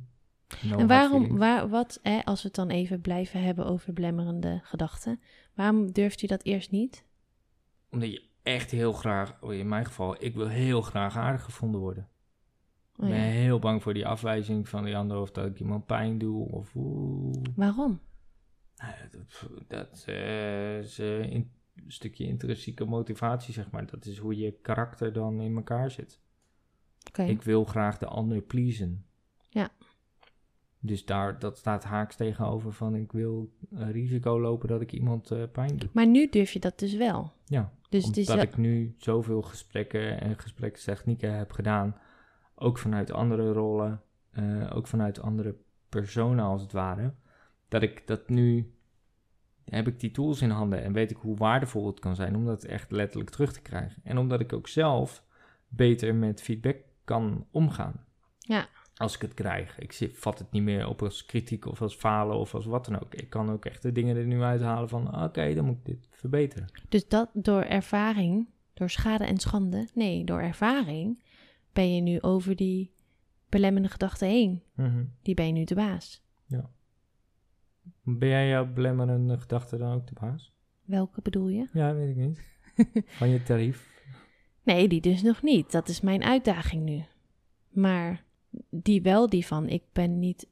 no 0.62 0.78
en 0.78 0.86
waarom, 0.86 1.36
waar, 1.38 1.68
wat, 1.68 1.98
hè, 2.02 2.24
als 2.24 2.42
we 2.42 2.46
het 2.46 2.56
dan 2.56 2.70
even 2.70 3.00
blijven 3.00 3.42
hebben 3.42 3.66
over 3.66 3.92
belemmerende 3.92 4.60
gedachten, 4.62 5.20
waarom 5.54 5.92
durft 5.92 6.22
u 6.22 6.26
dat 6.26 6.44
eerst 6.44 6.70
niet? 6.70 7.04
Omdat 7.90 8.10
je 8.10 8.22
echt 8.46 8.70
heel 8.70 8.92
graag... 8.92 9.36
oh, 9.42 9.54
In 9.54 9.68
mijn 9.68 9.84
geval, 9.86 10.16
ik 10.24 10.34
wil 10.34 10.48
heel 10.48 10.82
graag 10.82 11.16
aardig 11.16 11.42
gevonden 11.42 11.80
worden. 11.80 12.08
Oh, 12.96 13.06
Ik 13.08 13.12
ben 13.14 13.20
heel 13.22 13.58
bang 13.58 13.82
voor 13.82 13.94
die 13.94 14.06
afwijzing 14.06 14.68
van 14.68 14.84
die 14.84 14.96
ander... 14.96 15.18
of 15.18 15.30
dat 15.30 15.46
ik 15.46 15.60
iemand 15.60 15.86
pijn 15.86 16.18
doe 16.18 16.48
of... 16.50 16.72
oeh. 16.74 17.42
Waarom? 17.56 18.00
Nou 18.76 18.92
dat, 19.10 19.48
dat 19.68 20.04
eh, 20.06 20.78
is 20.78 20.98
in- 20.98 21.50
een 21.74 21.92
stukje 21.92 22.26
intrinsieke 22.26 22.84
motivatie, 22.84 23.54
zeg 23.54 23.70
maar. 23.70 23.86
Dat 23.86 24.04
is 24.04 24.18
hoe 24.18 24.36
je 24.36 24.52
karakter 24.62 25.12
dan 25.12 25.40
in 25.40 25.56
elkaar 25.56 25.90
zit. 25.90 26.20
Ik 27.28 27.42
wil 27.42 27.64
graag 27.64 27.98
de 27.98 28.06
ander 28.06 28.42
pleasen. 28.42 29.04
Ja. 29.50 29.70
Dus 30.86 31.04
daar, 31.04 31.38
dat 31.38 31.58
staat 31.58 31.84
haaks 31.84 32.16
tegenover 32.16 32.72
van 32.72 32.94
ik 32.94 33.12
wil 33.12 33.52
risico 33.70 34.40
lopen 34.40 34.68
dat 34.68 34.80
ik 34.80 34.92
iemand 34.92 35.30
eh, 35.30 35.42
pijn 35.52 35.76
doe. 35.76 35.88
Maar 35.92 36.06
nu 36.06 36.28
durf 36.28 36.50
je 36.52 36.58
dat 36.58 36.78
dus 36.78 36.94
wel. 36.94 37.32
Ja, 37.44 37.72
Dus 37.88 38.04
het 38.04 38.16
omdat 38.16 38.16
is 38.16 38.26
wel- 38.34 38.42
ik 38.44 38.56
nu 38.56 38.94
zoveel 38.98 39.42
gesprekken 39.42 40.20
en 40.20 40.38
gesprekstechnieken 40.38 41.36
heb 41.36 41.52
gedaan. 41.52 41.96
Ook 42.54 42.78
vanuit 42.78 43.12
andere 43.12 43.52
rollen, 43.52 44.02
eh, 44.30 44.70
ook 44.76 44.86
vanuit 44.86 45.20
andere 45.20 45.56
personen 45.88 46.44
als 46.44 46.62
het 46.62 46.72
ware. 46.72 47.14
Dat 47.68 47.82
ik 47.82 48.06
dat 48.06 48.28
nu, 48.28 48.74
heb 49.64 49.86
ik 49.88 50.00
die 50.00 50.10
tools 50.10 50.42
in 50.42 50.50
handen 50.50 50.82
en 50.82 50.92
weet 50.92 51.10
ik 51.10 51.16
hoe 51.16 51.36
waardevol 51.36 51.86
het 51.86 52.00
kan 52.00 52.14
zijn 52.14 52.36
om 52.36 52.44
dat 52.44 52.64
echt 52.64 52.90
letterlijk 52.90 53.30
terug 53.30 53.52
te 53.52 53.60
krijgen. 53.62 54.02
En 54.04 54.18
omdat 54.18 54.40
ik 54.40 54.52
ook 54.52 54.68
zelf 54.68 55.24
beter 55.68 56.14
met 56.14 56.42
feedback 56.42 56.76
kan 57.04 57.46
omgaan. 57.50 58.04
Ja. 58.38 58.68
Als 58.96 59.14
ik 59.14 59.20
het 59.20 59.34
krijg. 59.34 59.78
Ik 59.78 59.92
zit- 59.92 60.18
vat 60.18 60.38
het 60.38 60.50
niet 60.52 60.62
meer 60.62 60.88
op 60.88 61.02
als 61.02 61.26
kritiek 61.26 61.66
of 61.66 61.82
als 61.82 61.94
falen 61.94 62.36
of 62.36 62.54
als 62.54 62.64
wat 62.66 62.84
dan 62.84 63.00
ook. 63.02 63.14
Ik 63.14 63.30
kan 63.30 63.50
ook 63.50 63.64
echt 63.64 63.82
de 63.82 63.92
dingen 63.92 64.16
er 64.16 64.26
nu 64.26 64.42
uithalen 64.42 64.88
van, 64.88 65.22
oké, 65.24 65.54
dan 65.54 65.64
moet 65.64 65.76
ik 65.76 65.84
dit 65.84 66.08
verbeteren. 66.10 66.68
Dus 66.88 67.08
dat 67.08 67.30
door 67.32 67.62
ervaring, 67.62 68.48
door 68.74 68.90
schade 68.90 69.24
en 69.24 69.38
schande, 69.38 69.88
nee, 69.94 70.24
door 70.24 70.40
ervaring 70.40 71.22
ben 71.72 71.94
je 71.94 72.00
nu 72.00 72.20
over 72.20 72.56
die 72.56 72.92
belemmerende 73.48 73.92
gedachten 73.92 74.28
heen. 74.28 74.62
Mhm. 74.74 75.04
Die 75.22 75.34
ben 75.34 75.46
je 75.46 75.52
nu 75.52 75.64
de 75.64 75.74
baas. 75.74 76.24
Ben 78.02 78.28
jij 78.28 78.48
jouw 78.48 78.72
belemmerende 78.72 79.38
gedachte 79.38 79.76
dan 79.76 79.92
ook 79.94 80.06
de 80.06 80.14
baas? 80.20 80.52
Welke 80.84 81.20
bedoel 81.22 81.48
je? 81.48 81.68
Ja, 81.72 81.94
weet 81.94 82.08
ik 82.08 82.16
niet. 82.16 82.40
Van 83.18 83.28
je 83.28 83.42
tarief. 83.42 83.94
Nee, 84.62 84.88
die 84.88 85.00
dus 85.00 85.22
nog 85.22 85.42
niet. 85.42 85.72
Dat 85.72 85.88
is 85.88 86.00
mijn 86.00 86.24
uitdaging 86.24 86.84
nu. 86.84 87.04
Maar 87.68 88.24
die 88.70 89.02
wel, 89.02 89.28
die 89.28 89.46
van 89.46 89.68
ik 89.68 89.82
ben 89.92 90.18
niet 90.18 90.46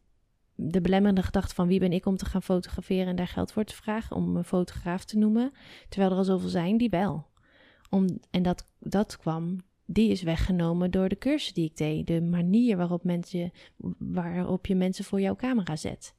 de 0.55 0.81
belemmerende 0.81 1.23
gedachte 1.23 1.55
van 1.55 1.67
wie 1.67 1.81
ben 1.81 1.93
ik 1.93 2.07
om 2.07 2.17
te 2.17 2.25
gaan 2.25 2.43
fotograferen 2.43 3.07
en 3.07 3.17
daar 3.17 3.29
geld 3.29 3.53
voor 3.53 3.65
te 3.65 3.75
vragen, 3.75 4.17
om 4.17 4.37
een 4.37 4.45
fotograaf 4.45 5.05
te 5.05 5.19
noemen, 5.19 5.53
terwijl 5.89 6.13
er 6.13 6.17
al 6.17 6.25
zoveel 6.25 6.49
zijn, 6.49 6.77
die 6.77 6.91
wel. 6.91 7.27
Om, 7.91 8.19
en 8.31 8.43
dat, 8.43 8.69
dat 8.79 9.17
kwam 9.17 9.59
die 9.87 10.11
is 10.11 10.23
weggenomen 10.23 10.91
door 10.91 11.09
de 11.09 11.19
cursus 11.19 11.53
die 11.53 11.65
ik 11.65 11.77
deed. 11.77 12.07
De 12.07 12.23
manier 12.23 12.77
waarop, 12.77 13.05
mensen, 13.05 13.53
waarop 13.99 14.67
je 14.67 14.75
mensen 14.75 15.05
voor 15.05 15.21
jouw 15.21 15.37
camera 15.37 15.77
zet. 15.77 16.15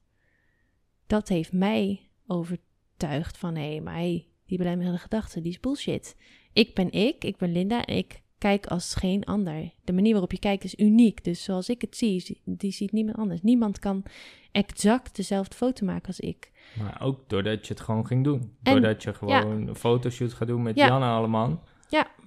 Dat 1.08 1.28
heeft 1.28 1.52
mij 1.52 2.10
overtuigd 2.28 3.38
van, 3.38 3.56
hé, 3.56 3.80
maar 3.80 3.94
hey, 3.94 4.28
die 4.46 4.58
belemmerende 4.58 5.00
gedachte, 5.00 5.42
die 5.42 5.52
is 5.52 5.60
bullshit. 5.60 6.16
Ik 6.54 6.74
ben 6.74 6.92
ik, 6.92 7.24
ik 7.24 7.38
ben 7.38 7.52
Linda 7.52 7.86
en 7.86 7.98
ik 7.98 8.22
kijk 8.46 8.66
als 8.66 8.96
geen 8.96 9.24
ander. 9.24 9.72
De 9.84 9.94
manier 9.94 10.12
waarop 10.12 10.32
je 10.32 10.40
kijkt 10.40 10.64
is 10.64 10.76
uniek. 10.76 11.24
Dus 11.24 11.44
zoals 11.44 11.70
ik 11.70 11.82
het 11.82 11.98
zie, 11.98 12.42
die 12.44 12.72
ziet 12.72 12.92
niemand 12.92 13.18
anders. 13.18 13.42
Niemand 13.42 13.80
kan 13.80 14.04
exact 14.52 15.16
dezelfde 15.16 15.56
foto 15.56 15.86
maken 15.86 16.08
als 16.08 16.20
ik. 16.20 16.52
Maar 16.80 17.02
ook 17.02 17.30
doordat 17.30 17.68
je 17.68 17.74
het 17.74 17.82
gewoon 17.82 18.08
ging 18.08 18.24
doen. 18.24 18.56
En- 18.64 18.74
doordat 18.74 19.04
je 19.04 19.14
gewoon 19.14 19.68
een 19.68 19.76
fotoshoot 19.76 20.34
gaat 20.34 20.48
doen 20.48 20.62
met 20.62 20.76
Ja. 20.76 20.88
Janne 20.88 21.06
Alleman. 21.06 21.60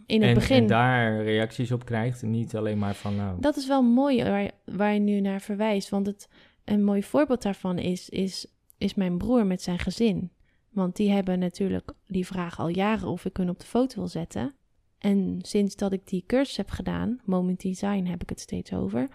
In 0.08 0.20
het 0.20 0.28
en, 0.28 0.34
begin. 0.34 0.56
en 0.56 0.66
daar 0.66 1.22
reacties 1.22 1.72
op 1.72 1.84
krijgt. 1.84 2.22
En 2.22 2.30
niet 2.30 2.56
alleen 2.56 2.78
maar 2.78 2.94
van, 2.94 3.16
nou, 3.16 3.40
Dat 3.40 3.56
is 3.56 3.66
wel 3.66 3.82
mooi 3.82 4.22
waar, 4.22 4.50
waar 4.64 4.92
je 4.94 5.00
nu 5.00 5.20
naar 5.20 5.40
verwijst. 5.40 5.88
Want 5.88 6.06
het, 6.06 6.28
een 6.64 6.84
mooi 6.84 7.02
voorbeeld 7.02 7.42
daarvan 7.42 7.78
is, 7.78 8.08
is, 8.08 8.46
is 8.78 8.94
mijn 8.94 9.18
broer 9.18 9.46
met 9.46 9.62
zijn 9.62 9.78
gezin. 9.78 10.30
Want 10.70 10.96
die 10.96 11.10
hebben 11.10 11.38
natuurlijk 11.38 11.92
die 12.06 12.26
vraag 12.26 12.58
al 12.58 12.68
jaren 12.68 13.08
of 13.08 13.24
ik 13.24 13.36
hun 13.36 13.48
op 13.48 13.60
de 13.60 13.66
foto 13.66 13.96
wil 13.96 14.08
zetten. 14.08 14.54
En 14.98 15.38
sinds 15.42 15.76
dat 15.76 15.92
ik 15.92 16.06
die 16.06 16.24
cursus 16.26 16.56
heb 16.56 16.70
gedaan, 16.70 17.20
Moment 17.24 17.60
Design 17.60 18.04
heb 18.04 18.22
ik 18.22 18.28
het 18.28 18.40
steeds 18.40 18.72
over. 18.72 19.08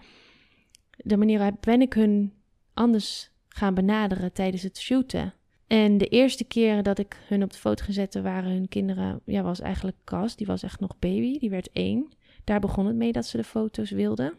De 0.96 1.16
manier 1.16 1.38
waarop 1.38 1.62
ben 1.62 1.80
ik 1.80 1.92
hun 1.92 2.32
anders 2.74 3.30
gaan 3.48 3.74
benaderen 3.74 4.32
tijdens 4.32 4.62
het 4.62 4.78
shooten. 4.78 5.34
En 5.66 5.98
de 5.98 6.06
eerste 6.08 6.44
keren 6.44 6.84
dat 6.84 6.98
ik 6.98 7.16
hun 7.28 7.42
op 7.42 7.52
de 7.52 7.58
foto 7.58 7.84
gezette 7.84 8.22
waren 8.22 8.50
hun 8.50 8.68
kinderen, 8.68 9.20
ja, 9.24 9.42
was 9.42 9.60
eigenlijk 9.60 9.96
Cas, 10.04 10.36
die 10.36 10.46
was 10.46 10.62
echt 10.62 10.80
nog 10.80 10.98
baby, 10.98 11.38
die 11.38 11.50
werd 11.50 11.70
één. 11.72 12.12
Daar 12.44 12.60
begon 12.60 12.86
het 12.86 12.96
mee 12.96 13.12
dat 13.12 13.26
ze 13.26 13.36
de 13.36 13.44
foto's 13.44 13.90
wilden. 13.90 14.34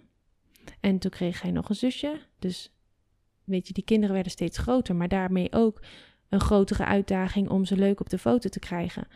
En 0.79 0.99
toen 0.99 1.11
kreeg 1.11 1.41
hij 1.41 1.51
nog 1.51 1.69
een 1.69 1.75
zusje. 1.75 2.19
Dus 2.39 2.73
weet 3.43 3.67
je, 3.67 3.73
die 3.73 3.83
kinderen 3.83 4.13
werden 4.13 4.31
steeds 4.31 4.57
groter, 4.57 4.95
maar 4.95 5.07
daarmee 5.07 5.51
ook 5.51 5.81
een 6.29 6.39
grotere 6.39 6.85
uitdaging 6.85 7.49
om 7.49 7.65
ze 7.65 7.75
leuk 7.75 7.99
op 7.99 8.09
de 8.09 8.17
foto 8.17 8.49
te 8.49 8.59
krijgen. 8.59 9.07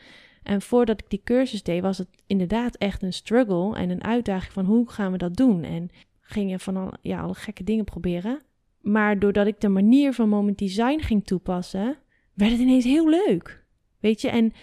En 0.43 0.62
voordat 0.62 1.02
ik 1.02 1.10
die 1.10 1.21
cursus 1.23 1.63
deed, 1.63 1.82
was 1.82 1.97
het 1.97 2.08
inderdaad 2.28 2.75
echt 2.75 3.04
een 3.04 3.13
struggle 3.13 3.75
en 3.75 3.89
een 3.89 4.04
uitdaging 4.04 4.54
van 4.54 4.65
hoe 4.65 4.89
gaan 4.89 5.12
we 5.12 5.17
dat 5.17 5.36
doen? 5.36 5.63
En 5.63 5.89
ging 6.21 6.49
je 6.49 6.60
van 6.60 6.78
al, 6.78 6.93
ja, 7.02 7.21
alle 7.21 7.34
gekke 7.34 7.63
dingen 7.63 7.86
proberen. 7.86 8.41
Maar 8.82 9.19
doordat 9.19 9.47
ik 9.47 9.60
de 9.60 9.69
manier 9.69 10.13
van 10.13 10.30
moment 10.30 10.58
design 10.58 10.99
ging 10.99 11.25
toepassen, 11.25 11.97
werd 12.34 12.52
het 12.52 12.60
ineens 12.60 12.86
heel 12.86 13.10
leuk. 13.10 13.65
Weet 13.99 14.21
je, 14.21 14.30
en 14.30 14.54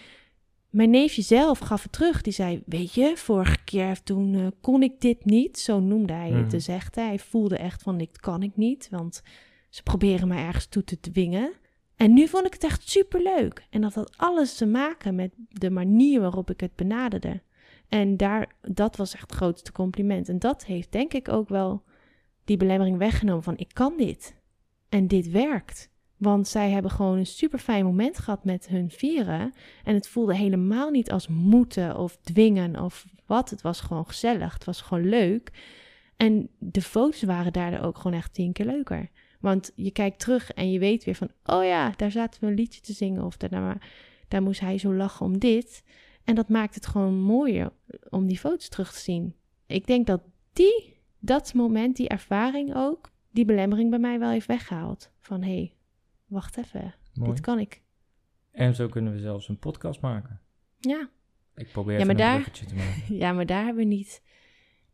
mijn 0.69 0.89
neefje 0.89 1.21
zelf 1.21 1.59
gaf 1.59 1.83
het 1.83 1.91
terug. 1.91 2.21
Die 2.21 2.33
zei: 2.33 2.61
Weet 2.65 2.93
je, 2.93 3.13
vorige 3.15 3.57
keer 3.63 4.03
toen 4.03 4.35
eh, 4.35 4.47
kon 4.61 4.83
ik 4.83 5.01
dit 5.01 5.25
niet. 5.25 5.59
Zo 5.59 5.79
noemde 5.79 6.13
hij 6.13 6.29
het. 6.29 6.41
Mhm. 6.41 6.49
Dus 6.49 6.67
echt, 6.67 6.95
hij 6.95 7.19
voelde 7.19 7.57
echt 7.57 7.81
van: 7.81 7.97
Dit 7.97 8.19
kan 8.19 8.43
ik 8.43 8.55
niet. 8.55 8.87
Want 8.91 9.21
ze 9.69 9.83
proberen 9.83 10.27
mij 10.27 10.45
ergens 10.45 10.65
toe 10.65 10.83
te 10.83 10.99
dwingen. 10.99 11.51
En 11.97 12.13
nu 12.13 12.27
vond 12.27 12.45
ik 12.45 12.53
het 12.53 12.63
echt 12.63 12.89
superleuk. 12.89 13.65
En 13.69 13.81
dat 13.81 13.93
had 13.93 14.17
alles 14.17 14.57
te 14.57 14.65
maken 14.65 15.15
met 15.15 15.33
de 15.49 15.69
manier 15.69 16.21
waarop 16.21 16.49
ik 16.49 16.59
het 16.59 16.75
benaderde. 16.75 17.41
En 17.89 18.17
daar, 18.17 18.55
dat 18.61 18.95
was 18.95 19.13
echt 19.13 19.21
het 19.21 19.31
grootste 19.31 19.71
compliment. 19.71 20.29
En 20.29 20.39
dat 20.39 20.65
heeft 20.65 20.91
denk 20.91 21.13
ik 21.13 21.29
ook 21.29 21.49
wel 21.49 21.83
die 22.45 22.57
belemmering 22.57 22.97
weggenomen 22.97 23.43
van: 23.43 23.57
Ik 23.57 23.69
kan 23.73 23.93
dit. 23.97 24.35
En 24.89 25.07
dit 25.07 25.29
werkt. 25.29 25.89
Want 26.17 26.47
zij 26.47 26.69
hebben 26.69 26.91
gewoon 26.91 27.17
een 27.17 27.25
super 27.25 27.59
fijn 27.59 27.85
moment 27.85 28.17
gehad 28.17 28.43
met 28.43 28.67
hun 28.67 28.91
vieren. 28.91 29.53
En 29.83 29.93
het 29.93 30.07
voelde 30.07 30.35
helemaal 30.35 30.89
niet 30.89 31.11
als 31.11 31.27
moeten 31.27 31.97
of 31.97 32.17
dwingen 32.17 32.79
of 32.83 33.05
wat. 33.25 33.49
Het 33.49 33.61
was 33.61 33.81
gewoon 33.81 34.05
gezellig. 34.05 34.53
Het 34.53 34.63
was 34.63 34.81
gewoon 34.81 35.09
leuk. 35.09 35.51
En 36.17 36.49
de 36.57 36.81
foto's 36.81 37.23
waren 37.23 37.53
daardoor 37.53 37.79
ook 37.79 37.97
gewoon 37.97 38.17
echt 38.17 38.33
tien 38.33 38.53
keer 38.53 38.65
leuker. 38.65 39.09
Want 39.39 39.71
je 39.75 39.91
kijkt 39.91 40.19
terug 40.19 40.51
en 40.51 40.71
je 40.71 40.79
weet 40.79 41.03
weer 41.03 41.15
van... 41.15 41.29
oh 41.45 41.63
ja, 41.63 41.93
daar 41.95 42.11
zaten 42.11 42.41
we 42.41 42.47
een 42.47 42.53
liedje 42.53 42.81
te 42.81 42.93
zingen... 42.93 43.23
of 43.23 43.37
daar, 43.37 43.87
daar 44.27 44.41
moest 44.41 44.59
hij 44.59 44.77
zo 44.77 44.93
lachen 44.93 45.25
om 45.25 45.37
dit. 45.39 45.83
En 46.23 46.35
dat 46.35 46.49
maakt 46.49 46.75
het 46.75 46.85
gewoon 46.87 47.19
mooier 47.21 47.71
om 48.09 48.27
die 48.27 48.39
foto's 48.39 48.69
terug 48.69 48.93
te 48.93 48.99
zien. 48.99 49.35
Ik 49.65 49.87
denk 49.87 50.07
dat 50.07 50.21
die, 50.53 50.93
dat 51.19 51.53
moment, 51.53 51.95
die 51.95 52.07
ervaring 52.07 52.75
ook... 52.75 53.11
die 53.31 53.45
belemmering 53.45 53.89
bij 53.89 53.99
mij 53.99 54.19
wel 54.19 54.29
heeft 54.29 54.47
weggehaald. 54.47 55.11
Van 55.19 55.41
hé, 55.41 55.47
hey, 55.55 55.73
wacht 56.25 56.57
even, 56.57 56.95
mooi. 57.13 57.31
dit 57.31 57.39
kan 57.39 57.59
ik. 57.59 57.81
En 58.51 58.75
zo 58.75 58.87
kunnen 58.87 59.13
we 59.13 59.19
zelfs 59.19 59.47
een 59.49 59.59
podcast 59.59 60.01
maken. 60.01 60.41
Ja, 60.79 61.09
Ik 61.55 61.71
probeer 61.71 61.93
Ja, 61.99 62.05
maar 62.05 62.09
een 62.09 62.17
daar- 62.17 62.33
bruggetje 62.41 62.65
te 62.65 62.75
maken. 62.75 63.15
ja, 63.23 63.33
maar 63.33 63.45
daar 63.45 63.63
hebben 63.65 63.83
we 63.87 63.93
niet... 63.95 64.21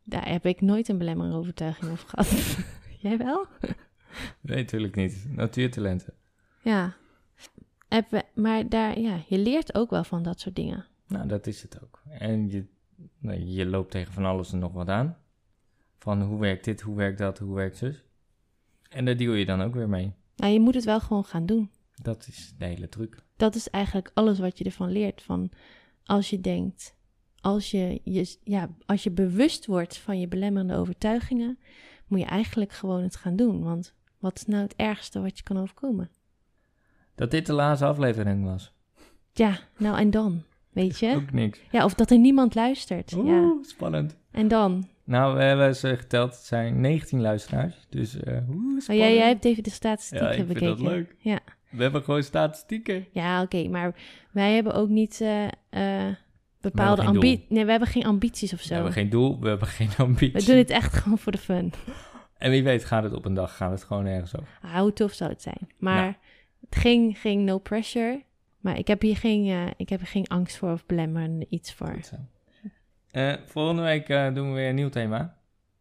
Daar 0.06 0.30
heb 0.30 0.46
ik 0.46 0.62
nooit 0.62 0.88
een 0.88 0.98
belemmerende 0.98 1.38
overtuiging 1.38 1.92
over 1.92 2.08
gehad. 2.08 2.58
Jij 3.04 3.18
wel? 3.18 3.48
Nee, 4.42 4.58
natuurlijk 4.58 4.96
niet. 4.96 5.26
Natuurtalenten. 5.30 6.14
Ja. 6.62 6.96
Maar 8.34 8.70
daar, 8.70 9.00
ja, 9.00 9.20
je 9.28 9.38
leert 9.38 9.76
ook 9.76 9.90
wel 9.90 10.04
van 10.04 10.24
dat 10.24 10.40
soort 10.40 10.56
dingen. 10.56 10.86
Nou, 11.08 11.28
dat 11.28 11.48
is 11.48 11.62
het 11.62 11.84
ook. 11.84 12.02
En 12.10 12.50
je, 12.50 12.66
nee, 13.20 13.52
je 13.54 13.66
loopt 13.66 13.92
tegen 13.92 14.14
van 14.14 14.26
alles 14.26 14.54
en 14.54 14.60
nog 14.60 14.72
wat 14.72 14.88
aan. 14.88 15.18
Van 15.98 16.22
hoe 16.22 16.40
werkt 16.40 16.66
dit, 16.66 16.82
hoe 16.82 16.96
werkt 16.96 17.18
dat, 17.18 17.38
hoe 17.38 17.56
werkt 17.56 17.78
zus. 17.78 18.04
En 18.90 19.06
daar 19.06 19.18
deal 19.18 19.34
je 19.34 19.46
dan 19.46 19.62
ook 19.62 19.74
weer 19.74 19.90
mee. 19.90 20.14
Nou, 20.36 20.54
je 20.54 20.60
moet 20.60 20.76
het 20.76 20.84
wel 20.84 21.00
gewoon 21.00 21.26
gaan 21.26 21.46
doen. 21.46 21.72
Dat 22.02 22.28
is 22.28 22.54
de 22.58 22.66
hele 22.66 22.90
truc. 22.90 23.24
Dat 23.36 23.56
is 23.56 23.70
eigenlijk 23.70 24.12
alles 24.14 24.40
wat 24.40 24.58
je 24.58 24.64
ervan 24.64 24.92
leert. 24.92 25.22
Van 25.22 25.52
als 26.04 26.30
je 26.30 26.42
denkt, 26.42 26.96
als 27.42 27.72
je, 27.72 28.02
je, 28.04 28.38
ja, 28.44 28.70
als 28.86 29.04
je 29.04 29.12
bewust 29.12 29.66
wordt 29.66 29.98
van 29.98 30.20
je 30.20 30.28
belemmerende 30.28 30.76
overtuigingen, 30.76 31.60
moet 32.08 32.20
je 32.20 32.26
eigenlijk 32.26 32.72
gewoon 32.72 33.04
het 33.04 33.16
gaan 33.16 33.36
doen. 33.36 33.64
Want 33.64 33.94
wat 34.24 34.36
is 34.36 34.46
nou 34.46 34.64
het 34.64 34.74
ergste 34.76 35.22
wat 35.22 35.38
je 35.38 35.44
kan 35.44 35.58
overkomen? 35.60 36.10
Dat 37.16 37.32
dit 37.32 37.46
de 37.46 37.54
laatste 37.54 37.86
aflevering 37.86 38.44
was. 38.46 38.74
Ja, 39.32 39.60
nou 39.78 39.98
en 39.98 40.12
dan, 40.12 40.44
weet 40.70 41.00
je? 41.00 41.14
Ook 41.22 41.32
niks. 41.32 41.60
Ja, 41.72 41.84
of 41.86 41.94
dat 41.94 42.12
er 42.12 42.18
niemand 42.18 42.56
luistert. 42.56 43.10
Ja, 43.12 43.18
Oeh, 43.20 43.64
spannend. 43.64 44.18
en 44.32 44.48
dan? 44.48 44.88
Nou, 45.04 45.36
we 45.38 45.44
hebben 45.44 45.76
ze 45.76 45.98
geteld. 45.98 46.32
Het 46.32 46.44
zijn 46.46 46.82
19 46.82 47.22
luisteraars. 47.22 47.76
Dus, 47.90 48.20
eh 48.20 48.34
oeh, 48.34 48.40
Oh, 48.40 48.82
spannend. 48.82 48.86
jij, 48.86 49.16
jij 49.16 49.28
hebt 49.28 49.46
even 49.46 49.64
de 49.64 49.70
statistieken 49.70 50.26
Ja, 50.28 50.32
ik 50.34 50.38
vind 50.38 50.48
bekeken. 50.54 50.68
dat 50.78 50.88
leuk. 50.94 51.16
Ja, 51.18 51.40
We 51.70 51.82
hebben 51.84 52.04
gewoon 52.04 52.24
statistieken. 52.24 53.06
ja 53.12 53.42
oké, 53.42 53.68
maar 53.68 53.96
wij 54.32 54.54
hebben 54.54 54.74
ook 54.74 54.90
niet 54.90 55.22
eh, 55.22 55.44
eh, 55.70 56.16
bepaalde 56.62 57.04
ambities. 57.04 57.46
Nee, 57.50 57.66
we 57.66 57.72
hebben 57.72 57.90
geen 57.90 58.06
ambities 58.06 58.54
of 58.54 58.60
We 58.60 58.66
zo. 58.68 58.74
hebben 58.74 58.94
geen 58.94 59.10
doel, 59.10 59.40
we 59.40 59.48
hebben 59.48 59.68
geen 59.68 59.90
ambitie. 59.98 60.32
We 60.40 60.46
doen 60.46 60.58
het 60.58 60.70
echt 60.70 60.94
gewoon 60.96 61.18
voor 61.18 61.32
de 61.32 61.38
fun. 61.38 61.74
En 62.44 62.52
wie 62.52 62.64
weet 62.64 62.86
gaat 62.86 63.04
het 63.04 63.14
op 63.14 63.26
een 63.26 63.34
dag, 63.34 63.56
gaat 63.56 63.72
het 63.72 63.84
gewoon 63.84 64.06
ergens 64.06 64.36
over. 64.38 64.60
Ah, 64.62 64.80
hoe 64.80 64.94
tof 64.94 65.14
zou 65.14 65.30
het 65.30 65.42
zijn? 65.42 65.70
Maar 65.78 66.02
Nou. 66.02 66.14
het 66.70 66.76
ging, 66.76 67.18
ging 67.20 67.46
no 67.46 67.58
pressure. 67.58 68.22
Maar 68.60 68.78
ik 68.78 68.88
heb 68.88 69.02
hier 69.02 69.18
geen, 69.18 69.48
eh, 69.48 69.72
ik 69.78 69.90
heb 69.90 70.00
er 70.02 70.08
geen 70.08 70.28
angst 70.28 70.58
voor 70.58 70.72
of 70.72 70.86
belemmerende 70.86 71.46
iets 71.50 71.74
voor. 71.74 71.96
Eh, 73.12 73.34
volgende 73.46 73.82
week 73.82 74.10
eh, 74.10 74.34
doen 74.34 74.50
we 74.50 74.56
weer 74.56 74.70
een 74.70 74.76
nieuw 74.76 74.90
thema. 74.90 75.36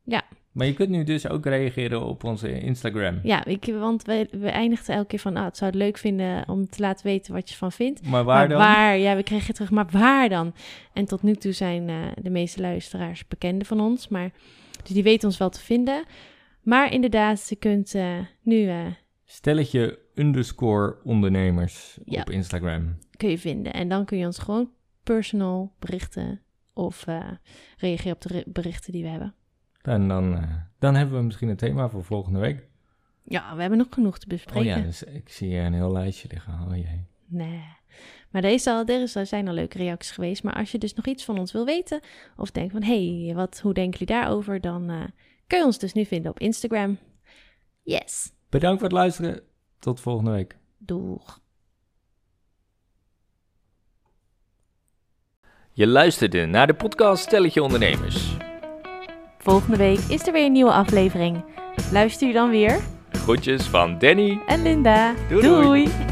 Ja. 0.05 0.23
Maar 0.53 0.67
je 0.67 0.75
kunt 0.75 0.89
nu 0.89 1.05
dus 1.05 1.29
ook 1.29 1.45
reageren 1.45 2.03
op 2.03 2.25
onze 2.25 2.61
Instagram. 2.61 3.21
Ja, 3.23 3.45
ik, 3.45 3.65
want 3.65 4.03
we, 4.05 4.29
we 4.31 4.49
eindigden 4.51 4.95
elke 4.95 5.07
keer 5.07 5.19
van, 5.19 5.37
ah, 5.37 5.45
het 5.45 5.57
zou 5.57 5.71
het 5.71 5.81
leuk 5.81 5.99
vinden 5.99 6.49
om 6.49 6.69
te 6.69 6.81
laten 6.81 7.07
weten 7.07 7.35
wat 7.35 7.51
je 7.51 7.57
van 7.57 7.73
vindt. 7.73 8.07
Maar 8.07 8.25
waar 8.25 8.39
maar 8.39 8.49
dan? 8.49 8.59
waar? 8.59 8.97
Ja, 8.99 9.17
we 9.17 9.23
kregen 9.23 9.55
terug, 9.55 9.71
maar 9.71 9.87
waar 9.91 10.29
dan? 10.29 10.55
En 10.93 11.05
tot 11.05 11.23
nu 11.23 11.35
toe 11.35 11.53
zijn 11.53 11.87
de 12.23 12.31
meeste 12.31 12.61
luisteraars 12.61 13.29
bekenden 13.29 13.67
van 13.67 13.81
ons, 13.81 14.09
maar 14.09 14.31
dus 14.83 14.93
die 14.93 15.03
weten 15.03 15.29
ons 15.29 15.39
wel 15.39 15.51
te 15.51 15.61
vinden. 15.61 16.05
Maar 16.63 16.93
inderdaad, 16.93 17.49
je 17.49 17.57
kunt 17.57 17.95
eh, 17.95 18.19
nu 18.43 18.69
eh, 18.69 18.87
Stelletje 19.25 19.99
underscore 20.15 20.97
ondernemers 21.05 21.99
Ja. 22.05 22.21
op 22.21 22.31
Instagram. 22.31 22.99
kun 23.17 23.31
je 23.31 23.39
vinden. 23.39 23.73
En 23.73 23.89
dan 23.89 24.05
kun 24.05 24.19
je 24.19 24.27
ons 24.27 24.39
gewoon 24.39 24.71
personal 25.03 25.75
berichten 25.79 26.41
of 26.75 27.07
eh, 27.07 27.31
reageren 27.77 28.13
op 28.13 28.21
de 28.21 28.29
ri- 28.29 28.45
berichten 28.47 28.93
die 28.93 29.03
we 29.03 29.09
hebben. 29.09 29.35
En 29.83 30.09
dan, 30.09 30.45
dan 30.79 30.95
hebben 30.95 31.19
we 31.19 31.25
misschien 31.25 31.49
een 31.49 31.57
thema 31.57 31.89
voor 31.89 32.05
volgende 32.05 32.39
week. 32.39 32.69
Ja, 33.25 33.55
we 33.55 33.61
hebben 33.61 33.79
nog 33.79 33.87
genoeg 33.91 34.19
te 34.19 34.27
bespreken. 34.27 34.61
Oh 34.73 34.77
ja, 34.79 34.83
dus 34.83 35.03
ik 35.03 35.29
zie 35.29 35.49
hier 35.49 35.65
een 35.65 35.75
heel 35.75 35.93
lijstje 35.93 36.29
liggen. 36.31 36.53
Oh 36.69 36.77
jee. 36.77 37.07
Nee. 37.27 37.63
Maar 38.31 38.45
is 38.45 38.67
al, 38.67 38.85
er, 38.87 39.27
zijn 39.27 39.49
al 39.49 39.55
leuke 39.55 39.79
reacties 39.79 40.11
geweest. 40.11 40.43
Maar 40.43 40.55
als 40.55 40.73
je 40.73 40.79
dus 40.79 40.95
nog 40.95 41.07
iets 41.07 41.25
van 41.25 41.39
ons 41.39 41.53
wil 41.53 41.65
weten, 41.65 42.01
of 42.37 42.51
denkt 42.51 42.73
van 42.73 42.83
hé, 42.83 43.25
hey, 43.25 43.35
wat, 43.35 43.61
hoe 43.61 43.75
denken 43.75 43.99
jullie 43.99 44.15
daarover? 44.15 44.61
Dan 44.61 44.91
kun 45.53 45.61
je 45.61 45.67
ons 45.67 45.79
dus 45.79 45.93
nu 45.93 46.05
vinden 46.05 46.31
op 46.31 46.39
Instagram. 46.39 46.99
Yes. 47.83 48.33
Bedankt 48.49 48.81
voor 48.81 48.89
het 48.89 48.99
luisteren. 48.99 49.41
Tot 49.79 50.01
volgende 50.01 50.31
week. 50.31 50.57
Doeg. 50.79 51.41
Je 55.73 55.87
luisterde 55.87 56.47
naar 56.47 56.67
de 56.67 56.75
podcast 56.75 57.23
Stelletje 57.23 57.63
Ondernemers. 57.63 58.37
Volgende 59.39 59.77
week 59.77 59.99
is 59.99 60.27
er 60.27 60.33
weer 60.33 60.45
een 60.45 60.53
nieuwe 60.53 60.73
aflevering. 60.73 61.45
Luister 61.91 62.27
je 62.27 62.33
dan 62.33 62.51
weer? 62.51 62.81
Groetjes 63.11 63.63
van 63.63 63.99
Danny. 63.99 64.41
En 64.47 64.63
Linda. 64.63 65.15
Doei, 65.29 65.43
doei. 65.43 65.63
doei. 65.63 66.12